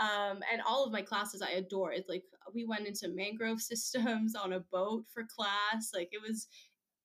Um, 0.00 0.40
and 0.50 0.62
all 0.66 0.84
of 0.84 0.92
my 0.92 1.02
classes 1.02 1.42
I 1.42 1.50
adored. 1.50 2.04
Like 2.08 2.24
we 2.54 2.64
went 2.64 2.86
into 2.86 3.08
mangrove 3.08 3.60
systems 3.60 4.34
on 4.34 4.54
a 4.54 4.60
boat 4.72 5.04
for 5.12 5.24
class. 5.24 5.90
Like 5.94 6.08
it 6.12 6.22
was 6.22 6.48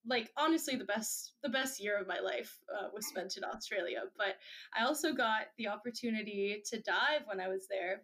like 0.07 0.31
honestly 0.37 0.75
the 0.75 0.85
best 0.85 1.33
the 1.43 1.49
best 1.49 1.81
year 1.81 1.97
of 1.97 2.07
my 2.07 2.19
life 2.19 2.59
uh, 2.73 2.87
was 2.93 3.07
spent 3.07 3.37
in 3.37 3.43
australia 3.43 4.01
but 4.17 4.35
i 4.77 4.85
also 4.85 5.13
got 5.13 5.47
the 5.57 5.67
opportunity 5.67 6.61
to 6.65 6.81
dive 6.81 7.21
when 7.25 7.39
i 7.39 7.47
was 7.47 7.67
there 7.69 8.01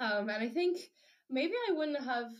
um, 0.00 0.28
and 0.28 0.42
i 0.42 0.48
think 0.48 0.78
maybe 1.30 1.54
i 1.68 1.72
wouldn't 1.72 2.04
have 2.04 2.30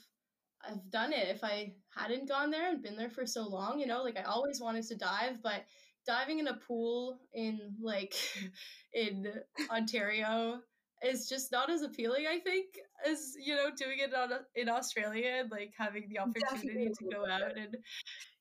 have 0.64 0.90
done 0.90 1.12
it 1.12 1.28
if 1.28 1.44
i 1.44 1.72
hadn't 1.96 2.28
gone 2.28 2.50
there 2.50 2.70
and 2.70 2.82
been 2.82 2.96
there 2.96 3.10
for 3.10 3.26
so 3.26 3.46
long 3.46 3.78
you 3.78 3.86
know 3.86 4.02
like 4.02 4.18
i 4.18 4.22
always 4.22 4.60
wanted 4.60 4.84
to 4.84 4.96
dive 4.96 5.42
but 5.42 5.64
diving 6.06 6.38
in 6.38 6.48
a 6.48 6.58
pool 6.66 7.18
in 7.34 7.74
like 7.80 8.14
in 8.94 9.26
ontario 9.70 10.58
is 11.02 11.28
just 11.28 11.52
not 11.52 11.70
as 11.70 11.82
appealing 11.82 12.24
i 12.28 12.38
think 12.40 12.66
as 13.06 13.34
you 13.40 13.54
know 13.54 13.70
doing 13.76 13.98
it 14.00 14.12
on, 14.14 14.30
in 14.56 14.68
australia 14.68 15.38
and 15.40 15.50
like 15.50 15.72
having 15.78 16.08
the 16.08 16.18
opportunity 16.18 16.88
Definitely. 16.88 16.92
to 16.98 17.14
go 17.14 17.24
out 17.30 17.56
and 17.56 17.76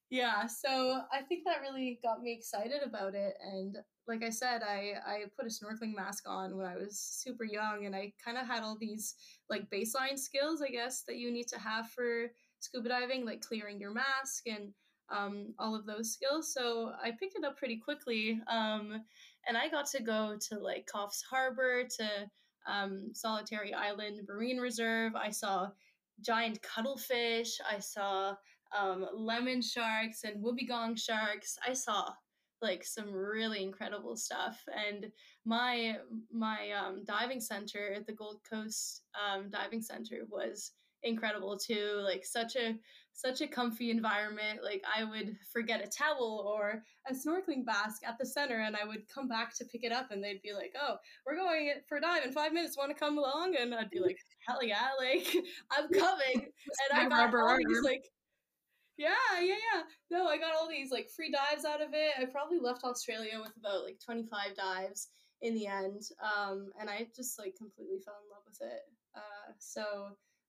yeah 0.09 0.45
so 0.47 1.01
i 1.11 1.21
think 1.21 1.43
that 1.45 1.61
really 1.61 1.99
got 2.03 2.21
me 2.21 2.31
excited 2.31 2.81
about 2.83 3.13
it 3.13 3.33
and 3.43 3.77
like 4.07 4.23
i 4.23 4.29
said 4.29 4.61
i 4.63 4.93
i 5.05 5.23
put 5.37 5.45
a 5.45 5.49
snorkeling 5.49 5.93
mask 5.93 6.23
on 6.27 6.55
when 6.55 6.65
i 6.65 6.75
was 6.75 6.97
super 6.97 7.43
young 7.43 7.85
and 7.85 7.95
i 7.95 8.11
kind 8.23 8.37
of 8.37 8.47
had 8.47 8.63
all 8.63 8.77
these 8.79 9.15
like 9.49 9.69
baseline 9.69 10.17
skills 10.17 10.61
i 10.61 10.69
guess 10.69 11.03
that 11.03 11.17
you 11.17 11.31
need 11.31 11.47
to 11.47 11.59
have 11.59 11.89
for 11.89 12.27
scuba 12.59 12.87
diving 12.87 13.25
like 13.25 13.41
clearing 13.41 13.79
your 13.79 13.93
mask 13.93 14.47
and 14.47 14.73
um, 15.09 15.53
all 15.57 15.73
of 15.73 15.85
those 15.85 16.11
skills 16.11 16.53
so 16.53 16.91
i 17.01 17.11
picked 17.11 17.37
it 17.37 17.45
up 17.45 17.57
pretty 17.57 17.77
quickly 17.77 18.41
um, 18.49 19.01
and 19.47 19.57
i 19.57 19.69
got 19.69 19.85
to 19.87 20.03
go 20.03 20.37
to 20.49 20.59
like 20.59 20.85
coffs 20.93 21.21
harbor 21.29 21.83
to 21.83 22.07
um, 22.69 23.09
solitary 23.13 23.73
island 23.73 24.19
marine 24.27 24.57
reserve 24.57 25.15
i 25.15 25.29
saw 25.29 25.69
giant 26.21 26.61
cuttlefish 26.61 27.57
i 27.69 27.79
saw 27.79 28.35
um, 28.77 29.05
lemon 29.13 29.61
sharks 29.61 30.23
and 30.23 30.43
wobbegong 30.43 30.99
sharks. 30.99 31.57
I 31.67 31.73
saw 31.73 32.09
like 32.61 32.83
some 32.83 33.11
really 33.13 33.61
incredible 33.61 34.15
stuff 34.15 34.63
and 34.75 35.11
my 35.45 35.97
my 36.31 36.71
um, 36.71 37.03
diving 37.05 37.39
center 37.39 37.93
at 37.93 38.07
the 38.07 38.13
gold 38.13 38.39
coast 38.49 39.03
um, 39.15 39.51
diving 39.51 39.81
center 39.81 40.23
was 40.27 40.71
incredible 41.03 41.57
too. 41.57 42.01
Like 42.03 42.25
such 42.25 42.55
a 42.55 42.75
such 43.13 43.41
a 43.41 43.47
comfy 43.47 43.89
environment. 43.89 44.59
Like 44.63 44.83
I 44.95 45.03
would 45.03 45.35
forget 45.51 45.83
a 45.83 45.87
towel 45.87 46.45
or 46.47 46.83
a 47.09 47.13
snorkeling 47.13 47.65
mask 47.65 48.03
at 48.05 48.17
the 48.19 48.25
center 48.25 48.59
and 48.59 48.75
I 48.75 48.85
would 48.85 49.07
come 49.13 49.27
back 49.27 49.55
to 49.57 49.65
pick 49.65 49.83
it 49.83 49.91
up 49.91 50.11
and 50.11 50.23
they'd 50.23 50.41
be 50.41 50.53
like, 50.53 50.73
Oh, 50.79 50.97
we're 51.25 51.35
going 51.35 51.71
for 51.87 51.97
a 51.97 52.01
dive 52.01 52.25
in 52.25 52.31
five 52.31 52.53
minutes, 52.53 52.77
wanna 52.77 52.93
come 52.93 53.17
along? 53.17 53.55
And 53.59 53.73
I'd 53.73 53.89
be 53.89 53.99
like, 53.99 54.17
Hell 54.47 54.63
yeah, 54.63 54.89
like 54.99 55.27
I'm 55.71 55.89
coming. 55.89 56.47
and 56.91 56.99
I 56.99 57.09
got 57.09 57.33
all 57.33 57.57
these 57.57 57.83
like 57.83 58.05
yeah, 58.97 59.39
yeah, 59.39 59.55
yeah. 59.73 59.83
No, 60.09 60.27
I 60.27 60.37
got 60.37 60.55
all 60.55 60.67
these 60.67 60.91
like 60.91 61.09
free 61.09 61.31
dives 61.31 61.65
out 61.65 61.81
of 61.81 61.89
it. 61.93 62.13
I 62.19 62.25
probably 62.25 62.59
left 62.59 62.83
Australia 62.83 63.39
with 63.41 63.55
about 63.57 63.83
like 63.83 63.99
25 64.03 64.55
dives 64.55 65.09
in 65.41 65.53
the 65.53 65.67
end. 65.67 66.01
Um, 66.21 66.71
and 66.79 66.89
I 66.89 67.07
just 67.15 67.37
like 67.39 67.55
completely 67.55 67.99
fell 68.03 68.15
in 68.23 68.29
love 68.31 68.43
with 68.47 68.59
it. 68.61 68.81
Uh, 69.15 69.53
so 69.59 69.83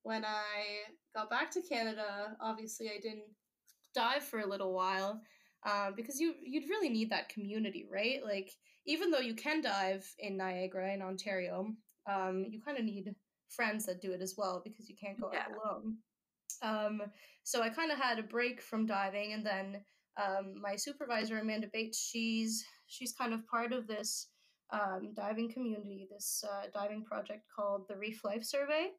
when 0.02 0.24
I 0.24 0.88
got 1.14 1.30
back 1.30 1.50
to 1.52 1.62
Canada, 1.62 2.36
obviously 2.40 2.88
I 2.88 3.00
didn't 3.00 3.30
dive 3.94 4.24
for 4.24 4.40
a 4.40 4.48
little 4.48 4.72
while 4.72 5.20
um, 5.64 5.94
because 5.96 6.20
you 6.20 6.34
you'd 6.42 6.68
really 6.68 6.88
need 6.88 7.10
that 7.10 7.28
community, 7.28 7.86
right? 7.90 8.24
Like 8.24 8.52
even 8.86 9.10
though 9.10 9.18
you 9.18 9.34
can 9.34 9.60
dive 9.60 10.06
in 10.18 10.36
Niagara 10.36 10.94
in 10.94 11.02
Ontario, 11.02 11.74
um, 12.10 12.46
you 12.48 12.60
kind 12.62 12.78
of 12.78 12.84
need 12.84 13.14
friends 13.48 13.86
that 13.86 14.00
do 14.00 14.12
it 14.12 14.22
as 14.22 14.34
well 14.36 14.62
because 14.64 14.88
you 14.88 14.96
can't 14.96 15.20
go 15.20 15.30
yeah. 15.32 15.40
out 15.40 15.50
alone. 15.50 15.96
Um, 16.62 17.02
so 17.44 17.62
I 17.62 17.68
kind 17.68 17.90
of 17.90 17.98
had 17.98 18.18
a 18.18 18.22
break 18.22 18.60
from 18.60 18.86
diving, 18.86 19.32
and 19.32 19.44
then 19.44 19.80
um, 20.16 20.60
my 20.60 20.76
supervisor 20.76 21.38
Amanda 21.38 21.68
Bates, 21.72 21.98
she's 21.98 22.64
she's 22.86 23.12
kind 23.12 23.32
of 23.32 23.46
part 23.46 23.72
of 23.72 23.86
this 23.86 24.28
um, 24.70 25.12
diving 25.14 25.50
community, 25.50 26.08
this 26.10 26.44
uh, 26.44 26.66
diving 26.74 27.04
project 27.04 27.42
called 27.54 27.86
the 27.88 27.96
Reef 27.96 28.24
Life 28.24 28.44
Survey, 28.44 28.90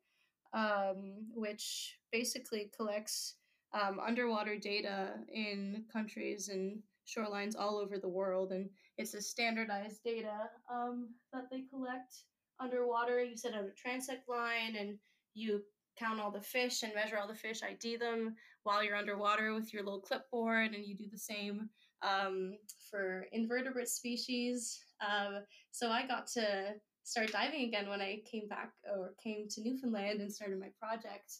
um, 0.53 1.27
which 1.33 1.97
basically 2.11 2.71
collects 2.75 3.35
um, 3.73 3.99
underwater 3.99 4.57
data 4.57 5.11
in 5.31 5.83
countries 5.91 6.49
and 6.49 6.79
shorelines 7.07 7.55
all 7.57 7.77
over 7.77 7.97
the 7.97 8.09
world. 8.09 8.51
And 8.51 8.69
it's 8.97 9.13
a 9.13 9.21
standardized 9.21 10.01
data 10.03 10.49
um, 10.71 11.09
that 11.33 11.43
they 11.51 11.61
collect 11.69 12.23
underwater. 12.59 13.23
You 13.23 13.37
set 13.37 13.53
out 13.53 13.65
a 13.65 13.89
transect 13.89 14.27
line 14.27 14.75
and 14.75 14.97
you 15.33 15.61
count 15.99 16.19
all 16.19 16.31
the 16.31 16.41
fish 16.41 16.83
and 16.83 16.93
measure 16.95 17.17
all 17.17 17.27
the 17.27 17.35
fish, 17.35 17.61
ID 17.63 17.97
them 17.97 18.35
while 18.63 18.83
you're 18.83 18.95
underwater 18.95 19.53
with 19.53 19.73
your 19.73 19.83
little 19.83 20.01
clipboard, 20.01 20.73
and 20.73 20.85
you 20.85 20.95
do 20.95 21.05
the 21.11 21.17
same 21.17 21.69
um, 22.01 22.53
for 22.89 23.27
invertebrate 23.31 23.89
species. 23.89 24.79
Um, 25.01 25.43
so 25.71 25.89
I 25.89 26.07
got 26.07 26.27
to 26.27 26.73
start 27.03 27.31
diving 27.31 27.63
again 27.63 27.89
when 27.89 28.01
I 28.01 28.21
came 28.29 28.47
back 28.47 28.71
or 28.91 29.13
came 29.21 29.47
to 29.49 29.61
Newfoundland 29.61 30.21
and 30.21 30.31
started 30.31 30.59
my 30.59 30.69
project. 30.79 31.39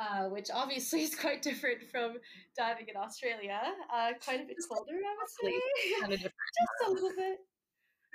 Uh, 0.00 0.30
which 0.30 0.48
obviously 0.54 1.02
is 1.02 1.14
quite 1.14 1.42
different 1.42 1.82
from 1.90 2.16
diving 2.56 2.86
in 2.88 2.96
Australia. 2.96 3.60
Uh, 3.94 4.12
quite 4.24 4.40
a 4.40 4.44
bit 4.46 4.56
colder, 4.66 4.92
I 4.94 5.14
would 5.18 6.08
say. 6.08 6.16
Just 6.22 6.88
a 6.88 6.90
little 6.90 7.10
bit. 7.14 7.38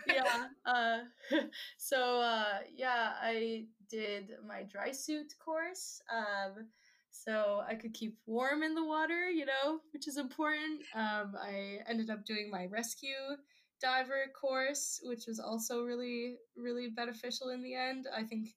Yeah. 0.07 0.47
Uh, 0.65 0.99
so 1.77 2.21
uh, 2.21 2.59
yeah, 2.73 3.13
I 3.21 3.65
did 3.89 4.31
my 4.47 4.63
dry 4.63 4.91
suit 4.91 5.33
course. 5.43 6.01
Um, 6.11 6.67
so 7.11 7.61
I 7.67 7.75
could 7.75 7.93
keep 7.93 8.17
warm 8.25 8.61
in 8.61 8.75
the 8.75 8.85
water, 8.85 9.29
you 9.29 9.45
know, 9.45 9.79
which 9.93 10.07
is 10.07 10.17
important. 10.17 10.81
Um, 10.93 11.33
I 11.41 11.79
ended 11.87 12.09
up 12.09 12.25
doing 12.25 12.49
my 12.51 12.65
rescue 12.65 13.37
diver 13.81 14.31
course, 14.39 14.99
which 15.03 15.25
was 15.27 15.39
also 15.39 15.83
really, 15.83 16.37
really 16.55 16.89
beneficial 16.89 17.49
in 17.49 17.61
the 17.61 17.75
end. 17.75 18.07
I 18.15 18.23
think 18.23 18.49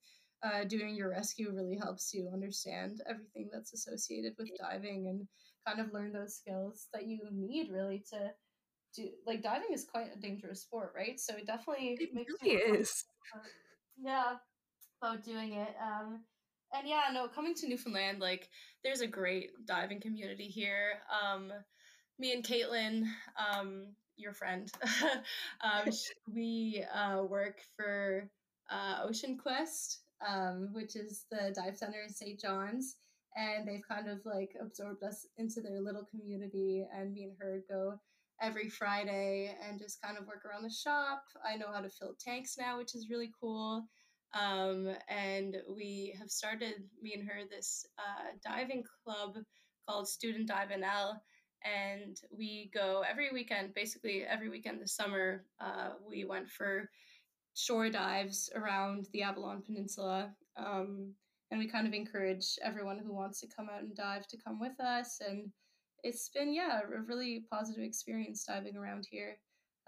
uh, 0.43 0.65
doing 0.65 0.95
your 0.95 1.11
rescue 1.11 1.53
really 1.55 1.77
helps 1.77 2.13
you 2.15 2.31
understand 2.33 3.01
everything 3.09 3.49
that's 3.53 3.73
associated 3.73 4.35
with 4.39 4.51
diving 4.59 5.09
and 5.09 5.27
kind 5.67 5.81
of 5.81 5.93
learn 5.93 6.13
those 6.13 6.37
skills 6.37 6.89
that 6.93 7.07
you 7.07 7.19
need 7.33 7.71
really 7.71 8.05
to 8.11 8.31
do. 8.95 9.09
Like 9.27 9.43
diving 9.43 9.73
is 9.73 9.85
quite 9.85 10.09
a 10.15 10.21
dangerous 10.21 10.63
sport, 10.63 10.93
right? 10.97 11.19
So 11.19 11.35
it 11.37 11.47
definitely 11.47 11.97
it 12.01 12.15
makes 12.15 12.33
really 12.43 12.57
is. 12.57 13.05
Yeah, 14.01 14.35
about 15.03 15.25
doing 15.25 15.55
it. 15.55 15.75
Um, 15.83 16.21
and 16.73 16.87
yeah, 16.87 17.03
no, 17.13 17.29
coming 17.29 17.55
to 17.55 17.69
Newfoundland, 17.69 18.21
like 18.21 18.49
there's 18.85 19.01
a 19.01 19.07
great 19.07 19.51
diving 19.67 20.01
community 20.01 20.49
here. 20.49 21.01
Um, 21.11 21.53
me 22.19 22.33
and 22.33 22.45
Caitlin, 22.45 23.05
um, 23.39 23.87
your 24.17 24.33
friend, 24.33 24.71
um, 25.63 25.93
we 26.35 26.85
uh, 26.95 27.23
work 27.23 27.61
for 27.77 28.29
uh, 28.71 29.03
Ocean 29.05 29.39
Quest, 29.39 30.01
um, 30.27 30.71
which 30.73 30.97
is 30.97 31.25
the 31.31 31.53
dive 31.55 31.77
center 31.77 32.03
in 32.03 32.13
St. 32.13 32.39
John's. 32.39 32.97
And 33.37 33.69
they've 33.69 33.87
kind 33.89 34.09
of 34.09 34.19
like 34.25 34.51
absorbed 34.61 35.05
us 35.05 35.27
into 35.37 35.61
their 35.61 35.81
little 35.81 36.05
community. 36.05 36.85
And 36.93 37.13
me 37.13 37.25
and 37.25 37.37
her 37.39 37.63
go 37.69 38.01
every 38.41 38.69
Friday 38.69 39.57
and 39.67 39.79
just 39.79 40.01
kind 40.03 40.17
of 40.17 40.27
work 40.27 40.45
around 40.45 40.63
the 40.63 40.71
shop. 40.71 41.23
I 41.45 41.57
know 41.57 41.73
how 41.73 41.81
to 41.81 41.89
fill 41.89 42.15
tanks 42.19 42.57
now, 42.59 42.79
which 42.79 42.95
is 42.95 43.11
really 43.11 43.31
cool. 43.41 43.87
Um, 44.35 44.89
and 45.09 45.57
we 45.75 46.15
have 46.19 46.31
started, 46.31 46.75
me 47.03 47.15
and 47.15 47.29
her, 47.29 47.41
this 47.51 47.87
uh, 47.99 48.37
diving 48.45 48.85
club 49.05 49.37
called 49.89 50.09
Student 50.09 50.49
Dive 50.49 50.69
NL. 50.69 51.15
And 51.65 52.17
we 52.31 52.71
go 52.73 53.03
every 53.09 53.31
weekend, 53.33 53.75
basically 53.75 54.23
every 54.23 54.49
weekend 54.49 54.81
this 54.81 54.95
summer. 54.95 55.45
Uh, 55.61 55.91
we 56.09 56.25
went 56.25 56.49
for 56.49 56.89
shore 57.55 57.91
dives 57.91 58.49
around 58.55 59.07
the 59.13 59.23
Avalon 59.23 59.63
Peninsula. 59.63 60.33
Um, 60.57 61.15
and 61.51 61.59
we 61.59 61.67
kind 61.67 61.87
of 61.87 61.95
encourage 61.95 62.57
everyone 62.63 62.99
who 62.99 63.15
wants 63.15 63.41
to 63.41 63.49
come 63.49 63.69
out 63.73 63.83
and 63.83 63.97
dive 63.97 64.27
to 64.29 64.37
come 64.37 64.61
with 64.61 64.79
us. 64.81 65.21
And 65.27 65.51
it's 66.03 66.29
been, 66.29 66.53
yeah, 66.53 66.81
a 66.81 67.01
really 67.03 67.45
positive 67.51 67.83
experience 67.83 68.45
diving 68.45 68.77
around 68.77 69.07
here. 69.11 69.39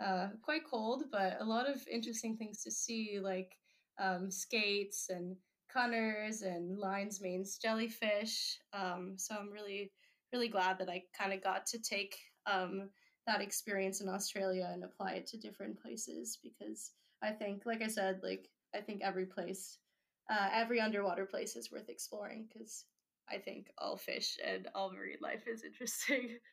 Uh, 0.03 0.29
quite 0.43 0.63
cold, 0.69 1.05
but 1.13 1.37
a 1.41 1.45
lot 1.45 1.69
of 1.69 1.87
interesting 1.91 2.37
things 2.37 2.63
to 2.63 2.71
see, 2.71 3.21
like 3.23 3.57
um, 3.99 4.31
skates 4.31 5.11
and 5.11 5.37
cunners 5.73 6.43
and 6.43 6.79
lion's 6.79 7.21
manes 7.21 7.59
jellyfish. 7.59 8.59
Um, 8.73 9.15
so 9.17 9.35
I'm 9.39 9.51
really, 9.51 9.93
really 10.33 10.49
glad 10.49 10.79
that 10.79 10.89
I 10.89 11.05
kind 11.17 11.33
of 11.33 11.45
got 11.45 11.67
to 11.67 11.79
take 11.79 12.17
um, 12.47 12.89
that 13.27 13.41
experience 13.41 14.01
in 14.01 14.09
Australia 14.09 14.71
and 14.73 14.85
apply 14.85 15.13
it 15.13 15.27
to 15.29 15.39
different 15.39 15.81
places 15.81 16.39
because 16.43 16.93
I 17.23 17.31
think, 17.31 17.67
like 17.67 17.83
I 17.83 17.89
said, 17.89 18.21
like 18.23 18.49
I 18.75 18.81
think 18.81 19.03
every 19.03 19.27
place, 19.27 19.79
uh, 20.31 20.49
every 20.53 20.81
underwater 20.81 21.27
place 21.27 21.57
is 21.57 21.71
worth 21.71 21.89
exploring 21.89 22.47
because 22.53 22.85
I 23.33 23.39
think 23.39 23.69
all 23.79 23.97
fish 23.97 24.39
and 24.45 24.69
all 24.75 24.93
marine 24.93 25.19
life 25.21 25.45
is 25.47 25.65
interesting. 25.65 26.39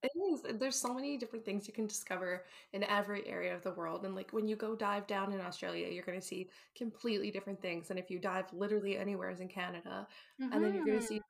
It 0.00 0.12
is. 0.32 0.42
There's 0.60 0.76
so 0.76 0.94
many 0.94 1.16
different 1.16 1.44
things 1.44 1.66
you 1.66 1.74
can 1.74 1.88
discover 1.88 2.44
in 2.72 2.84
every 2.84 3.26
area 3.26 3.52
of 3.52 3.64
the 3.64 3.72
world. 3.72 4.04
And 4.04 4.14
like 4.14 4.32
when 4.32 4.46
you 4.46 4.54
go 4.54 4.76
dive 4.76 5.08
down 5.08 5.32
in 5.32 5.40
Australia, 5.40 5.88
you're 5.88 6.04
going 6.04 6.20
to 6.20 6.24
see 6.24 6.50
completely 6.76 7.32
different 7.32 7.60
things. 7.60 7.90
And 7.90 7.98
if 7.98 8.08
you 8.08 8.20
dive 8.20 8.44
literally 8.52 8.96
anywhere 8.96 9.30
in 9.30 9.48
Canada, 9.48 10.06
mm-hmm. 10.40 10.52
and 10.52 10.64
then 10.64 10.72
you're 10.72 10.84
going 10.84 11.00
to 11.00 11.04
see 11.04 11.20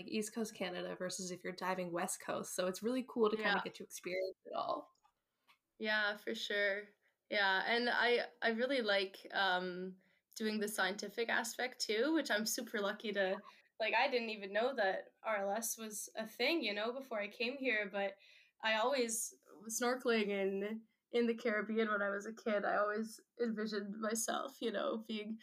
like 0.00 0.08
East 0.08 0.34
Coast 0.34 0.54
Canada 0.54 0.96
versus 0.98 1.30
if 1.30 1.44
you're 1.44 1.52
diving 1.52 1.92
West 1.92 2.18
Coast. 2.26 2.56
So 2.56 2.66
it's 2.66 2.82
really 2.82 3.06
cool 3.08 3.30
to 3.30 3.36
yeah. 3.36 3.44
kind 3.44 3.56
of 3.58 3.64
get 3.64 3.76
to 3.76 3.84
experience 3.84 4.36
it 4.44 4.52
all. 4.56 4.90
Yeah, 5.78 6.16
for 6.16 6.34
sure. 6.34 6.82
Yeah, 7.30 7.62
and 7.68 7.88
I 7.88 8.20
I 8.42 8.50
really 8.50 8.80
like 8.80 9.16
um 9.34 9.92
doing 10.36 10.60
the 10.60 10.68
scientific 10.68 11.28
aspect 11.28 11.84
too, 11.84 12.12
which 12.14 12.30
I'm 12.30 12.46
super 12.46 12.80
lucky 12.80 13.12
to 13.12 13.36
like 13.80 13.94
I 13.94 14.10
didn't 14.10 14.30
even 14.30 14.52
know 14.52 14.72
that 14.76 15.04
RLS 15.26 15.78
was 15.78 16.08
a 16.16 16.26
thing, 16.26 16.62
you 16.62 16.74
know, 16.74 16.92
before 16.92 17.20
I 17.20 17.28
came 17.28 17.56
here. 17.58 17.90
But 17.92 18.12
I 18.64 18.74
always 18.74 19.34
snorkeling 19.68 20.28
in 20.28 20.80
in 21.12 21.26
the 21.26 21.34
Caribbean 21.34 21.88
when 21.88 22.02
I 22.02 22.10
was 22.10 22.26
a 22.26 22.32
kid. 22.32 22.64
I 22.64 22.76
always 22.76 23.20
envisioned 23.42 23.94
myself, 24.00 24.56
you 24.60 24.72
know, 24.72 25.04
being 25.08 25.38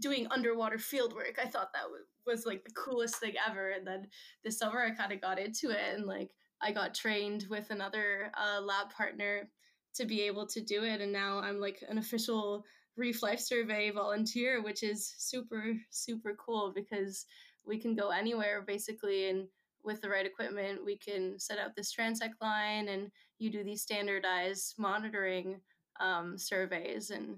doing 0.00 0.26
underwater 0.30 0.78
field 0.78 1.14
work. 1.14 1.38
I 1.40 1.46
thought 1.46 1.72
that 1.74 1.88
was, 1.88 2.06
was 2.26 2.46
like 2.46 2.64
the 2.64 2.72
coolest 2.72 3.16
thing 3.16 3.34
ever. 3.46 3.70
And 3.70 3.86
then 3.86 4.08
this 4.44 4.58
summer, 4.58 4.80
I 4.80 4.90
kind 4.90 5.12
of 5.12 5.20
got 5.20 5.38
into 5.38 5.70
it, 5.70 5.94
and 5.94 6.06
like 6.06 6.30
I 6.62 6.72
got 6.72 6.94
trained 6.94 7.46
with 7.50 7.70
another 7.70 8.32
uh, 8.36 8.60
lab 8.60 8.90
partner 8.90 9.48
to 9.96 10.06
be 10.06 10.22
able 10.22 10.46
to 10.48 10.60
do 10.60 10.84
it. 10.84 11.00
And 11.00 11.12
now 11.12 11.38
I'm 11.38 11.60
like 11.60 11.82
an 11.88 11.98
official 11.98 12.64
Reef 12.96 13.22
Life 13.22 13.40
Survey 13.40 13.90
volunteer, 13.90 14.62
which 14.62 14.82
is 14.82 15.14
super 15.18 15.74
super 15.90 16.36
cool 16.38 16.72
because 16.74 17.26
we 17.66 17.78
can 17.78 17.94
go 17.94 18.10
anywhere 18.10 18.62
basically 18.66 19.28
and 19.28 19.46
with 19.84 20.00
the 20.00 20.08
right 20.08 20.26
equipment 20.26 20.84
we 20.84 20.96
can 20.96 21.38
set 21.38 21.58
out 21.58 21.74
this 21.76 21.94
transect 21.94 22.40
line 22.40 22.88
and 22.88 23.10
you 23.38 23.50
do 23.50 23.62
these 23.62 23.82
standardized 23.82 24.74
monitoring 24.78 25.60
um, 26.00 26.36
surveys 26.38 27.10
and 27.10 27.36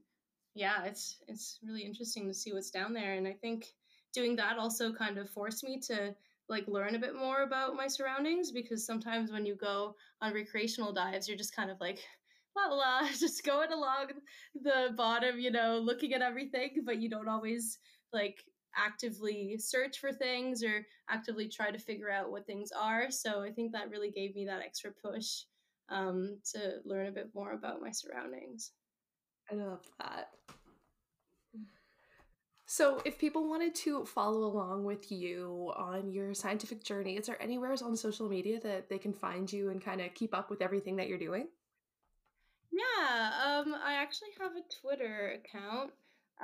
yeah 0.55 0.85
it's 0.85 1.18
it's 1.29 1.59
really 1.62 1.83
interesting 1.83 2.27
to 2.27 2.35
see 2.35 2.53
what's 2.53 2.70
down 2.70 2.93
there 2.93 3.14
and 3.14 3.27
i 3.29 3.33
think 3.33 3.66
doing 4.14 4.35
that 4.37 4.59
also 4.59 4.93
kind 4.93 5.18
of 5.18 5.29
forced 5.29 5.62
me 5.62 5.79
to 5.79 6.14
like 6.49 6.66
learn 6.68 6.95
a 6.95 6.99
bit 6.99 7.14
more 7.14 7.43
about 7.43 7.74
my 7.74 7.87
surroundings 7.87 8.53
because 8.53 8.87
sometimes 8.87 9.31
when 9.31 9.45
you 9.45 9.55
go 9.57 9.95
on 10.22 10.33
recreational 10.33 10.93
dives 10.93 11.29
you're 11.29 11.37
just 11.37 11.55
kind 11.55 11.70
of 11.70 11.77
like 11.81 11.99
la 12.57 12.74
la 12.74 13.07
just 13.20 13.45
going 13.45 13.72
along 13.72 14.07
the 14.62 14.91
bottom 14.97 15.39
you 15.39 15.51
know 15.51 15.79
looking 15.83 16.14
at 16.14 16.22
everything 16.22 16.70
but 16.85 16.99
you 16.99 17.11
don't 17.11 17.29
always 17.29 17.79
like 18.12 18.43
actively 18.77 19.57
search 19.59 19.99
for 19.99 20.12
things 20.12 20.62
or 20.62 20.87
actively 21.09 21.49
try 21.49 21.70
to 21.70 21.79
figure 21.79 22.11
out 22.11 22.31
what 22.31 22.47
things 22.47 22.70
are. 22.72 23.11
So 23.11 23.43
I 23.43 23.51
think 23.51 23.72
that 23.72 23.91
really 23.91 24.11
gave 24.11 24.35
me 24.35 24.45
that 24.47 24.62
extra 24.62 24.91
push 24.91 25.43
um, 25.89 26.39
to 26.53 26.77
learn 26.85 27.07
a 27.07 27.12
bit 27.12 27.31
more 27.35 27.53
about 27.53 27.81
my 27.81 27.91
surroundings. 27.91 28.72
I 29.51 29.55
love 29.55 29.87
that. 30.01 30.31
So, 32.68 33.01
if 33.05 33.16
people 33.16 33.49
wanted 33.49 33.77
to 33.77 34.05
follow 34.05 34.45
along 34.45 34.85
with 34.85 35.12
you 35.12 35.72
on 35.77 36.11
your 36.11 36.35
scientific 36.35 36.83
journey, 36.83 37.16
is 37.16 37.27
there 37.27 37.41
anywhere 37.41 37.72
on 37.81 37.97
social 37.97 38.29
media 38.29 38.59
that 38.61 38.89
they 38.89 38.99
can 38.99 39.12
find 39.12 39.51
you 39.53 39.70
and 39.70 39.81
kind 39.81 40.01
of 40.01 40.12
keep 40.14 40.35
up 40.35 40.51
with 40.51 40.61
everything 40.61 40.97
that 40.97 41.07
you're 41.07 41.16
doing? 41.16 41.47
Yeah, 42.72 43.31
um, 43.47 43.72
I 43.85 43.95
actually 43.95 44.31
have 44.41 44.53
a 44.57 44.64
Twitter 44.81 45.39
account. 45.39 45.93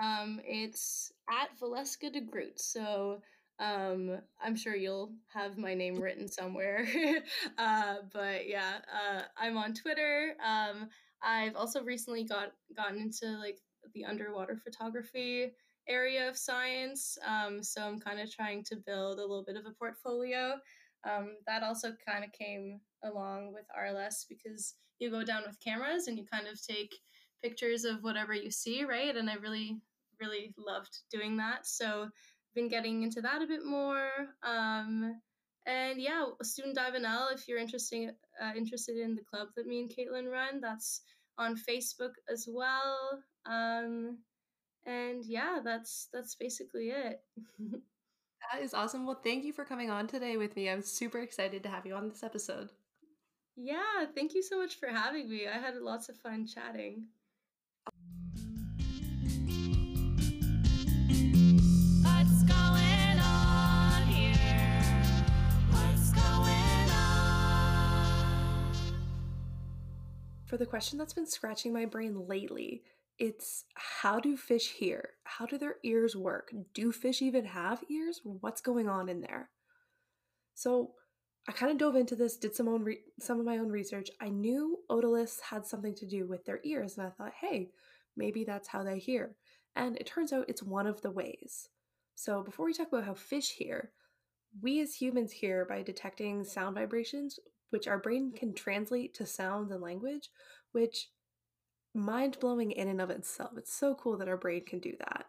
Um, 0.01 0.41
it's 0.45 1.13
at 1.29 1.59
Valeska 1.61 2.13
de 2.13 2.21
Groot. 2.21 2.61
So 2.61 3.21
um, 3.59 4.19
I'm 4.43 4.57
sure 4.57 4.75
you'll 4.75 5.13
have 5.33 5.59
my 5.59 5.75
name 5.75 6.01
written 6.01 6.29
somewhere. 6.29 6.87
uh, 7.59 7.97
but 8.13 8.49
yeah, 8.49 8.79
uh, 8.93 9.23
I'm 9.37 9.57
on 9.57 9.75
Twitter. 9.75 10.35
Um, 10.45 10.89
I've 11.23 11.55
also 11.55 11.83
recently 11.83 12.25
got 12.25 12.53
gotten 12.77 12.99
into 12.99 13.27
like 13.39 13.59
the 13.95 14.05
underwater 14.05 14.57
photography 14.57 15.53
area 15.89 16.29
of 16.29 16.37
science. 16.37 17.19
Um, 17.27 17.63
so 17.63 17.83
I'm 17.83 17.99
kind 17.99 18.21
of 18.21 18.35
trying 18.35 18.65
to 18.65 18.77
build 18.77 19.19
a 19.19 19.23
little 19.23 19.45
bit 19.45 19.57
of 19.57 19.67
a 19.67 19.75
portfolio. 19.79 20.55
Um, 21.05 21.37
that 21.47 21.63
also 21.63 21.93
kind 22.07 22.25
of 22.25 22.33
came 22.33 22.81
along 23.05 23.53
with 23.53 23.65
RLS 23.77 24.25
because 24.29 24.75
you 24.99 25.11
go 25.11 25.25
down 25.25 25.43
with 25.47 25.59
cameras 25.61 26.07
and 26.07 26.17
you 26.17 26.25
kind 26.33 26.47
of 26.47 26.65
take 26.65 26.95
pictures 27.43 27.85
of 27.85 28.03
whatever 28.03 28.35
you 28.35 28.51
see, 28.51 28.85
right? 28.85 29.15
And 29.15 29.29
I 29.29 29.35
really, 29.35 29.81
really 30.21 30.55
loved 30.59 30.99
doing 31.11 31.37
that. 31.39 31.67
So 31.67 32.05
I've 32.05 32.55
been 32.55 32.69
getting 32.69 33.03
into 33.03 33.21
that 33.23 33.43
a 33.43 33.47
bit 33.47 33.65
more. 33.65 34.09
Um, 34.43 35.21
and 35.67 36.01
yeah, 36.01 36.25
Student 36.43 36.77
Dive 36.77 36.95
NL, 36.95 37.33
if 37.35 37.47
you're 37.47 37.59
interested, 37.59 38.15
uh, 38.43 38.53
interested 38.57 38.97
in 38.97 39.15
the 39.15 39.23
club 39.23 39.49
that 39.57 39.67
me 39.67 39.81
and 39.81 39.91
Caitlin 39.91 40.31
run, 40.31 40.61
that's 40.61 41.03
on 41.39 41.57
Facebook 41.57 42.13
as 42.31 42.49
well. 42.49 43.23
Um, 43.47 44.19
and 44.85 45.25
yeah, 45.25 45.61
that's 45.63 46.09
that's 46.13 46.35
basically 46.35 46.89
it. 46.89 47.21
that 48.53 48.63
is 48.63 48.75
awesome. 48.75 49.07
Well, 49.07 49.21
thank 49.23 49.45
you 49.45 49.53
for 49.53 49.65
coming 49.65 49.91
on 49.91 50.09
today 50.09 50.37
with 50.37 50.57
me. 50.57 50.69
I'm 50.69 50.83
super 50.83 51.19
excited 51.19 51.63
to 51.63 51.69
have 51.69 51.87
you 51.87 51.95
on 51.95 52.09
this 52.09 52.23
episode. 52.23 52.71
Yeah, 53.57 54.07
thank 54.15 54.35
you 54.35 54.43
so 54.43 54.59
much 54.59 54.77
for 54.77 54.89
having 54.89 55.29
me. 55.29 55.47
I 55.47 55.59
had 55.59 55.77
lots 55.77 56.09
of 56.09 56.17
fun 56.17 56.47
chatting. 56.47 57.07
For 70.53 70.59
the 70.59 70.67
question 70.67 70.99
that's 70.99 71.15
been 71.15 71.25
scratching 71.25 71.73
my 71.73 71.87
brain 71.87 72.27
lately, 72.29 72.83
it's 73.19 73.65
how 73.73 74.21
do 74.21 74.37
fish 74.37 74.69
hear? 74.73 75.13
How 75.25 75.47
do 75.47 75.57
their 75.57 75.77
ears 75.83 76.15
work? 76.15 76.53
Do 76.75 76.93
fish 76.93 77.23
even 77.23 77.47
have 77.47 77.83
ears? 77.89 78.21
What's 78.23 78.61
going 78.61 78.87
on 78.87 79.09
in 79.09 79.23
there? 79.23 79.49
So, 80.55 80.91
I 81.49 81.53
kind 81.53 81.73
of 81.73 81.79
dove 81.79 81.97
into 81.97 82.15
this, 82.17 82.37
did 82.37 82.55
some 82.55 82.69
own 82.69 82.85
re- 82.85 83.01
some 83.19 83.41
of 83.41 83.47
my 83.47 83.57
own 83.57 83.71
research. 83.71 84.11
I 84.21 84.29
knew 84.29 84.81
otoliths 84.91 85.41
had 85.41 85.65
something 85.65 85.95
to 85.95 86.07
do 86.07 86.27
with 86.27 86.45
their 86.45 86.61
ears, 86.65 86.99
and 86.99 87.07
I 87.07 87.11
thought, 87.13 87.33
hey, 87.41 87.71
maybe 88.15 88.45
that's 88.45 88.69
how 88.69 88.85
they 88.85 88.99
hear. 88.99 89.37
And 89.75 89.97
it 89.97 90.07
turns 90.07 90.35
out 90.35 90.51
it's 90.51 90.63
one 90.63 90.87
of 90.87 91.01
the 91.01 91.11
ways. 91.11 91.71
So 92.15 92.43
before 92.43 92.67
we 92.67 92.75
talk 92.75 92.89
about 92.89 93.05
how 93.05 93.15
fish 93.15 93.53
hear, 93.53 93.93
we 94.61 94.83
as 94.83 94.97
humans 94.97 95.33
hear 95.33 95.65
by 95.65 95.83
detecting 95.83 96.45
sound 96.45 96.75
vibrations, 96.75 97.39
which 97.73 97.89
our 97.89 97.99
brain 97.99 98.33
can 98.33 98.55
translate 98.55 99.15
to 99.15 99.27
sounds 99.27 99.71
and 99.71 99.83
language, 99.83 100.29
which 100.73 101.09
mind 101.95 102.39
blowing 102.41 102.71
in 102.71 102.89
and 102.89 103.01
of 103.01 103.11
itself. 103.11 103.53
It's 103.57 103.73
so 103.73 103.95
cool 103.95 104.17
that 104.19 104.29
our 104.29 104.37
brain 104.37 104.65
can 104.67 104.79
do 104.79 104.93
that. 104.99 105.27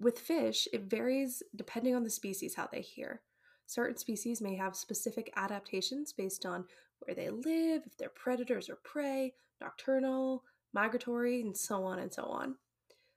With 0.00 0.18
fish, 0.18 0.68
it 0.72 0.84
varies 0.84 1.42
depending 1.54 1.94
on 1.94 2.04
the 2.04 2.10
species 2.10 2.54
how 2.54 2.68
they 2.70 2.82
hear. 2.82 3.22
Certain 3.66 3.96
species 3.96 4.40
may 4.40 4.54
have 4.54 4.76
specific 4.76 5.32
adaptations 5.36 6.12
based 6.12 6.46
on 6.46 6.64
where 7.00 7.14
they 7.14 7.30
live, 7.30 7.82
if 7.84 7.96
they're 7.98 8.08
predators 8.08 8.68
or 8.70 8.76
prey, 8.76 9.34
nocturnal, 9.60 10.44
migratory, 10.72 11.40
and 11.40 11.56
so 11.56 11.82
on 11.84 11.98
and 11.98 12.12
so 12.12 12.24
on. 12.24 12.56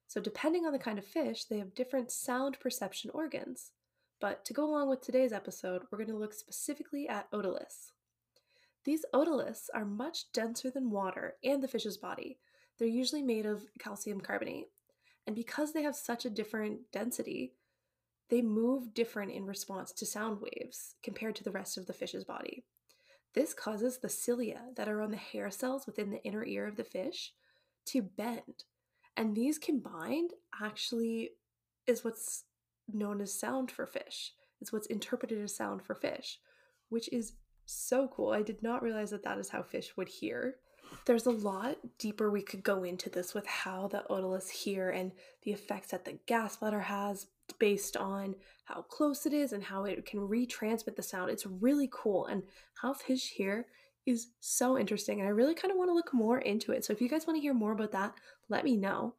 So, 0.07 0.19
depending 0.19 0.65
on 0.65 0.73
the 0.73 0.79
kind 0.79 0.97
of 0.97 1.05
fish, 1.05 1.45
they 1.45 1.59
have 1.59 1.75
different 1.75 2.11
sound 2.11 2.59
perception 2.59 3.11
organs. 3.13 3.71
But 4.19 4.43
to 4.45 4.53
go 4.53 4.65
along 4.65 4.89
with 4.89 5.01
today's 5.01 5.31
episode, 5.31 5.83
we're 5.91 5.99
going 5.99 6.09
to 6.09 6.17
look 6.17 6.33
specifically 6.33 7.07
at 7.07 7.31
otoliths. 7.31 7.91
These 8.85 9.05
otoliths 9.13 9.69
are 9.73 9.85
much 9.85 10.31
denser 10.31 10.69
than 10.69 10.89
water 10.91 11.35
and 11.43 11.61
the 11.61 11.67
fish's 11.67 11.97
body. 11.97 12.39
They're 12.77 12.87
usually 12.87 13.21
made 13.21 13.45
of 13.45 13.65
calcium 13.79 14.21
carbonate. 14.21 14.67
And 15.27 15.35
because 15.35 15.73
they 15.73 15.83
have 15.83 15.95
such 15.95 16.25
a 16.25 16.29
different 16.29 16.91
density, 16.91 17.53
they 18.29 18.41
move 18.41 18.93
different 18.93 19.31
in 19.31 19.45
response 19.45 19.91
to 19.93 20.05
sound 20.05 20.39
waves 20.41 20.95
compared 21.03 21.35
to 21.35 21.43
the 21.43 21.51
rest 21.51 21.77
of 21.77 21.87
the 21.87 21.93
fish's 21.93 22.23
body. 22.23 22.63
This 23.33 23.53
causes 23.53 23.99
the 23.99 24.09
cilia 24.09 24.61
that 24.75 24.87
are 24.87 25.01
on 25.01 25.11
the 25.11 25.17
hair 25.17 25.51
cells 25.51 25.85
within 25.85 26.09
the 26.09 26.23
inner 26.23 26.45
ear 26.45 26.67
of 26.67 26.77
the 26.77 26.83
fish 26.83 27.33
to 27.87 28.01
bend. 28.01 28.63
And 29.17 29.35
these 29.35 29.57
combined 29.57 30.31
actually 30.61 31.31
is 31.85 32.03
what's 32.03 32.45
known 32.91 33.21
as 33.21 33.37
sound 33.37 33.71
for 33.71 33.85
fish. 33.85 34.33
It's 34.61 34.73
what's 34.73 34.87
interpreted 34.87 35.41
as 35.41 35.55
sound 35.55 35.83
for 35.83 35.95
fish, 35.95 36.39
which 36.89 37.11
is 37.11 37.33
so 37.69 38.09
cool. 38.13 38.31
I 38.31 38.41
did 38.41 38.61
not 38.63 38.81
realize 38.81 39.11
that 39.11 39.23
that 39.23 39.37
is 39.37 39.49
how 39.49 39.63
fish 39.63 39.95
would 39.95 40.09
hear. 40.09 40.55
There's 41.05 41.27
a 41.27 41.31
lot 41.31 41.77
deeper 41.99 42.31
we 42.31 42.41
could 42.41 42.63
go 42.63 42.83
into 42.83 43.09
this 43.09 43.33
with 43.33 43.45
how 43.45 43.87
the 43.87 44.03
otoliths 44.09 44.49
hear 44.49 44.89
and 44.89 45.11
the 45.43 45.51
effects 45.51 45.91
that 45.91 46.03
the 46.03 46.17
gas 46.25 46.57
bladder 46.57 46.79
has 46.79 47.27
based 47.59 47.95
on 47.95 48.35
how 48.65 48.81
close 48.81 49.25
it 49.25 49.33
is 49.33 49.53
and 49.53 49.63
how 49.63 49.83
it 49.85 50.05
can 50.05 50.19
retransmit 50.19 50.95
the 50.95 51.03
sound. 51.03 51.29
It's 51.29 51.45
really 51.45 51.89
cool. 51.91 52.25
And 52.25 52.43
how 52.81 52.93
fish 52.93 53.29
hear 53.29 53.67
is 54.05 54.27
so 54.39 54.77
interesting. 54.77 55.19
And 55.19 55.27
I 55.27 55.31
really 55.31 55.53
kind 55.53 55.71
of 55.71 55.77
want 55.77 55.89
to 55.89 55.93
look 55.93 56.13
more 56.13 56.39
into 56.39 56.71
it. 56.71 56.83
So 56.83 56.93
if 56.93 57.01
you 57.01 57.09
guys 57.09 57.27
want 57.27 57.37
to 57.37 57.41
hear 57.41 57.53
more 57.53 57.73
about 57.73 57.91
that, 57.91 58.13
let 58.49 58.63
me 58.63 58.75
know. 58.75 59.13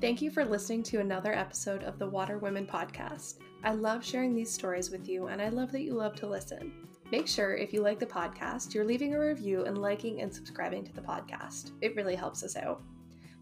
Thank 0.00 0.22
you 0.22 0.30
for 0.30 0.44
listening 0.44 0.84
to 0.84 1.00
another 1.00 1.34
episode 1.34 1.82
of 1.82 1.98
the 1.98 2.08
Water 2.08 2.38
Women 2.38 2.66
podcast. 2.66 3.40
I 3.64 3.72
love 3.72 4.04
sharing 4.04 4.32
these 4.32 4.52
stories 4.52 4.90
with 4.90 5.08
you, 5.08 5.26
and 5.26 5.42
I 5.42 5.48
love 5.48 5.72
that 5.72 5.82
you 5.82 5.94
love 5.94 6.14
to 6.16 6.28
listen. 6.28 6.72
Make 7.10 7.26
sure, 7.26 7.54
if 7.54 7.72
you 7.72 7.80
like 7.80 7.98
the 7.98 8.06
podcast, 8.06 8.74
you're 8.74 8.84
leaving 8.84 9.14
a 9.14 9.20
review 9.20 9.64
and 9.64 9.78
liking 9.78 10.20
and 10.20 10.32
subscribing 10.32 10.84
to 10.84 10.92
the 10.92 11.00
podcast. 11.00 11.72
It 11.80 11.96
really 11.96 12.14
helps 12.14 12.42
us 12.42 12.54
out. 12.54 12.82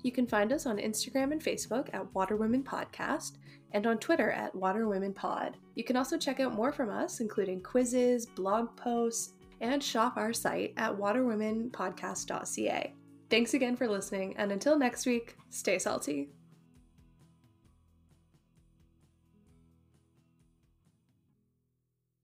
You 0.02 0.12
can 0.12 0.26
find 0.26 0.52
us 0.52 0.66
on 0.66 0.76
Instagram 0.76 1.32
and 1.32 1.42
Facebook 1.42 1.88
at 1.92 2.14
Water 2.14 2.36
Women 2.36 2.62
Podcast 2.62 3.38
and 3.72 3.86
on 3.86 3.98
Twitter 3.98 4.30
at 4.30 4.54
Water 4.54 4.88
Women 4.88 5.12
Pod. 5.12 5.56
You 5.74 5.82
can 5.82 5.96
also 5.96 6.16
check 6.16 6.38
out 6.38 6.54
more 6.54 6.70
from 6.70 6.90
us, 6.90 7.18
including 7.18 7.60
quizzes, 7.60 8.24
blog 8.24 8.76
posts, 8.76 9.32
and 9.60 9.82
shop 9.82 10.16
our 10.16 10.32
site 10.32 10.72
at 10.76 10.92
waterwomenpodcast.ca. 10.92 12.94
Thanks 13.28 13.54
again 13.54 13.74
for 13.74 13.88
listening, 13.88 14.36
and 14.36 14.52
until 14.52 14.78
next 14.78 15.06
week, 15.06 15.36
stay 15.50 15.80
salty. 15.80 16.28